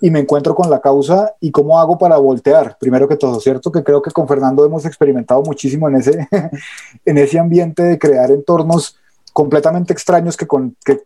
[0.00, 3.70] y me encuentro con la causa y cómo hago para voltear, primero que todo, ¿cierto?
[3.70, 6.28] Que creo que con Fernando hemos experimentado muchísimo en ese,
[7.04, 8.96] en ese ambiente de crear entornos
[9.32, 10.46] completamente extraños que,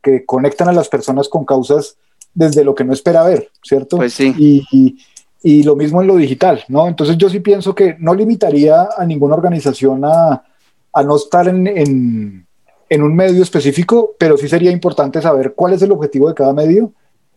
[0.02, 1.96] que, conectan a las personas con causas
[2.32, 3.96] desde lo que no espera ver, ¿cierto?
[3.96, 4.34] Pues sí.
[4.38, 4.96] Y,
[5.42, 6.88] y, lo mismo en lo digital, ¿no?
[6.88, 10.42] Entonces yo sí pienso que no limitaría a ninguna organización a,
[10.92, 12.46] a no estar en, en,
[12.88, 16.54] en un medio específico, pero sí sería importante saber cuál es el objetivo de cada
[16.54, 16.92] medio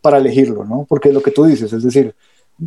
[0.07, 0.85] para elegirlo, ¿no?
[0.87, 2.15] Porque lo que tú dices, es decir,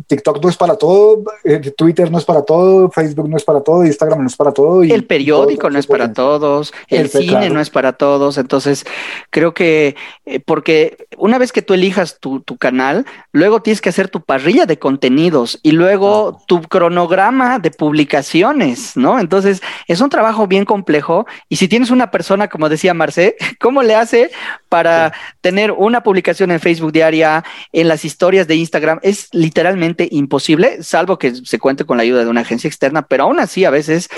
[0.07, 3.59] TikTok no es para todo, eh, Twitter no es para todo, Facebook no es para
[3.59, 4.85] todo, Instagram no es para todo.
[4.85, 8.37] Y el periódico no es para todos, el, cine no es para todos.
[8.37, 8.85] Entonces,
[9.31, 14.07] creo que, eh, porque una vez que tú elijas tu, canal, luego tienes que hacer
[14.07, 19.19] tu parrilla de contenidos y luego tu cronograma de publicaciones, ¿no?
[19.19, 21.25] Entonces, es un trabajo bien complejo.
[21.49, 24.31] Y si tienes una persona, como decía Marcé, ¿cómo le hace
[24.69, 25.11] para
[25.41, 27.43] tener una publicación en Facebook diaria,
[27.73, 28.99] en las historias de Instagram?
[29.01, 29.80] Es literalmente
[30.11, 33.65] imposible, salvo que se cuente con la ayuda de una agencia externa, pero aún así
[33.65, 34.09] a veces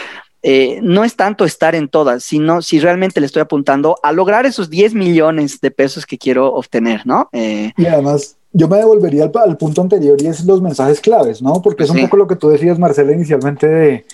[0.45, 4.45] eh, no es tanto estar en todas, sino si realmente le estoy apuntando a lograr
[4.45, 7.29] esos 10 millones de pesos que quiero obtener, ¿no?
[7.31, 11.61] Eh, y además, yo me devolvería al, punto anterior y es los mensajes claves, ¿no?
[11.61, 14.05] Porque es un poco lo que tú decías, Marcela, inicialmente de,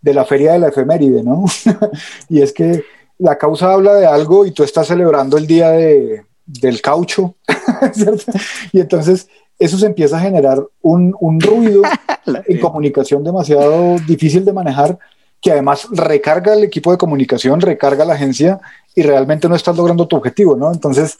[0.00, 1.44] de la feria de la efeméride, ¿no?
[2.28, 2.82] y es que
[3.18, 7.36] la causa habla de algo y tú estás celebrando el día de, del caucho,
[7.92, 8.32] ¿cierto?
[8.72, 9.28] Y entonces
[9.58, 11.82] eso se empieza a generar un, un ruido
[12.46, 14.98] en comunicación demasiado difícil de manejar,
[15.40, 18.60] que además recarga el equipo de comunicación, recarga la agencia
[18.94, 20.72] y realmente no estás logrando tu objetivo, ¿no?
[20.72, 21.18] Entonces,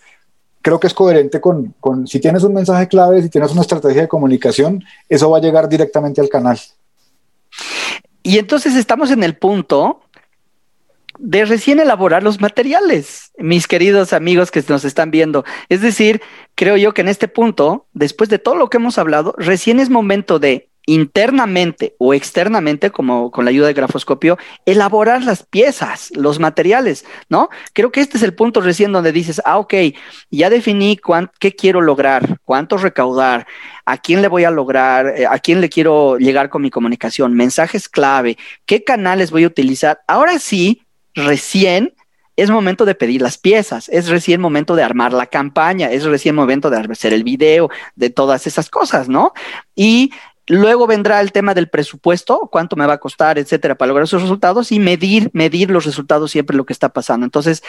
[0.63, 4.03] creo que es coherente con, con, si tienes un mensaje clave, si tienes una estrategia
[4.03, 6.59] de comunicación, eso va a llegar directamente al canal.
[8.23, 10.01] Y entonces estamos en el punto
[11.18, 15.44] de recién elaborar los materiales, mis queridos amigos que nos están viendo.
[15.68, 16.22] Es decir,
[16.55, 19.90] creo yo que en este punto, después de todo lo que hemos hablado, recién es
[19.90, 26.38] momento de internamente o externamente, como con la ayuda de grafoscopio, elaborar las piezas, los
[26.38, 27.48] materiales, ¿no?
[27.72, 29.74] Creo que este es el punto recién donde dices, ah, ok,
[30.30, 30.98] ya definí
[31.40, 33.47] qué quiero lograr, cuánto recaudar,
[33.84, 37.34] a quién le voy a lograr, eh, a quién le quiero llegar con mi comunicación,
[37.34, 40.01] mensajes clave, qué canales voy a utilizar.
[40.06, 40.86] Ahora sí,
[41.16, 41.94] recién
[42.36, 46.34] es momento de pedir las piezas, es recién momento de armar la campaña, es recién
[46.34, 49.32] momento de hacer el video, de todas esas cosas, ¿no?
[49.74, 50.12] Y
[50.48, 54.23] Luego vendrá el tema del presupuesto, cuánto me va a costar, etcétera, para lograr esos
[54.23, 57.24] resultados y medir, medir los resultados siempre lo que está pasando.
[57.24, 57.64] Entonces,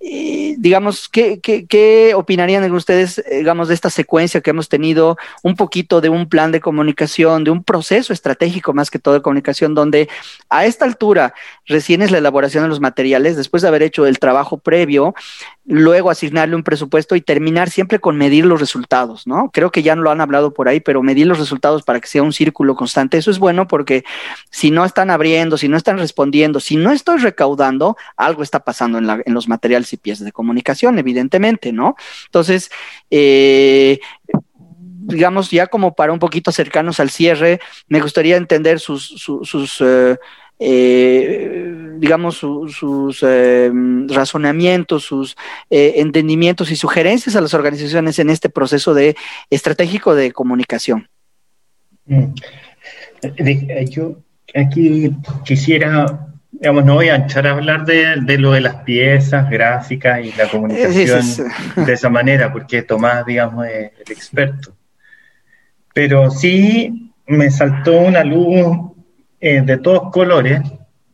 [0.00, 5.16] eh, digamos, ¿qué, ¿qué, qué, opinarían ustedes, eh, digamos, de esta secuencia que hemos tenido,
[5.42, 9.22] un poquito de un plan de comunicación, de un proceso estratégico más que todo de
[9.22, 10.08] comunicación, donde
[10.48, 11.34] a esta altura
[11.66, 15.14] recién es la elaboración de los materiales, después de haber hecho el trabajo previo,
[15.70, 19.50] luego asignarle un presupuesto y terminar siempre con medir los resultados, ¿no?
[19.52, 22.08] Creo que ya no lo han hablado por ahí, pero medir los resultados para que
[22.08, 24.04] sea un círculo constante, eso es bueno porque
[24.50, 28.98] si no están abriendo, si no están respondiendo, si no estoy recaudando, algo está pasando
[28.98, 31.94] en, la, en los materiales y piezas de comunicación, evidentemente, ¿no?
[32.26, 32.70] Entonces,
[33.10, 34.00] eh,
[35.10, 40.18] digamos, ya como para un poquito cercanos al cierre, me gustaría entender sus, sus, eh,
[40.62, 43.72] eh, digamos, sus eh,
[44.08, 45.36] razonamientos, sus
[45.70, 49.16] eh, entendimientos y sugerencias a las organizaciones en este proceso de
[49.48, 51.08] estratégico de comunicación.
[52.04, 52.34] Mm.
[53.88, 54.16] Yo
[54.54, 55.10] aquí
[55.44, 60.32] quisiera, digamos, no voy a echar a hablar de, lo de las piezas gráficas y
[60.32, 61.22] la comunicación
[61.86, 64.74] de esa manera, porque Tomás, digamos, es el experto.
[65.94, 68.89] Pero sí me saltó una luz
[69.40, 70.60] eh, de todos colores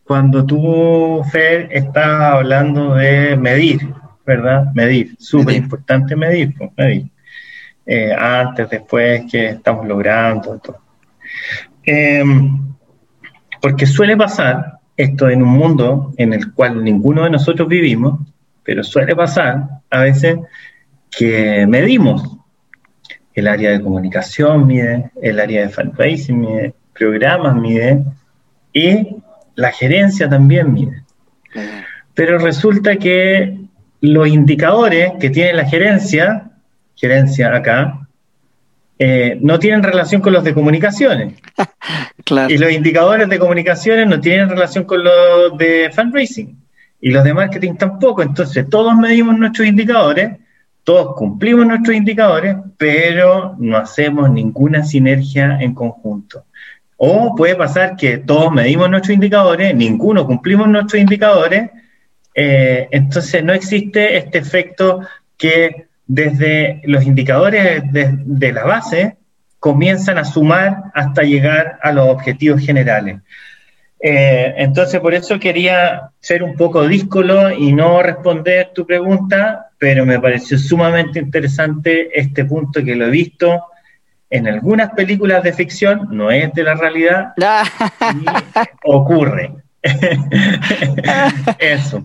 [0.05, 3.93] cuando tú, Fer, estás hablando de medir,
[4.25, 4.73] ¿verdad?
[4.73, 7.11] Medir, súper importante medir, pues, medir.
[7.85, 10.79] Eh, antes, después, que estamos logrando, todo.
[11.85, 12.75] Em,
[13.61, 18.21] porque suele pasar esto en un mundo en el cual ninguno de nosotros vivimos,
[18.63, 20.39] pero suele pasar a veces
[21.11, 22.39] que medimos.
[23.35, 28.05] El área de comunicación mide, el área de fundraising mide, programas mide,
[28.73, 29.17] y
[29.55, 31.03] la gerencia también mide.
[32.15, 33.59] Pero resulta que
[34.01, 36.51] los indicadores que tiene la gerencia,
[36.95, 38.07] gerencia acá,
[38.99, 41.35] eh, no tienen relación con los de comunicaciones.
[42.49, 46.59] Y los indicadores de comunicaciones no tienen relación con los de fundraising.
[47.01, 48.21] Y los de marketing tampoco.
[48.21, 50.37] Entonces, todos medimos nuestros indicadores,
[50.83, 56.47] todos cumplimos nuestros indicadores, pero no hacemos ninguna sinergia en conjunto.
[56.97, 61.71] O puede pasar que todos medimos nuestros indicadores, ninguno cumplimos nuestros indicadores,
[62.35, 65.01] eh, entonces no existe este efecto
[65.37, 69.17] que desde los indicadores de, la base
[69.59, 73.21] comienzan a sumar hasta llegar a los objetivos generales.
[74.01, 80.07] Eh, entonces, por eso quería ser un poco díscolo y no responder tu pregunta, pero
[80.07, 83.65] me pareció sumamente interesante este punto que lo he visto
[84.31, 88.25] en algunas películas de ficción, no es de la realidad, y
[88.85, 89.53] ocurre.
[91.59, 92.05] Eso.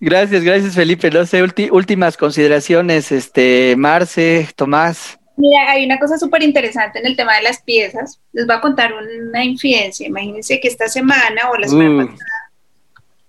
[0.00, 1.10] Gracias, gracias Felipe.
[1.10, 5.18] No sé, últimas consideraciones, este, Marce, Tomás.
[5.36, 8.20] Mira, hay una cosa súper interesante en el tema de las piezas.
[8.32, 10.06] Les voy a contar una infidencia.
[10.06, 12.08] Imagínense que esta semana o la semana uh.
[12.08, 12.46] pasada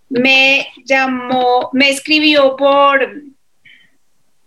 [0.10, 3.12] me llamó, me escribió por,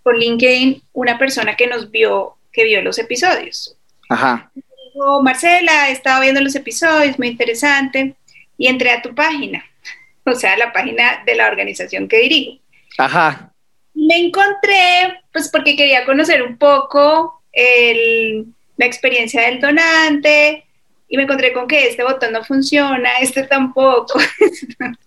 [0.03, 3.77] por LinkedIn una persona que nos vio que vio los episodios.
[4.09, 4.51] Ajá.
[4.55, 8.15] Dijo, Marcela, he estado viendo los episodios, muy interesante,
[8.57, 9.65] y entré a tu página,
[10.25, 12.61] o sea, la página de la organización que dirijo.
[12.99, 13.53] Ajá.
[13.95, 18.47] Me encontré, pues porque quería conocer un poco el,
[18.77, 20.65] la experiencia del donante,
[21.13, 24.19] y me encontré con que este botón no funciona, este tampoco.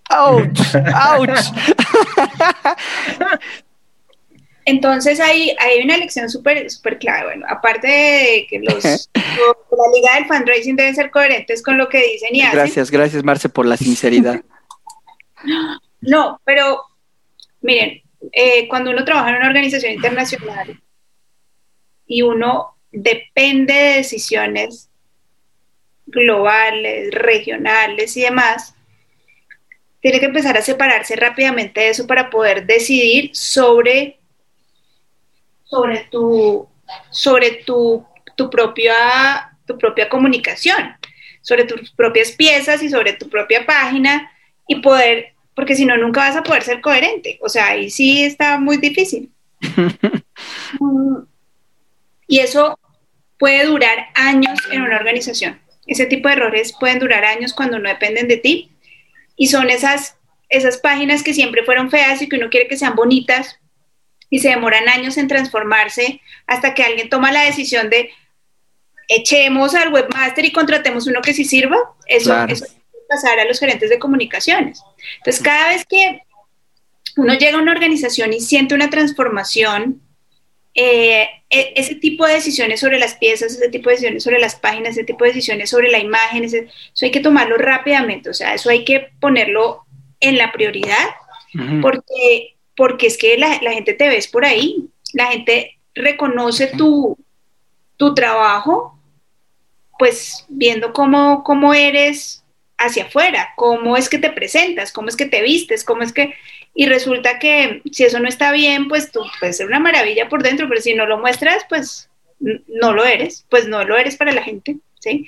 [0.10, 0.76] ¡Ouch!
[1.18, 1.40] ¡Ouch!
[4.66, 7.26] Entonces hay, hay una lección súper super clave.
[7.26, 12.02] Bueno, aparte de que los, la liga del fundraising deben ser coherentes con lo que
[12.02, 12.60] dicen y hacen.
[12.60, 14.42] Gracias, gracias Marce por la sinceridad.
[16.02, 16.82] no, pero
[17.62, 20.82] miren, eh, cuando uno trabaja en una organización internacional
[22.06, 24.90] y uno depende de decisiones
[26.06, 28.76] globales, regionales y demás,
[30.00, 34.20] tiene que empezar a separarse rápidamente de eso para poder decidir sobre
[35.74, 36.68] sobre tu,
[37.10, 38.06] sobre tu,
[38.36, 40.96] tu, propia, tu propia comunicación,
[41.42, 44.32] sobre tus propias piezas y sobre tu propia página
[44.68, 47.40] y poder, porque si no, nunca vas a poder ser coherente.
[47.42, 49.32] O sea, ahí sí está muy difícil.
[52.28, 52.78] y eso
[53.40, 55.60] puede durar años en una organización.
[55.88, 58.72] Ese tipo de errores pueden durar años cuando no dependen de ti.
[59.36, 60.18] Y son esas,
[60.50, 63.60] esas páginas que siempre fueron feas y que uno quiere que sean bonitas,
[64.34, 68.10] y se demoran años en transformarse hasta que alguien toma la decisión de
[69.08, 71.78] echemos al webmaster y contratemos uno que sí sirva.
[72.08, 72.66] Eso, eso
[73.08, 74.82] pasar a los gerentes de comunicaciones.
[75.18, 76.24] Entonces, cada vez que
[77.16, 80.02] uno llega a una organización y siente una transformación,
[80.74, 84.56] eh, e, ese tipo de decisiones sobre las piezas, ese tipo de decisiones sobre las
[84.56, 86.66] páginas, ese tipo de decisiones sobre la imagen, eso
[87.04, 89.86] hay que tomarlo rápidamente, o sea, eso hay que ponerlo
[90.20, 91.06] en la prioridad,
[91.84, 97.18] porque porque es que la, gente te ves por ahí, la gente reconoce tu,
[97.98, 99.00] tu trabajo,
[100.00, 102.44] pues viendo cómo, cómo eres
[102.78, 106.34] hacia afuera, cómo es que te presentas, cómo es que te vistes, cómo es que...
[106.76, 110.42] Y resulta que si eso no está bien, pues tú puedes ser una maravilla por
[110.42, 112.10] dentro, pero si no lo muestras, pues
[112.40, 115.28] no lo eres, pues no lo eres para la gente, ¿sí?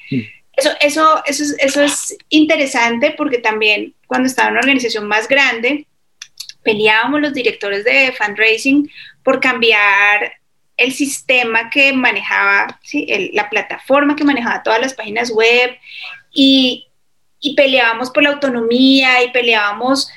[0.57, 5.27] Eso, eso, eso, es, eso es interesante porque también cuando estaba en una organización más
[5.27, 5.85] grande,
[6.65, 8.91] peleábamos los directores de fundraising
[9.23, 10.33] por cambiar
[10.75, 13.29] el sistema que manejaba, ¿sí?
[13.31, 15.71] la plataforma que manejaba todas las páginas web
[16.33, 16.87] y,
[17.39, 20.09] y peleábamos por la autonomía y peleábamos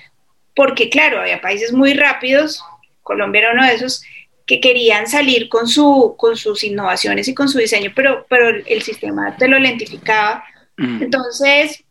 [0.56, 2.60] porque, claro, había países muy rápidos,
[3.04, 4.02] Colombia era uno de esos,
[4.44, 8.82] que querían salir con, su, con sus innovaciones y con su diseño, pero, pero el
[8.82, 10.42] sistema te lo lentificaba.
[10.78, 11.02] Mm.
[11.02, 11.84] Entonces,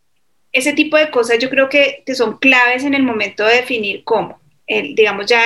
[0.52, 4.02] ese tipo de cosas yo creo que, que, son claves en el momento de definir
[4.04, 5.42] cómo, el, digamos ya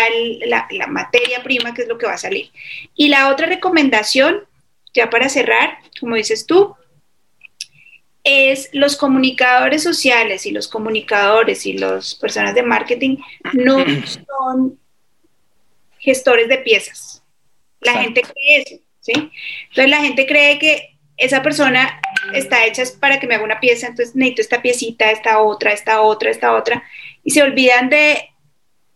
[0.47, 2.51] la, la, materia prima que es lo que va a salir.
[2.95, 4.45] Y la otra recomendación,
[4.93, 6.75] ya para cerrar, como dices tú,
[8.25, 13.17] es los comunicadores sociales y los comunicadores y las personas de marketing
[13.53, 13.79] no
[14.39, 14.79] son
[15.99, 17.23] gestores de piezas.
[17.81, 19.13] La gente cree eso, ¿sí?
[19.69, 22.01] Entonces la gente cree que esa persona
[22.33, 26.01] está hecha para que me haga una pieza, entonces necesito esta piecita, esta otra, esta
[26.01, 26.83] otra, esta otra,
[27.23, 28.32] y se olvidan de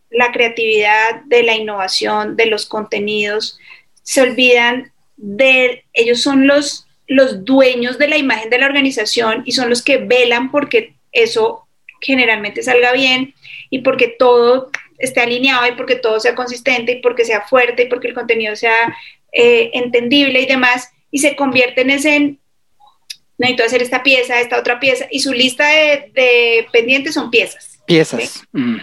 [0.09, 3.59] la creatividad, de la innovación, de los contenidos,
[4.03, 9.51] se olvidan de, ellos son los, los dueños de la imagen de la organización y
[9.51, 11.67] son los que velan porque eso
[12.01, 13.33] generalmente salga bien
[13.69, 17.87] y porque todo esté alineado y porque todo sea consistente y porque sea fuerte y
[17.87, 18.95] porque el contenido sea
[19.31, 22.35] eh, entendible y demás, y se convierte en ese,
[23.37, 27.79] necesito hacer esta pieza, esta otra pieza, y su lista de, pendientes son piezas.
[27.85, 28.43] Piezas.
[28.51, 28.77] Mm.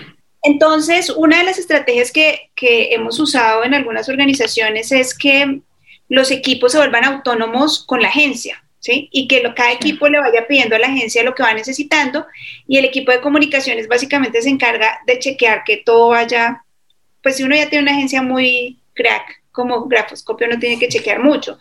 [0.44, 5.60] Entonces, una de las estrategias que, que hemos usado en algunas organizaciones es que
[6.08, 8.64] los equipos se vuelvan autónomos con la agencia.
[8.86, 12.26] Y que cada equipo le vaya pidiendo a la agencia lo que va necesitando
[12.66, 16.64] y el equipo de comunicaciones básicamente se encarga de chequear que todo vaya,
[17.22, 21.20] pues si uno ya tiene una agencia muy crack como Grafoscopio no tiene que chequear
[21.20, 21.58] mucho,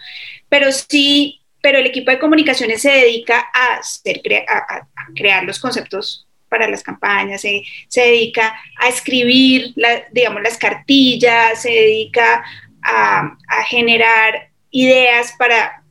[0.49, 6.27] pero sí, pero el equipo de comunicaciones se dedica a, hacer, a, crear los conceptos
[6.53, 9.73] para las campañas, se, dedica a escribir,
[10.11, 12.45] digamos, las cartillas, se dedica
[12.83, 15.83] a, a generar ideas para,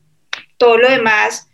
[0.63, 1.49] todo lo demás,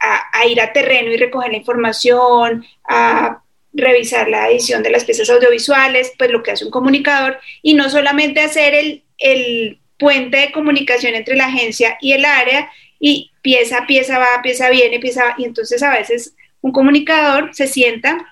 [0.00, 3.40] a, ir a terreno y recoger la información, a
[3.72, 7.88] revisar la edición de las piezas audiovisuales, pues lo que hace un comunicador, y no
[7.88, 13.78] solamente hacer el, el puente de comunicación entre la agencia y el área, y pieza
[13.78, 18.31] a pieza va, pieza viene, pieza va, y entonces a veces un comunicador se sienta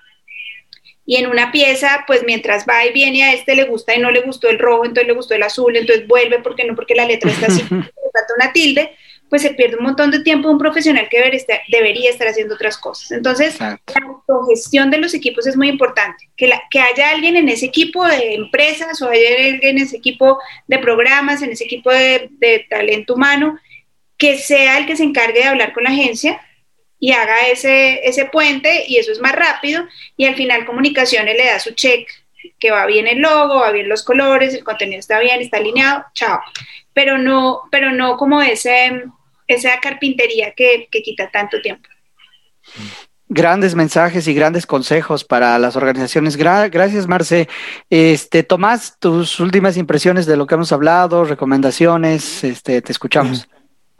[1.05, 4.11] y en una pieza, pues mientras va y viene a este le gusta y no
[4.11, 7.05] le gustó el rojo, entonces le gustó el azul, entonces vuelve porque no, porque la
[7.05, 8.95] letra está así, le falta una tilde,
[9.29, 11.17] pues se pierde un montón de tiempo un profesional que
[11.69, 13.11] debería estar, haciendo otras cosas.
[13.11, 16.29] Entonces, la autogestión de los equipos es muy importante.
[16.35, 19.95] Que, la, que haya alguien en ese equipo de empresas o haya alguien en ese
[19.95, 20.37] equipo
[20.67, 23.57] de programas, en ese equipo de, de talento humano,
[24.17, 26.41] que sea el que se encargue de hablar con la agencia
[27.01, 29.83] y haga ese, ese puente y eso es más rápido
[30.15, 32.07] y al final comunicaciones le da su check
[32.59, 36.05] que va bien el logo, va bien los colores, el contenido está bien, está alineado,
[36.13, 36.39] chao.
[36.93, 39.03] Pero no, pero no como ese,
[39.47, 41.89] esa carpintería que, quita tanto tiempo.
[43.29, 46.37] Grandes mensajes y grandes consejos para las organizaciones.
[46.37, 47.47] gracias, Marce.
[47.89, 53.47] Este, Tomás, tus últimas impresiones de lo que hemos hablado, recomendaciones, este, te escuchamos.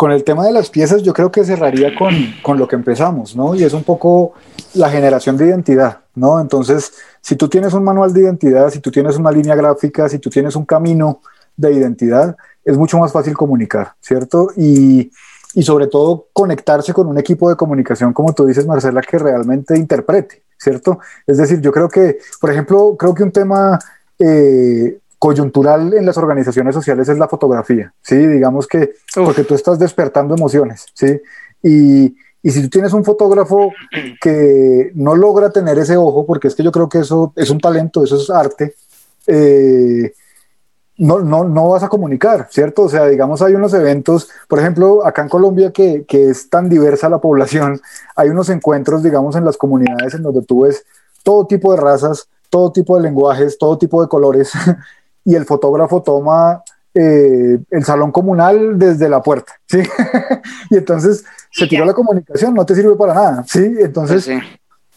[0.01, 2.11] Con el tema de las piezas, yo creo que cerraría con,
[2.41, 3.53] con lo que empezamos, ¿no?
[3.53, 4.33] Y es un poco
[4.73, 6.41] la generación de identidad, ¿no?
[6.41, 6.91] Entonces,
[7.21, 10.31] si tú tienes un manual de identidad, si tú tienes una línea gráfica, si tú
[10.31, 11.21] tienes un camino
[11.55, 14.47] de identidad, es mucho más fácil comunicar, ¿cierto?
[14.57, 15.11] Y,
[15.53, 19.77] y sobre todo conectarse con un equipo de comunicación, como tú dices, Marcela, que realmente
[19.77, 20.97] interprete, ¿cierto?
[21.27, 23.77] Es decir, yo creo que, por ejemplo, creo que un tema
[24.17, 28.15] eh, coyuntural en las organizaciones sociales es la fotografía, ¿sí?
[28.15, 31.21] Digamos que, porque tú estás despertando emociones, ¿sí?
[31.61, 33.71] Y, y si tú tienes un fotógrafo
[34.19, 37.59] que no logra tener ese ojo, porque es que yo creo que eso es un
[37.59, 38.73] talento, eso es arte,
[39.27, 40.11] eh,
[40.97, 42.81] no, no, no vas a comunicar, ¿cierto?
[42.81, 46.67] O sea, digamos, hay unos eventos, por ejemplo, acá en Colombia que, que es tan
[46.67, 47.79] diversa la población,
[48.15, 50.83] hay unos encuentros, digamos, en las comunidades en donde tú ves
[51.21, 54.51] todo tipo de razas, todo tipo de lenguajes, todo tipo de colores,
[55.23, 59.79] y el fotógrafo toma eh, el salón comunal desde la puerta, ¿sí?
[60.69, 63.75] y entonces se tiró la comunicación, no te sirve para nada, ¿sí?
[63.79, 64.43] Entonces, pues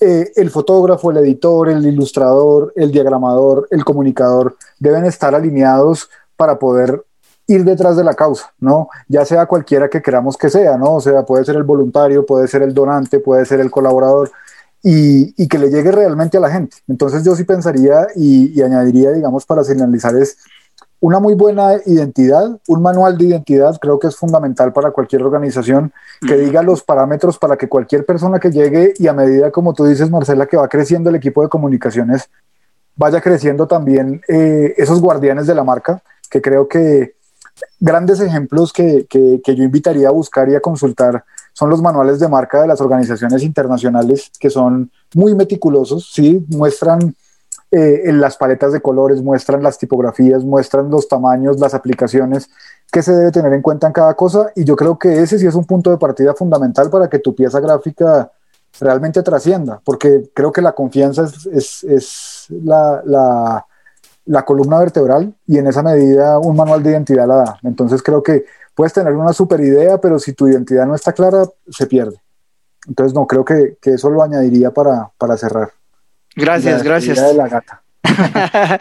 [0.01, 6.59] eh, el fotógrafo, el editor, el ilustrador, el diagramador, el comunicador deben estar alineados para
[6.59, 7.05] poder
[7.46, 8.88] ir detrás de la causa, ¿no?
[9.09, 10.94] Ya sea cualquiera que queramos que sea, ¿no?
[10.94, 14.32] O sea, puede ser el voluntario, puede ser el donante, puede ser el colaborador.
[14.86, 16.77] Y, que le llegue realmente a la gente.
[16.86, 20.36] Entonces yo sí pensaría y, añadiría, digamos, para finalizar, es
[21.01, 25.93] una muy buena identidad, un manual de identidad, creo que es fundamental para cualquier organización
[26.27, 29.86] que diga los parámetros para que cualquier persona que llegue y a medida, como tú
[29.86, 32.28] dices, Marcela, que va creciendo el equipo de comunicaciones,
[32.94, 37.15] vaya creciendo también eh, esos guardianes de la marca, que creo que
[37.81, 41.24] grandes ejemplos que, que, que yo invitaría a buscar y a consultar
[41.55, 46.44] son los manuales de marca de las organizaciones internacionales que son muy meticulosos, ¿sí?
[46.48, 47.14] Muestran
[47.70, 52.51] eh, en las paletas de colores, muestran las tipografías, muestran los tamaños, las aplicaciones,
[52.93, 55.47] que se debe tener en cuenta en cada cosa y yo creo que ese sí
[55.47, 58.31] es un punto de partida fundamental para que tu pieza gráfica
[58.81, 63.66] realmente trascienda, porque creo que la confianza es, es, la, la,
[64.26, 67.59] la columna vertebral y en esa medida un manual de identidad la da.
[67.62, 68.44] Entonces creo que
[68.74, 72.16] puedes tener una super idea, pero si tu identidad no está clara, se pierde.
[72.86, 75.70] Entonces, no, creo que, eso lo añadiría para, cerrar.
[76.36, 77.20] Gracias, gracias.
[77.20, 77.82] De la gata.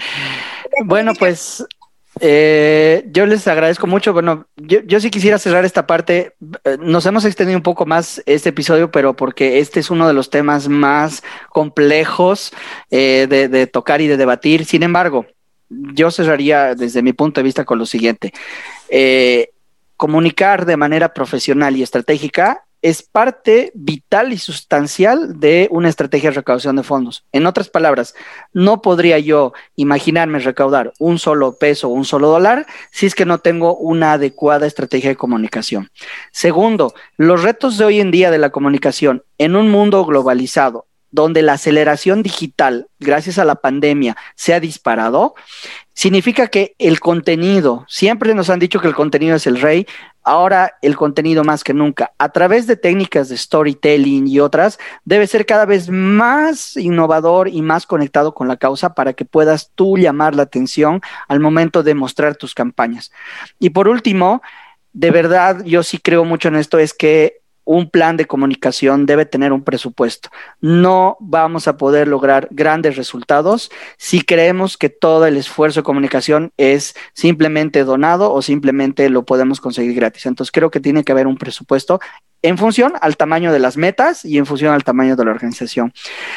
[0.86, 1.66] bueno, pues
[2.20, 4.12] eh, yo les agradezco mucho.
[4.12, 6.34] Bueno, yo, sí quisiera cerrar esta parte.
[6.66, 10.14] Eh, nos hemos extendido un poco más este episodio, pero porque este es uno de
[10.14, 12.52] los temas más complejos
[12.92, 14.66] eh, de, de, tocar y de debatir.
[14.66, 15.26] Sin embargo,
[15.70, 18.34] yo cerraría desde mi punto de vista con lo siguiente
[19.98, 26.36] comunicar de manera profesional y estratégica es parte vital y sustancial de una estrategia de
[26.36, 27.24] recaudación de fondos.
[27.32, 28.14] En otras palabras,
[28.52, 33.26] no podría yo imaginarme recaudar un solo peso o un solo dólar si es que
[33.26, 35.92] no tengo una adecuada estrategia de comunicación.
[36.34, 41.42] Segundo, los retos de hoy en día de la comunicación en un mundo globalizado, donde
[41.42, 45.36] la aceleración digital, gracias a la pandemia, se ha disparado,
[45.94, 49.86] significa que el contenido, siempre nos han dicho que el contenido es el rey,
[50.24, 55.28] ahora el contenido más que nunca, a través de técnicas de storytelling y otras, debe
[55.28, 59.98] ser cada vez más innovador y más conectado con la causa para que puedas tú
[59.98, 63.12] llamar la atención al momento de mostrar tus campañas.
[63.60, 64.42] Y por último,
[64.94, 69.26] de verdad, yo sí creo mucho en esto, es que un plan de comunicación debe
[69.26, 70.30] tener un presupuesto.
[70.62, 76.52] No vamos a poder lograr grandes resultados si creemos que todo el esfuerzo de comunicación
[76.58, 80.26] es simplemente donado o simplemente lo podemos conseguir gratis.
[80.26, 82.00] Entonces creo que tiene que haber un presupuesto
[82.44, 85.94] en función al tamaño de las metas y en función al tamaño de la organización.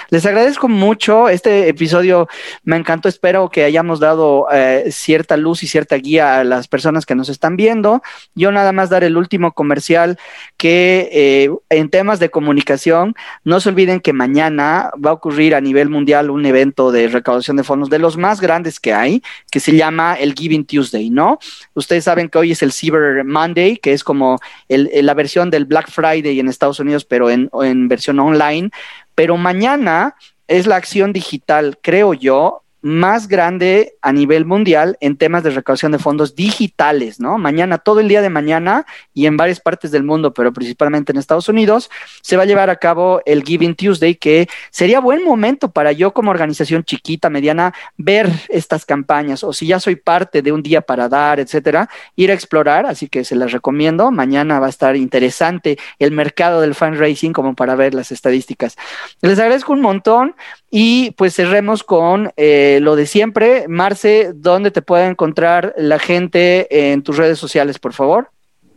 [0.09, 1.29] Les agradezco mucho.
[1.29, 2.29] Este episodio
[2.63, 3.09] me encantó.
[3.09, 7.29] Espero que hayamos dado eh, cierta luz y cierta guía a las personas que nos
[7.29, 8.03] están viendo.
[8.37, 10.17] Yo nada más dar el último comercial
[10.57, 15.61] que eh, en temas de comunicación, no se olviden que mañana va a ocurrir a
[15.61, 19.59] nivel mundial un evento de recaudación de fondos de los más grandes que hay, que
[19.59, 21.41] se llama el Giving Tuesday, ¿no?
[21.75, 24.39] Ustedes saben que hoy es el Cyber Monday, que es como
[24.69, 28.71] la versión del Black Friday en Estados Unidos, pero en, en versión online.
[29.15, 30.15] Pero mañana
[30.47, 35.91] es la acción digital, creo yo, más grande a nivel mundial en temas de recaudación
[35.91, 37.37] de fondos digitales, ¿no?
[37.37, 41.19] Mañana, todo el día de mañana y en varias partes del mundo, pero principalmente en
[41.19, 41.91] Estados Unidos,
[42.23, 46.15] se va a llevar a cabo el Giving Tuesday, que sería buen momento para yo
[46.15, 50.81] como organización chiquita, mediana, ver estas campañas o si ya soy parte de un día
[50.81, 54.13] para dar, etcétera, ir a explorar, así que se las recomiendo.
[54.13, 58.77] Mañana va a estar interesante el mercado del fundraising como para ver las estadísticas.
[59.23, 60.37] Les agradezco un montón
[60.71, 62.33] y pues cerremos con...
[62.37, 67.79] Eh, lo de siempre, Marce, ¿dónde te puede encontrar la gente en tus redes sociales,
[67.79, 68.31] por favor?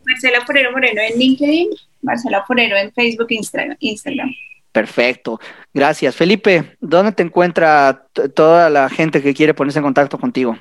[0.06, 1.70] Marcela Forero Moreno en LinkedIn,
[2.02, 3.41] Marcela Forero en Facebook e
[3.80, 4.32] Instagram.
[4.72, 5.40] Perfecto,
[5.74, 6.16] gracias.
[6.16, 10.57] Felipe, ¿dónde te encuentra toda la gente que quiere ponerse en contacto contigo?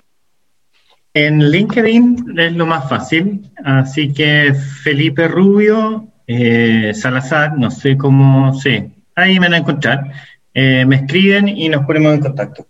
[1.15, 8.55] En LinkedIn es lo más fácil, así que Felipe Rubio, eh, Salazar, no sé cómo,
[8.55, 8.85] sí,
[9.15, 10.13] ahí me van a encontrar.
[10.61, 12.67] Eh, me escriben y nos ponemos en contacto.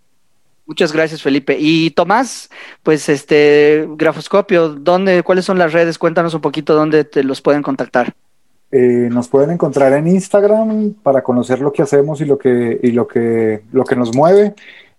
[0.66, 1.56] Muchas gracias, Felipe.
[1.59, 2.51] Y Tomás,
[2.82, 5.97] pues este grafoscopio, ¿dónde, cuáles son las redes?
[5.97, 8.12] Cuéntanos un poquito dónde te los pueden contactar.
[8.70, 12.90] Eh, nos pueden encontrar en Instagram para conocer lo que hacemos y lo que, y
[12.90, 14.55] lo que, lo que nos mueve,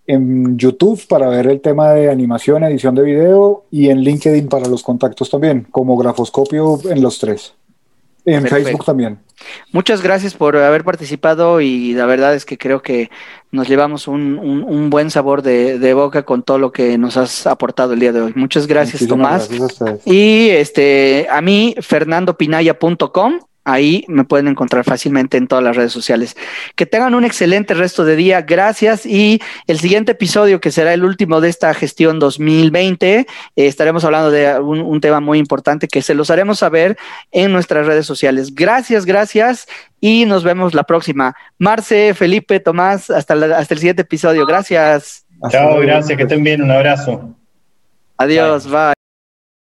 [0.08, 4.68] en YouTube para ver el tema de animación, edición de video y en LinkedIn para
[4.68, 7.54] los contactos también, como grafoscopio en los tres.
[8.26, 9.20] En Facebook también.
[9.72, 13.10] Muchas gracias por haber participado y la verdad es que creo que
[13.52, 18.00] nos llevamos un, buen sabor de, boca con todo lo que nos has aportado el
[18.00, 18.34] día de hoy.
[18.36, 19.50] Muchas gracias, Tomás.
[20.06, 23.40] y este, a mí, fernandopinaya.com
[23.72, 26.36] Ahí me pueden encontrar fácilmente en todas las redes sociales.
[26.76, 28.42] Que tengan un excelente resto de día.
[28.42, 29.06] Gracias.
[29.06, 33.26] Y el siguiente episodio, que será el último de esta gestión 2020, eh,
[33.56, 36.98] estaremos hablando de un, un, tema muy importante que se los haremos saber
[37.32, 38.56] en nuestras redes sociales.
[38.56, 39.68] Gracias, gracias.
[40.02, 41.36] Y nos vemos la próxima.
[41.58, 44.46] Marce, Felipe, Tomás, hasta, la, hasta el siguiente episodio.
[44.46, 45.26] Gracias.
[45.50, 46.18] Chao, gracias.
[46.18, 46.62] Que estén bien.
[46.62, 47.36] Un abrazo.
[48.18, 48.66] Adiós.
[48.66, 48.74] bye.
[48.74, 48.99] bye.